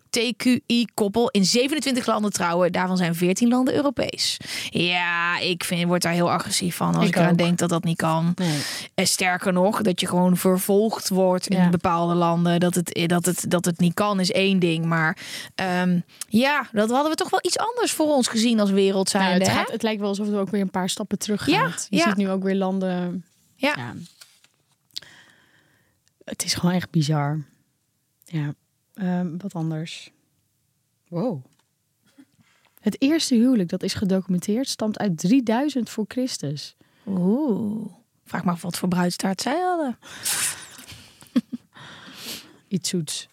LHBTQI-koppel 0.10 1.30
in 1.30 1.46
27 1.46 2.06
landen 2.06 2.32
trouwen. 2.32 2.72
Daarvan 2.72 2.98
zijn 2.98 3.16
14 3.16 3.50
landen 3.50 3.74
Europees. 3.74 4.38
Ja, 4.70 5.40
ik 5.40 5.64
vind, 5.64 5.88
word 5.88 6.02
daar 6.02 6.14
heel 6.14 6.32
agressief 6.32 6.76
van 6.76 6.96
als 6.96 7.04
ik, 7.04 7.10
Ik 7.10 7.16
eraan 7.16 7.32
ook. 7.32 7.38
denk 7.38 7.58
dat 7.58 7.70
dat 7.70 7.84
niet 7.84 7.98
kan. 7.98 8.32
Nee. 8.36 8.60
En 8.94 9.08
sterker 9.08 9.54
nog, 9.54 9.82
dat 9.82 10.00
je 10.00 10.08
gewoon 10.08 10.38
vervolgd 10.38 11.10
wordt 11.10 11.48
in 11.48 11.58
Ja. 11.58 11.70
bepaalde 11.70 12.14
landen. 12.14 12.60
Dat 12.60 12.76
het, 12.76 13.04
dat, 13.08 13.26
het, 13.26 13.46
dat 13.48 13.66
het 13.66 13.80
niet 13.80 13.94
kan, 13.94 14.20
is 14.20 14.32
één 14.32 14.60
ding. 14.60 14.86
Maar 14.86 15.18
ehm, 15.56 16.00
ja, 16.28 16.68
dat 16.72 16.90
hadden 16.90 17.10
we 17.12 17.18
toch 17.18 17.30
wel 17.30 17.40
iets 17.44 17.58
anders 17.58 17.92
voor 17.92 18.08
ons 18.08 18.28
gezien 18.28 18.60
als 18.60 18.70
wereld 18.72 19.14
Nou, 19.14 19.34
het, 19.34 19.48
gaat, 19.50 19.72
het 19.72 19.84
lijkt 19.84 20.00
wel 20.00 20.10
alsof 20.10 20.26
het 20.28 20.36
ook 20.36 20.50
weer 20.50 20.62
een 20.62 20.70
paar 20.70 20.90
stappen 20.90 21.18
terug 21.20 21.44
gaat. 21.44 21.50
Ja, 21.54 21.72
je 21.90 21.98
ja. 21.98 22.04
ziet 22.08 22.16
nu 22.18 22.30
ook 22.30 22.44
weer 22.44 22.56
landen. 22.56 23.24
Ja. 23.56 23.94
Het 26.30 26.44
is 26.44 26.54
gewoon 26.54 26.76
echt 26.76 26.90
bizar. 26.90 27.46
Ja. 28.26 28.54
Ehm, 28.94 29.38
wat 29.38 29.54
anders. 29.54 30.12
Wow. 31.08 31.46
Het 32.80 33.02
eerste 33.02 33.36
huwelijk 33.36 33.70
dat 33.70 33.84
is 33.84 33.94
gedocumenteerd 33.94 34.68
stamt 34.68 35.00
uit 35.00 35.18
3000 35.18 35.90
voor 35.90 36.06
Christus. 36.08 36.76
Oeh. 37.06 37.92
Vraag 38.26 38.46
me 38.46 38.52
af 38.52 38.62
wat 38.62 38.78
voor 38.78 38.90
bruidstaart 38.90 39.42
zij 39.42 39.60
hadden. 39.60 39.98
Iets 42.68 42.90
zoets. 42.90 43.28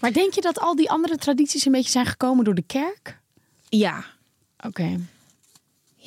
Maar 0.00 0.12
denk 0.12 0.34
je 0.34 0.40
dat 0.40 0.58
al 0.58 0.76
die 0.76 0.90
andere 0.90 1.16
tradities 1.16 1.64
een 1.64 1.72
beetje 1.72 1.90
zijn 1.90 2.06
gekomen 2.06 2.44
door 2.44 2.54
de 2.54 2.62
kerk? 2.62 3.20
Ja. 3.68 4.04
Oké. 4.66 5.00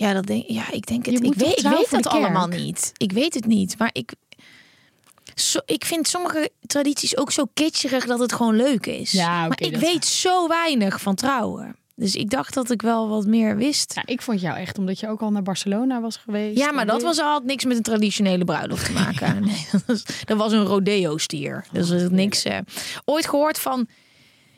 Ja, 0.02 0.14
dat 0.14 0.26
denk, 0.26 0.44
ja, 0.48 0.72
ik 0.72 0.86
denk 0.86 1.06
Je 1.06 1.12
het. 1.12 1.24
Ik 1.24 1.34
weet, 1.34 1.58
ik 1.60 1.68
weet 1.68 1.90
dat 1.92 2.08
allemaal 2.08 2.48
niet. 2.48 2.92
Ik 2.98 3.12
weet 3.12 3.34
het 3.34 3.46
niet. 3.46 3.78
Maar 3.78 3.90
ik, 3.94 4.14
zo, 5.36 5.60
ik 5.66 5.86
vind 5.86 6.08
sommige 6.08 6.50
tradities 6.68 7.18
ook 7.18 7.32
zo 7.32 7.46
kitscherig 7.54 8.06
dat 8.06 8.20
het 8.20 8.34
gewoon 8.34 8.56
leuk 8.56 8.86
is. 8.86 9.12
Ja, 9.12 9.48
maar 9.48 9.62
ik 9.62 9.72
dat- 9.72 9.82
weet 9.82 10.06
zo 10.06 10.48
weinig 10.48 11.02
van 11.02 11.16
trouwen. 11.16 11.76
Dus 11.96 12.16
ik 12.16 12.30
dacht 12.30 12.54
dat 12.54 12.70
ik 12.72 12.82
wel 12.82 13.10
wat 13.10 13.26
meer 13.26 13.56
wist. 13.58 13.96
Nou, 13.96 14.08
ik 14.12 14.22
vond 14.22 14.42
jou 14.42 14.58
echt, 14.58 14.78
omdat 14.78 15.00
je 15.00 15.08
ook 15.08 15.22
al 15.22 15.32
naar 15.32 15.42
Barcelona 15.44 16.02
was 16.02 16.18
geweest. 16.18 16.58
Ja, 16.58 16.72
maar 16.72 16.86
dat 16.86 17.02
was 17.02 17.20
had 17.20 17.44
niks 17.44 17.66
met 17.66 17.78
een 17.78 17.84
traditionele 17.84 18.46
bruiloft 18.46 18.86
te 18.86 18.92
maken. 18.92 19.44
Nee, 19.46 19.68
dat 19.72 19.84
was, 19.86 20.04
dat 20.26 20.38
was 20.38 20.52
een 20.52 20.66
rodeo-stier. 20.66 21.66
Dus 21.72 21.90
er 21.90 22.02
is 22.02 22.10
niks. 22.10 22.44
eh. 22.44 22.58
Ooit 23.06 23.28
gehoord 23.28 23.60
van 23.60 23.88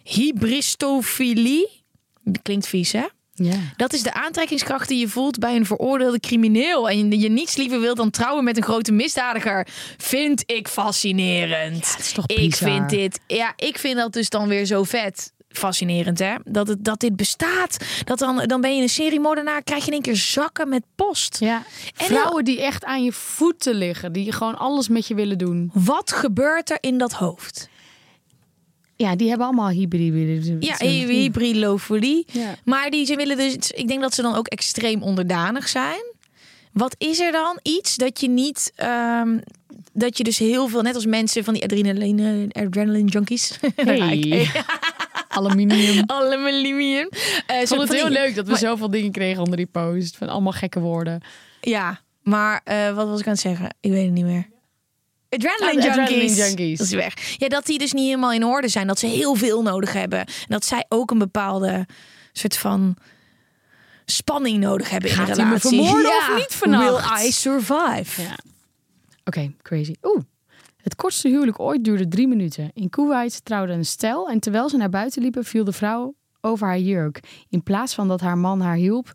hybristofilie? 0.03 1.83
Dat 2.23 2.41
klinkt 2.41 2.67
vies, 2.67 2.91
hè? 2.91 3.05
Ja. 3.33 3.55
Dat 3.75 3.93
is 3.93 4.03
de 4.03 4.13
aantrekkingskracht 4.13 4.87
die 4.87 4.99
je 4.99 5.07
voelt 5.07 5.39
bij 5.39 5.55
een 5.55 5.65
veroordeelde 5.65 6.19
crimineel. 6.19 6.89
En 6.89 7.19
je, 7.19 7.29
niets 7.29 7.55
liever 7.55 7.79
wilt 7.79 7.97
dan 7.97 8.09
trouwen 8.09 8.43
met 8.43 8.57
een 8.57 8.63
grote 8.63 8.91
misdadiger. 8.91 9.67
Vind 9.97 10.43
ik 10.45 10.67
fascinerend. 10.67 11.95
is 11.99 12.11
toch 12.11 12.27
ik 12.27 12.55
vind 12.55 12.89
dit. 12.89 13.19
Ja, 13.27 13.53
ik 13.55 13.77
vind 13.77 13.97
dat 13.97 14.13
dus 14.13 14.29
dan 14.29 14.47
weer 14.47 14.65
zo 14.65 14.83
vet. 14.83 15.31
Fascinerend, 15.49 16.19
hè? 16.19 16.35
Dat, 16.43 16.67
het, 16.67 16.85
dat 16.85 16.99
dit 16.99 17.15
bestaat. 17.15 17.77
Dat 18.03 18.19
dan, 18.19 18.43
dan 18.45 18.61
ben 18.61 18.75
je 18.75 18.81
een 18.81 18.89
seriemoordenaar, 18.89 19.63
krijg 19.63 19.81
je 19.81 19.87
in 19.87 19.93
één 19.93 20.01
keer 20.01 20.15
zakken 20.15 20.69
met 20.69 20.83
post. 20.95 21.37
Ja, 21.39 21.63
En 21.97 22.05
vrouwen 22.05 22.43
die 22.43 22.61
echt 22.61 22.85
aan 22.85 23.03
je 23.03 23.11
voeten 23.11 23.75
liggen, 23.75 24.11
die 24.11 24.31
gewoon 24.31 24.57
alles 24.57 24.87
met 24.87 25.07
je 25.07 25.15
willen 25.15 25.37
doen. 25.37 25.69
Wat 25.73 26.11
gebeurt 26.11 26.69
er 26.69 26.77
in 26.79 26.97
dat 26.97 27.13
hoofd? 27.13 27.69
Ja, 29.03 29.15
die 29.15 29.29
hebben 29.29 29.47
allemaal 29.47 29.69
hybride. 29.69 30.55
Ja, 30.59 30.75
hybrilofolie. 30.77 32.25
Ja. 32.31 32.55
Maar 32.65 32.89
die 32.89 33.05
ze 33.05 33.15
willen 33.15 33.37
dus, 33.37 33.71
ik 33.71 33.87
denk 33.87 34.01
dat 34.01 34.13
ze 34.13 34.21
dan 34.21 34.35
ook 34.35 34.47
extreem 34.47 35.01
onderdanig 35.03 35.67
zijn. 35.69 36.11
Wat 36.73 36.95
is 36.97 37.19
er 37.19 37.31
dan 37.31 37.59
iets 37.61 37.95
dat 37.95 38.19
je 38.21 38.29
niet, 38.29 38.71
ehm, 38.75 39.37
dat 39.93 40.17
je 40.17 40.23
dus 40.23 40.37
heel 40.37 40.67
veel, 40.67 40.81
net 40.81 40.95
als 40.95 41.05
mensen 41.05 41.43
van 41.43 41.53
die 41.53 41.63
adrenaline, 41.63 42.47
adrenaline 42.51 43.09
junkies. 43.09 43.59
Hey. 43.75 44.47
Aluminium. 45.27 46.03
Aluminium. 46.05 47.07
Ik 47.11 47.67
zo 47.67 47.75
vond 47.75 47.81
het 47.81 47.93
heel 47.97 48.03
die- 48.05 48.13
leuk 48.13 48.35
dat 48.35 48.45
we 48.45 48.51
maar- 48.51 48.59
zoveel 48.59 48.89
dingen 48.89 49.11
kregen 49.11 49.41
onder 49.41 49.57
die 49.57 49.65
post. 49.71 50.17
Van 50.17 50.29
allemaal 50.29 50.51
gekke 50.51 50.79
woorden. 50.79 51.21
Ja, 51.61 51.99
maar 52.21 52.61
eh, 52.63 52.95
wat 52.95 53.07
was 53.07 53.19
ik 53.19 53.25
aan 53.25 53.31
het 53.31 53.41
zeggen? 53.41 53.75
Ik 53.79 53.91
weet 53.91 54.03
het 54.05 54.13
niet 54.13 54.25
meer. 54.25 54.45
Adrenaline, 55.33 55.81
de 55.81 55.87
junkies. 55.87 56.01
adrenaline 56.01 56.35
junkies. 56.35 56.77
Dat 56.77 56.87
is 56.87 56.93
weg. 56.93 57.13
Ja, 57.37 57.47
dat 57.47 57.65
die 57.65 57.77
dus 57.77 57.93
niet 57.93 58.05
helemaal 58.05 58.33
in 58.33 58.45
orde 58.45 58.67
zijn. 58.67 58.87
Dat 58.87 58.99
ze 58.99 59.07
heel 59.07 59.35
veel 59.35 59.61
nodig 59.61 59.93
hebben. 59.93 60.19
En 60.19 60.25
dat 60.47 60.65
zij 60.65 60.85
ook 60.89 61.11
een 61.11 61.17
bepaalde 61.17 61.85
soort 62.31 62.57
van 62.57 62.95
spanning 64.05 64.59
nodig 64.59 64.89
hebben 64.89 65.09
in 65.09 65.15
Gaat 65.15 65.27
me 65.27 65.33
relatie. 65.43 65.59
vermoorden 65.69 66.11
of 66.11 66.31
niet 66.35 66.55
vannacht? 66.55 67.17
Will 67.19 67.27
I 67.27 67.31
survive? 67.31 68.21
Ja. 68.21 68.37
Oké, 69.23 69.53
crazy. 69.61 69.93
Oeh. 70.03 70.21
Het 70.81 70.95
kortste 70.95 71.27
huwelijk 71.27 71.59
ooit 71.59 71.83
duurde 71.83 72.07
drie 72.07 72.27
minuten. 72.27 72.71
In 72.73 72.89
Kuwait 72.89 73.45
trouwde 73.45 73.73
een 73.73 73.85
stel 73.85 74.29
en 74.29 74.39
terwijl 74.39 74.69
ze 74.69 74.77
naar 74.77 74.89
buiten 74.89 75.21
liepen 75.21 75.43
viel 75.43 75.63
de 75.63 75.71
vrouw 75.71 76.15
over 76.41 76.67
haar 76.67 76.79
jurk. 76.79 77.19
In 77.49 77.63
plaats 77.63 77.93
van 77.93 78.07
dat 78.07 78.21
haar 78.21 78.37
man 78.37 78.61
haar 78.61 78.75
hielp, 78.75 79.11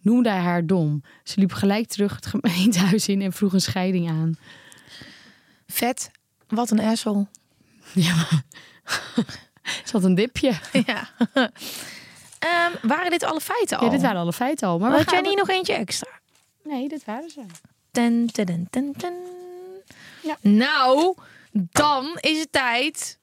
noemde 0.00 0.28
hij 0.30 0.38
haar 0.40 0.66
dom. 0.66 1.02
Ze 1.22 1.40
liep 1.40 1.52
gelijk 1.52 1.86
terug 1.88 2.14
het 2.14 2.26
gemeentehuis 2.26 3.08
in 3.08 3.22
en 3.22 3.32
vroeg 3.32 3.52
een 3.52 3.60
scheiding 3.60 4.08
aan. 4.08 4.36
Vet. 5.72 6.10
Wat 6.48 6.70
een 6.70 6.80
asshole. 6.80 7.26
Ze 9.84 9.92
had 9.92 10.04
een 10.04 10.14
dipje. 10.14 10.52
ja. 10.86 11.08
Ehm, 12.38 12.72
waren 12.82 13.10
dit 13.10 13.22
alle 13.22 13.40
feiten 13.40 13.78
al? 13.78 13.84
Ja, 13.84 13.90
dit 13.90 14.00
waren 14.00 14.20
alle 14.20 14.32
feiten 14.32 14.68
al. 14.68 14.78
Maar 14.78 14.90
Had 14.90 15.10
jij 15.10 15.20
niet 15.20 15.36
nog 15.36 15.48
eentje 15.48 15.72
extra? 15.72 16.10
Nee, 16.64 16.88
dit 16.88 17.04
waren 17.04 17.30
ze. 17.30 17.40
ten, 17.90 18.28
ten, 18.32 18.66
ten, 18.70 18.92
ten. 18.96 19.14
Ja. 20.22 20.36
Nou, 20.40 21.14
dan 21.52 22.18
is 22.20 22.38
het 22.38 22.52
tijd 22.52 23.17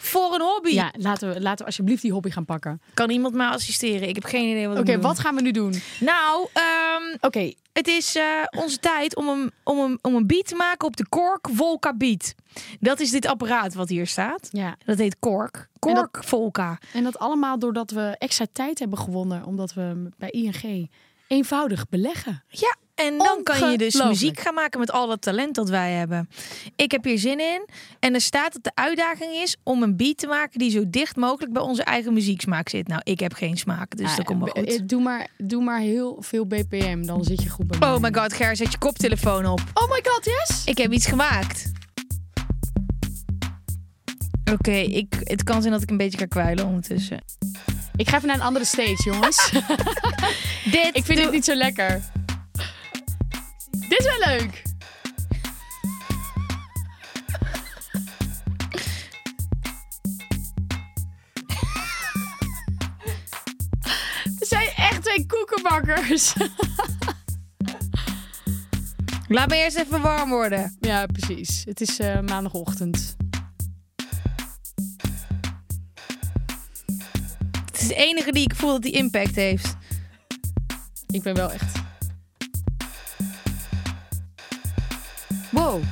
voor 0.00 0.34
een 0.34 0.40
hobby. 0.40 0.70
Ja, 0.70 0.92
laten 0.98 1.28
we, 1.32 1.40
laten 1.40 1.58
we 1.58 1.64
alsjeblieft 1.64 2.02
die 2.02 2.12
hobby 2.12 2.30
gaan 2.30 2.44
pakken. 2.44 2.80
Kan 2.94 3.10
iemand 3.10 3.34
mij 3.34 3.46
assisteren? 3.46 4.08
Ik 4.08 4.14
heb 4.14 4.24
geen 4.24 4.50
idee 4.50 4.68
wat 4.68 4.78
Oké, 4.78 5.00
wat 5.00 5.18
gaan 5.18 5.34
we 5.34 5.40
nu 5.42 5.50
doen? 5.50 5.74
Nou, 6.00 6.48
ehm, 6.52 7.16
Oké, 7.20 7.52
het 7.72 7.86
is 7.88 8.16
eh, 8.16 8.24
onze 8.56 8.78
tijd 8.78 9.16
om 9.16 9.28
een, 9.28 9.52
om, 9.64 9.78
een, 9.78 9.98
om 10.02 10.14
een 10.14 10.26
beat 10.26 10.46
te 10.46 10.54
maken 10.54 10.86
op 10.86 10.96
de 10.96 11.08
Kork 11.08 11.48
Volca 11.52 11.94
Beat. 11.96 12.34
Dat 12.80 13.00
is 13.00 13.10
dit 13.10 13.26
apparaat 13.26 13.74
wat 13.74 13.88
hier 13.88 14.06
staat. 14.06 14.48
ja. 14.52 14.76
Dat 14.84 14.98
heet 14.98 15.16
Kork. 15.18 15.68
En 15.78 15.94
dat- 15.94 16.10
Kork 16.10 16.24
Volca. 16.24 16.78
En 16.92 17.04
dat 17.04 17.18
allemaal 17.18 17.58
doordat 17.58 17.90
we 17.90 18.14
extra 18.18 18.46
tijd 18.52 18.78
hebben 18.78 18.98
gewonnen. 18.98 19.44
Omdat 19.44 19.74
we 19.74 20.08
bij 20.18 20.30
ING 20.30 20.90
eenvoudig 21.26 21.88
beleggen. 21.88 22.42
Ja, 22.48 22.76
en 23.06 23.18
dan 23.18 23.42
kan 23.42 23.70
je 23.70 23.78
dus 23.78 24.02
muziek 24.02 24.40
gaan 24.40 24.54
maken 24.54 24.80
met 24.80 24.92
al 24.92 25.06
dat 25.06 25.22
talent 25.22 25.54
dat 25.54 25.68
wij 25.68 25.92
hebben. 25.92 26.28
Ik 26.76 26.90
heb 26.90 27.04
hier 27.04 27.18
zin 27.18 27.40
in. 27.40 27.68
En 28.00 28.14
er 28.14 28.20
staat 28.20 28.52
dat 28.52 28.64
de 28.64 28.70
uitdaging 28.74 29.32
is 29.32 29.56
om 29.62 29.82
een 29.82 29.96
beat 29.96 30.16
te 30.18 30.26
maken 30.26 30.58
die 30.58 30.70
zo 30.70 30.82
dicht 30.86 31.16
mogelijk 31.16 31.52
bij 31.52 31.62
onze 31.62 31.82
eigen 31.84 32.12
muzieksmaak 32.12 32.68
zit. 32.68 32.88
Nou, 32.88 33.00
ik 33.04 33.20
heb 33.20 33.32
geen 33.32 33.56
smaak, 33.56 33.96
dus 33.96 34.16
dat 34.16 34.24
komt 34.24 34.38
wel 34.44 34.64
Eh, 34.64 34.72
goed. 34.72 34.88
Doe 34.88 35.02
maar, 35.02 35.26
doe 35.38 35.62
maar 35.62 35.80
heel 35.80 36.16
veel 36.20 36.46
BPM, 36.46 37.02
dan 37.06 37.24
zit 37.24 37.42
je 37.42 37.48
goed 37.48 37.66
bij 37.66 37.78
mij. 37.78 37.88
Oh 37.92 38.00
my 38.00 38.12
god, 38.12 38.32
Ger, 38.32 38.56
zet 38.56 38.72
je 38.72 38.78
koptelefoon 38.78 39.46
op. 39.46 39.60
Oh 39.74 39.90
my 39.90 40.00
god, 40.02 40.24
yes! 40.24 40.62
Ik 40.64 40.78
heb 40.78 40.92
iets 40.92 41.06
gemaakt. 41.06 41.72
Oké, 44.52 44.70
ik 44.76 45.14
het 45.22 45.42
kan 45.42 45.60
zijn 45.60 45.72
dat 45.72 45.82
ik 45.82 45.90
een 45.90 45.96
beetje 45.96 46.18
ga 46.18 46.26
kwijlen 46.26 46.66
ondertussen. 46.66 47.24
Ik 47.96 48.08
ga 48.08 48.16
even 48.16 48.28
naar 48.28 48.36
een 48.36 48.42
andere 48.42 48.64
stage, 48.64 49.02
jongens. 49.04 49.50
Dit 50.70 50.90
ik 50.92 51.04
vind 51.04 51.18
het 51.20 51.32
niet 51.32 51.44
zo 51.44 51.54
lekker. 51.54 52.00
Dit 53.88 53.98
is 53.98 54.04
wel 54.04 54.18
leuk. 54.18 54.62
We 64.38 64.46
zijn 64.46 64.68
echt 64.76 65.02
twee 65.02 65.26
koekenbakkers. 65.26 66.34
Laat 69.28 69.48
me 69.48 69.56
eerst 69.56 69.76
even 69.76 70.02
warm 70.02 70.30
worden. 70.30 70.76
Ja, 70.80 71.06
precies. 71.06 71.62
Het 71.64 71.80
is 71.80 71.98
eh, 71.98 72.20
maandagochtend. 72.20 73.16
Het 77.66 77.80
is 77.80 77.88
de 77.88 77.94
enige 77.94 78.32
die 78.32 78.42
ik 78.42 78.54
voel 78.54 78.70
dat 78.70 78.82
die 78.82 78.92
impact 78.92 79.34
heeft. 79.34 79.76
Ik 81.06 81.22
ben 81.22 81.34
wel 81.34 81.52
echt... 81.52 81.77
Wow. 85.68 85.82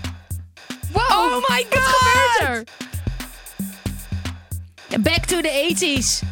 Wow, 0.92 1.02
Oh 1.10 1.42
my 1.48 1.66
god! 1.70 1.84
gebeurt 2.38 2.64
er? 4.88 5.00
Back 5.02 5.26
to 5.26 5.40
the 5.40 5.50
80s. 5.50 6.22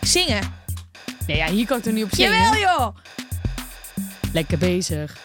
Zingen. 0.00 0.52
Nee, 1.26 1.36
ja, 1.36 1.46
hier 1.46 1.66
kan 1.66 1.78
ik 1.78 1.84
er 1.84 1.92
niet 1.92 2.04
op 2.04 2.14
zingen. 2.14 2.32
Jawel 2.32 2.60
joh. 2.60 2.96
Lekker 4.32 4.58
bezig. 4.58 5.16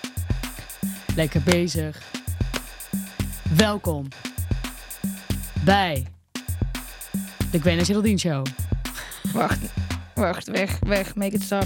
Lekker 1.16 1.42
bezig. 1.42 1.98
Welkom 3.56 4.08
bij 5.64 6.06
de 7.52 7.60
Gwen 7.60 8.20
Show. 8.20 8.46
Wacht, 9.34 9.60
wacht, 10.14 10.48
weg, 10.48 10.80
weg, 10.80 11.16
make 11.16 11.36
it 11.36 11.42
stop. 11.42 11.66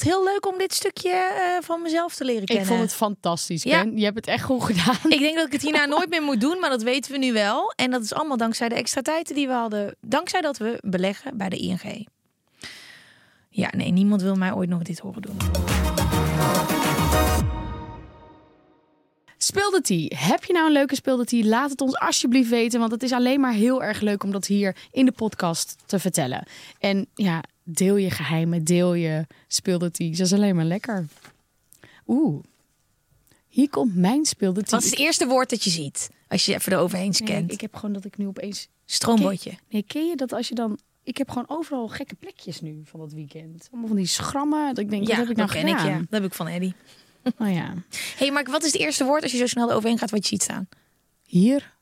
Het 0.00 0.08
heel 0.08 0.24
leuk 0.24 0.46
om 0.46 0.58
dit 0.58 0.74
stukje 0.74 1.10
eh, 1.10 1.64
van 1.64 1.82
mezelf 1.82 2.14
te 2.14 2.24
leren 2.24 2.44
kennen. 2.44 2.64
Ik 2.64 2.70
vond 2.70 2.82
het 2.82 2.94
fantastisch, 2.94 3.62
Ja. 3.62 3.86
Je 3.94 4.04
hebt 4.04 4.16
het 4.16 4.26
echt 4.26 4.44
goed 4.44 4.64
gedaan. 4.64 4.96
Ik 5.08 5.18
denk 5.18 5.36
dat 5.36 5.46
ik 5.46 5.52
het 5.52 5.62
hierna 5.62 5.84
nooit 5.84 6.08
meer 6.08 6.22
moet 6.22 6.40
doen, 6.40 6.58
maar 6.60 6.70
dat 6.70 6.82
weten 6.82 7.12
we 7.12 7.18
nu 7.18 7.32
wel. 7.32 7.72
En 7.76 7.90
dat 7.90 8.02
is 8.02 8.12
allemaal 8.12 8.36
dankzij 8.36 8.68
de 8.68 8.74
extra 8.74 9.02
tijd 9.02 9.34
die 9.34 9.46
we 9.46 9.52
hadden. 9.52 9.96
Dankzij 10.00 10.40
dat 10.40 10.58
we 10.58 10.78
beleggen 10.80 11.36
bij 11.36 11.48
de 11.48 11.56
ING. 11.56 12.08
Ja, 13.48 13.70
nee, 13.76 13.90
niemand 13.90 14.22
wil 14.22 14.34
mij 14.34 14.52
ooit 14.52 14.68
nog 14.68 14.82
dit 14.82 14.98
horen 14.98 15.22
doen. 15.22 15.36
Speelde 19.36 19.80
tea. 19.80 20.06
Heb 20.16 20.44
je 20.44 20.52
nou 20.52 20.66
een 20.66 20.72
leuke 20.72 20.94
speelde 20.94 21.24
tea? 21.24 21.44
Laat 21.44 21.70
het 21.70 21.80
ons 21.80 21.98
alsjeblieft 21.98 22.50
weten, 22.50 22.80
want 22.80 22.92
het 22.92 23.02
is 23.02 23.12
alleen 23.12 23.40
maar 23.40 23.52
heel 23.52 23.82
erg 23.82 24.00
leuk 24.00 24.22
om 24.22 24.30
dat 24.30 24.46
hier 24.46 24.76
in 24.90 25.04
de 25.04 25.12
podcast 25.12 25.76
te 25.86 25.98
vertellen. 25.98 26.46
En 26.78 27.06
ja, 27.14 27.42
deel 27.72 27.96
je 27.96 28.10
geheimen, 28.10 28.64
deel 28.64 28.94
je 28.94 29.26
speelde 29.48 29.90
tea. 29.90 30.10
Dat 30.10 30.20
is 30.20 30.32
alleen 30.32 30.56
maar 30.56 30.64
lekker. 30.64 31.06
Oeh. 32.06 32.42
Hier 33.48 33.70
komt 33.70 33.96
mijn 33.96 34.24
speelde 34.24 34.62
tea. 34.62 34.76
Wat 34.76 34.84
is 34.84 34.90
het 34.90 34.98
eerste 34.98 35.26
woord 35.26 35.50
dat 35.50 35.64
je 35.64 35.70
ziet 35.70 36.10
als 36.28 36.44
je 36.46 36.54
even 36.54 36.72
eroverheen 36.72 37.14
Nee, 37.18 37.28
scant? 37.28 37.52
ik 37.52 37.60
heb 37.60 37.74
gewoon 37.74 37.92
dat 37.92 38.04
ik 38.04 38.16
nu 38.16 38.26
opeens 38.26 38.68
Stroombotje. 38.86 39.52
Nee, 39.68 39.82
ken 39.82 40.06
je 40.06 40.16
dat 40.16 40.32
als 40.32 40.48
je 40.48 40.54
dan... 40.54 40.78
Ik 41.02 41.18
heb 41.18 41.28
gewoon 41.28 41.48
overal 41.48 41.88
gekke 41.88 42.14
plekjes 42.14 42.60
nu 42.60 42.80
van 42.84 43.00
dat 43.00 43.12
weekend. 43.12 43.68
Allemaal 43.70 43.88
van 43.88 43.96
die 43.96 44.06
schrammen. 44.06 44.74
Dat 44.74 44.78
ik 44.84 44.90
denk, 44.90 45.06
wat 45.06 45.16
heb 45.16 45.28
ik 45.28 45.36
nou 45.36 45.48
dat 45.48 45.56
ken 45.56 45.68
gedaan? 45.68 45.86
ik, 45.86 45.92
ja. 45.92 45.98
Dat 45.98 46.08
heb 46.10 46.24
ik 46.24 46.34
van 46.34 46.48
Eddie. 46.48 46.74
Oh 47.38 47.52
ja. 47.52 47.74
hey, 48.16 48.30
maar 48.30 48.44
wat 48.50 48.64
is 48.64 48.72
het 48.72 48.80
eerste 48.80 49.04
woord 49.04 49.22
als 49.22 49.32
je 49.32 49.38
zo 49.38 49.46
snel 49.46 49.70
eroverheen 49.70 49.98
gaat 49.98 50.10
wat 50.10 50.22
je 50.22 50.28
ziet 50.28 50.42
staan? 50.42 50.68
Hier. 51.26 51.72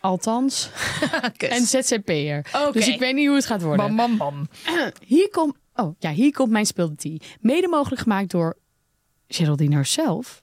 Althans. 0.00 0.70
En 1.38 1.66
ZZP'er. 1.66 2.46
Oké. 2.52 2.72
Dus 2.72 2.88
ik 2.88 2.98
weet 2.98 3.14
niet 3.14 3.26
hoe 3.26 3.36
het 3.36 3.46
gaat 3.46 3.62
worden. 3.62 3.96
bam, 3.96 4.16
bam. 4.16 4.48
Hier 5.06 5.28
komt... 5.30 5.54
Oh, 5.74 5.94
ja, 5.98 6.10
hier 6.10 6.32
komt 6.32 6.50
mijn 6.50 6.66
speelde 6.66 6.94
tea. 6.94 7.16
Mede 7.40 7.68
mogelijk 7.68 8.02
gemaakt 8.02 8.30
door 8.30 8.56
Geraldine 9.28 9.74
herself. 9.74 10.42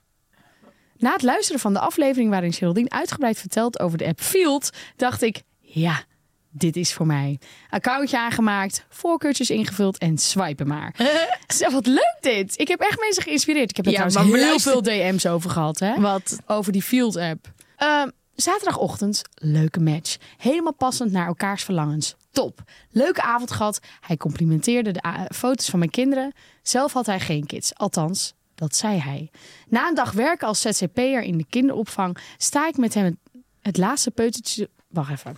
Na 0.96 1.12
het 1.12 1.22
luisteren 1.22 1.60
van 1.60 1.72
de 1.72 1.78
aflevering 1.78 2.30
waarin 2.30 2.52
Geraldine 2.52 2.90
uitgebreid 2.90 3.38
vertelt 3.38 3.80
over 3.80 3.98
de 3.98 4.06
app 4.06 4.20
Field, 4.20 4.70
dacht 4.96 5.22
ik, 5.22 5.42
ja, 5.60 6.04
dit 6.50 6.76
is 6.76 6.92
voor 6.92 7.06
mij. 7.06 7.38
Accountje 7.70 8.18
aangemaakt, 8.18 8.84
voorkeurtjes 8.88 9.50
ingevuld 9.50 9.98
en 9.98 10.18
swipen 10.18 10.66
maar. 10.66 10.94
Wat 11.72 11.86
leuk 11.86 12.16
dit. 12.20 12.58
Ik 12.58 12.68
heb 12.68 12.80
echt 12.80 13.00
mensen 13.00 13.22
geïnspireerd. 13.22 13.70
Ik 13.70 13.76
heb 13.76 13.86
er 13.86 13.92
Ja, 13.92 14.06
trouwens 14.06 14.44
heel 14.44 14.58
veel 14.58 14.82
DM's 14.82 15.26
over 15.26 15.50
gehad, 15.50 15.78
hè? 15.78 16.00
Wat? 16.00 16.38
Over 16.46 16.72
die 16.72 16.82
Field 16.82 17.16
app. 17.16 17.52
Ehm, 17.76 18.08
zaterdagochtend, 18.42 19.22
leuke 19.34 19.80
match. 19.80 20.16
Helemaal 20.36 20.74
passend 20.74 21.12
naar 21.12 21.26
elkaars 21.26 21.62
verlangens. 21.62 22.14
Top. 22.30 22.62
Leuke 22.90 23.22
avond 23.22 23.50
gehad. 23.50 23.80
Hij 24.00 24.16
complimenteerde 24.16 24.92
de 24.92 25.28
foto's 25.34 25.68
van 25.68 25.78
mijn 25.78 25.90
kinderen. 25.90 26.32
Zelf 26.62 26.92
had 26.92 27.06
hij 27.06 27.20
geen 27.20 27.46
kids. 27.46 27.74
Althans, 27.74 28.34
dat 28.54 28.76
zei 28.76 28.98
hij. 28.98 29.30
Na 29.68 29.88
een 29.88 29.94
dag 29.94 30.12
werken 30.12 30.46
als 30.46 30.60
ZZP'er 30.60 31.22
in 31.22 31.38
de 31.38 31.46
kinderopvang... 31.48 32.18
sta 32.36 32.68
ik 32.68 32.76
met 32.76 32.94
hem 32.94 33.04
het, 33.04 33.16
het 33.62 33.76
laatste 33.76 34.10
peutertje... 34.10 34.68
Wacht 34.88 35.10
even. 35.10 35.36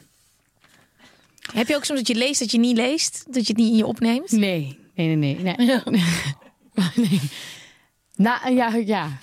Heb 1.52 1.68
je 1.68 1.76
ook 1.76 1.84
soms 1.84 1.98
dat 1.98 2.08
je 2.08 2.14
leest 2.14 2.40
dat 2.40 2.50
je 2.50 2.58
niet 2.58 2.76
leest? 2.76 3.24
Dat 3.26 3.46
je 3.46 3.52
het 3.52 3.62
niet 3.62 3.70
in 3.70 3.76
je 3.76 3.86
opneemt? 3.86 4.30
Nee, 4.30 4.78
nee, 4.94 5.16
nee, 5.16 5.38
nee. 5.38 5.56
nee. 5.56 5.82
nee. 6.94 7.20
Na, 8.14 8.46
ja, 8.48 8.74
ja. 8.74 9.18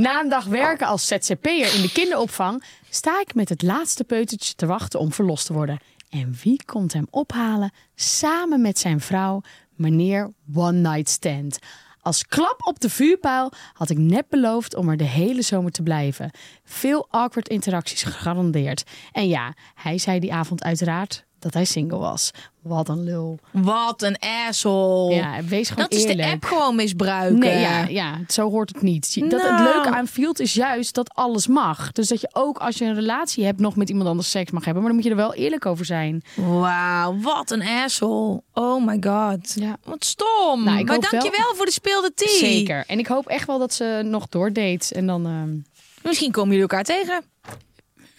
Na 0.00 0.20
een 0.20 0.28
dag 0.28 0.44
werken 0.44 0.86
als 0.86 1.06
ZZP'er 1.06 1.74
in 1.74 1.82
de 1.82 1.90
kinderopvang 1.92 2.64
sta 2.90 3.20
ik 3.20 3.34
met 3.34 3.48
het 3.48 3.62
laatste 3.62 4.04
peutertje 4.04 4.54
te 4.54 4.66
wachten 4.66 5.00
om 5.00 5.12
verlost 5.12 5.46
te 5.46 5.52
worden. 5.52 5.78
En 6.10 6.36
wie 6.42 6.64
komt 6.64 6.92
hem 6.92 7.06
ophalen? 7.10 7.72
Samen 7.94 8.60
met 8.60 8.78
zijn 8.78 9.00
vrouw, 9.00 9.42
meneer 9.74 10.32
One 10.54 10.78
Night 10.78 11.08
Stand. 11.08 11.58
Als 12.00 12.26
klap 12.26 12.66
op 12.66 12.80
de 12.80 12.90
vuurpijl 12.90 13.52
had 13.72 13.90
ik 13.90 13.98
net 13.98 14.28
beloofd 14.28 14.74
om 14.74 14.88
er 14.88 14.96
de 14.96 15.04
hele 15.04 15.42
zomer 15.42 15.70
te 15.70 15.82
blijven. 15.82 16.30
Veel 16.64 17.06
awkward 17.10 17.48
interacties 17.48 18.02
gegarandeerd. 18.02 18.84
En 19.12 19.28
ja, 19.28 19.54
hij 19.74 19.98
zei 19.98 20.20
die 20.20 20.32
avond 20.32 20.62
uiteraard 20.62 21.24
dat 21.42 21.54
hij 21.54 21.64
single 21.64 21.98
was. 21.98 22.30
Wat 22.62 22.88
een 22.88 23.04
lul. 23.04 23.38
Wat 23.50 24.02
een 24.02 24.16
asshole. 24.48 25.14
Ja, 25.14 25.42
wees 25.44 25.68
gewoon 25.68 25.86
dat 25.90 25.98
is 25.98 26.06
de 26.16 26.26
app 26.26 26.44
gewoon 26.44 26.76
misbruiken. 26.76 27.38
Nee, 27.38 27.58
ja, 27.60 27.86
ja, 27.88 28.18
zo 28.28 28.50
hoort 28.50 28.68
het 28.74 28.82
niet. 28.82 29.20
Dat, 29.30 29.42
Het 29.42 29.50
Nou. 29.50 29.62
leuke 29.64 29.88
aan 29.90 30.06
Field 30.06 30.40
is 30.40 30.54
juist 30.54 30.94
dat 30.94 31.14
alles 31.14 31.46
mag. 31.46 31.92
Dus 31.92 32.08
dat 32.08 32.20
je 32.20 32.28
ook 32.32 32.58
als 32.58 32.76
je 32.78 32.84
een 32.84 32.94
relatie 32.94 33.44
hebt 33.44 33.60
nog 33.60 33.76
met 33.76 33.88
iemand 33.88 34.08
anders 34.08 34.30
seks 34.30 34.50
mag 34.50 34.64
hebben. 34.64 34.82
Maar 34.82 34.92
dan 34.92 35.00
moet 35.00 35.10
je 35.10 35.16
er 35.16 35.24
wel 35.26 35.34
eerlijk 35.34 35.66
over 35.66 35.84
zijn. 35.84 36.22
Wauw, 36.36 37.16
wat 37.20 37.50
een 37.50 37.62
asshole. 37.62 38.42
Oh 38.54 38.86
my 38.86 38.96
god. 39.00 39.52
Ja. 39.54 39.76
Wat 39.84 40.04
stom. 40.04 40.26
Nou, 40.46 40.64
maar 40.64 40.76
hoop 40.78 40.86
wel- 40.86 41.20
dankjewel 41.20 41.54
voor 41.54 41.64
de 41.66 41.72
speelde 41.72 42.12
tea. 42.14 42.28
Zeker. 42.38 42.84
En 42.86 42.98
ik 42.98 43.06
hoop 43.06 43.26
echt 43.26 43.46
wel 43.46 43.58
dat 43.58 43.74
ze 43.74 44.00
nog 44.04 44.28
doordeed. 44.28 44.92
En 44.92 45.06
dan... 45.06 45.26
ehm, 45.26 45.56
Misschien 46.02 46.32
komen 46.32 46.48
jullie 46.54 46.68
elkaar 46.68 46.84
tegen. 46.84 47.22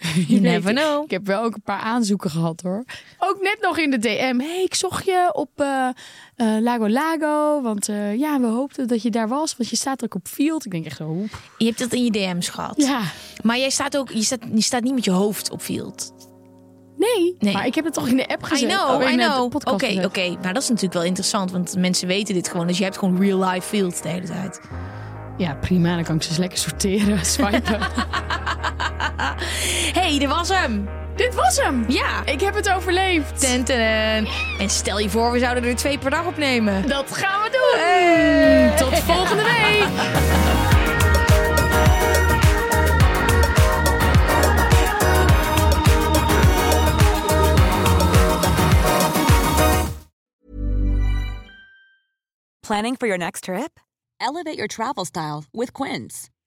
You 0.28 0.40
never 0.40 0.74
know. 0.74 1.04
Ik 1.04 1.10
heb 1.10 1.26
wel 1.26 1.42
ook 1.42 1.54
een 1.54 1.62
paar 1.62 1.80
aanzoeken 1.80 2.30
gehad 2.30 2.60
hoor. 2.60 2.84
Ook 3.18 3.38
net 3.42 3.56
nog 3.60 3.78
in 3.78 3.90
de 3.90 3.98
DM. 3.98 4.38
hey, 4.38 4.62
ik 4.64 4.74
zocht 4.74 5.04
je 5.04 5.30
op 5.32 5.50
eh, 5.56 5.88
eh, 6.36 6.62
Lago 6.62 6.88
Lago. 6.88 7.62
Want 7.62 7.88
eh, 7.88 8.18
ja, 8.18 8.40
we 8.40 8.46
hoopten 8.46 8.88
dat 8.88 9.02
je 9.02 9.10
daar 9.10 9.28
was. 9.28 9.56
Want 9.56 9.70
je 9.70 9.76
staat 9.76 10.04
ook 10.04 10.14
op 10.14 10.28
Field. 10.28 10.64
Ik 10.64 10.70
denk 10.70 10.84
echt 10.86 10.96
zo... 10.96 11.16
Je 11.58 11.64
hebt 11.66 11.78
dat 11.78 11.92
in 11.92 12.04
je 12.04 12.10
DM's 12.10 12.48
gehad. 12.48 12.74
Ja. 12.76 13.00
Maar 13.42 13.58
jij 13.58 13.70
staat 13.70 13.96
ook, 13.96 14.10
je 14.10 14.22
staat, 14.22 14.40
je 14.54 14.60
staat 14.62 14.82
niet 14.82 14.94
met 14.94 15.04
je 15.04 15.10
hoofd 15.10 15.50
op 15.50 15.60
field. 15.60 16.12
Nee, 16.96 17.36
Nee. 17.38 17.52
maar 17.52 17.66
ik 17.66 17.74
heb 17.74 17.84
het 17.84 17.94
toch 17.94 18.08
in 18.08 18.16
de 18.16 18.28
app 18.28 18.42
I 18.42 18.46
gezet. 18.46 18.68
know, 18.68 19.02
Oh, 19.02 19.10
I 19.10 19.16
know. 19.16 19.54
Oké, 19.54 20.02
oké. 20.04 20.36
Maar 20.42 20.52
dat 20.54 20.62
is 20.62 20.68
natuurlijk 20.68 20.94
wel 20.94 21.04
interessant, 21.04 21.50
want 21.50 21.76
mensen 21.76 22.08
weten 22.08 22.34
dit 22.34 22.48
gewoon. 22.48 22.66
Dus 22.66 22.78
je 22.78 22.84
hebt 22.84 22.98
gewoon 22.98 23.20
real 23.20 23.44
life 23.44 23.66
field 23.68 24.02
de 24.02 24.08
hele 24.08 24.26
tijd. 24.26 24.60
Ja, 25.36 25.54
prima. 25.54 25.94
Dan 25.94 26.04
kan 26.04 26.16
ik 26.16 26.22
ze 26.22 26.28
eens 26.28 26.38
lekker 26.38 26.58
sorteren, 26.58 27.26
swipen. 27.36 27.80
hey, 29.98 30.18
dit 30.18 30.28
was 30.28 30.48
hem. 30.48 30.88
Dit 31.16 31.34
was 31.34 31.56
hem. 31.56 31.84
Ja. 31.88 32.24
Ik 32.24 32.40
heb 32.40 32.54
het 32.54 32.70
overleefd. 32.70 33.40
Ten, 33.40 33.64
ten, 33.64 33.76
ten. 33.76 34.28
En 34.58 34.70
stel 34.70 34.98
je 34.98 35.10
voor, 35.10 35.32
we 35.32 35.38
zouden 35.38 35.64
er 35.64 35.76
twee 35.76 35.98
per 35.98 36.10
dag 36.10 36.26
opnemen. 36.26 36.88
Dat 36.88 37.16
gaan 37.16 37.42
we 37.42 37.50
doen. 37.50 38.88
Tot 38.88 38.98
volgende 38.98 39.42
week. 39.42 39.88
Planning 52.62 52.96
for 52.96 53.06
your 53.06 53.18
next 53.18 53.44
trip? 53.44 53.80
Elevate 54.20 54.56
your 54.56 54.68
travel 54.68 55.04
style 55.04 55.44
with 55.52 55.72
Quince. 55.72 56.31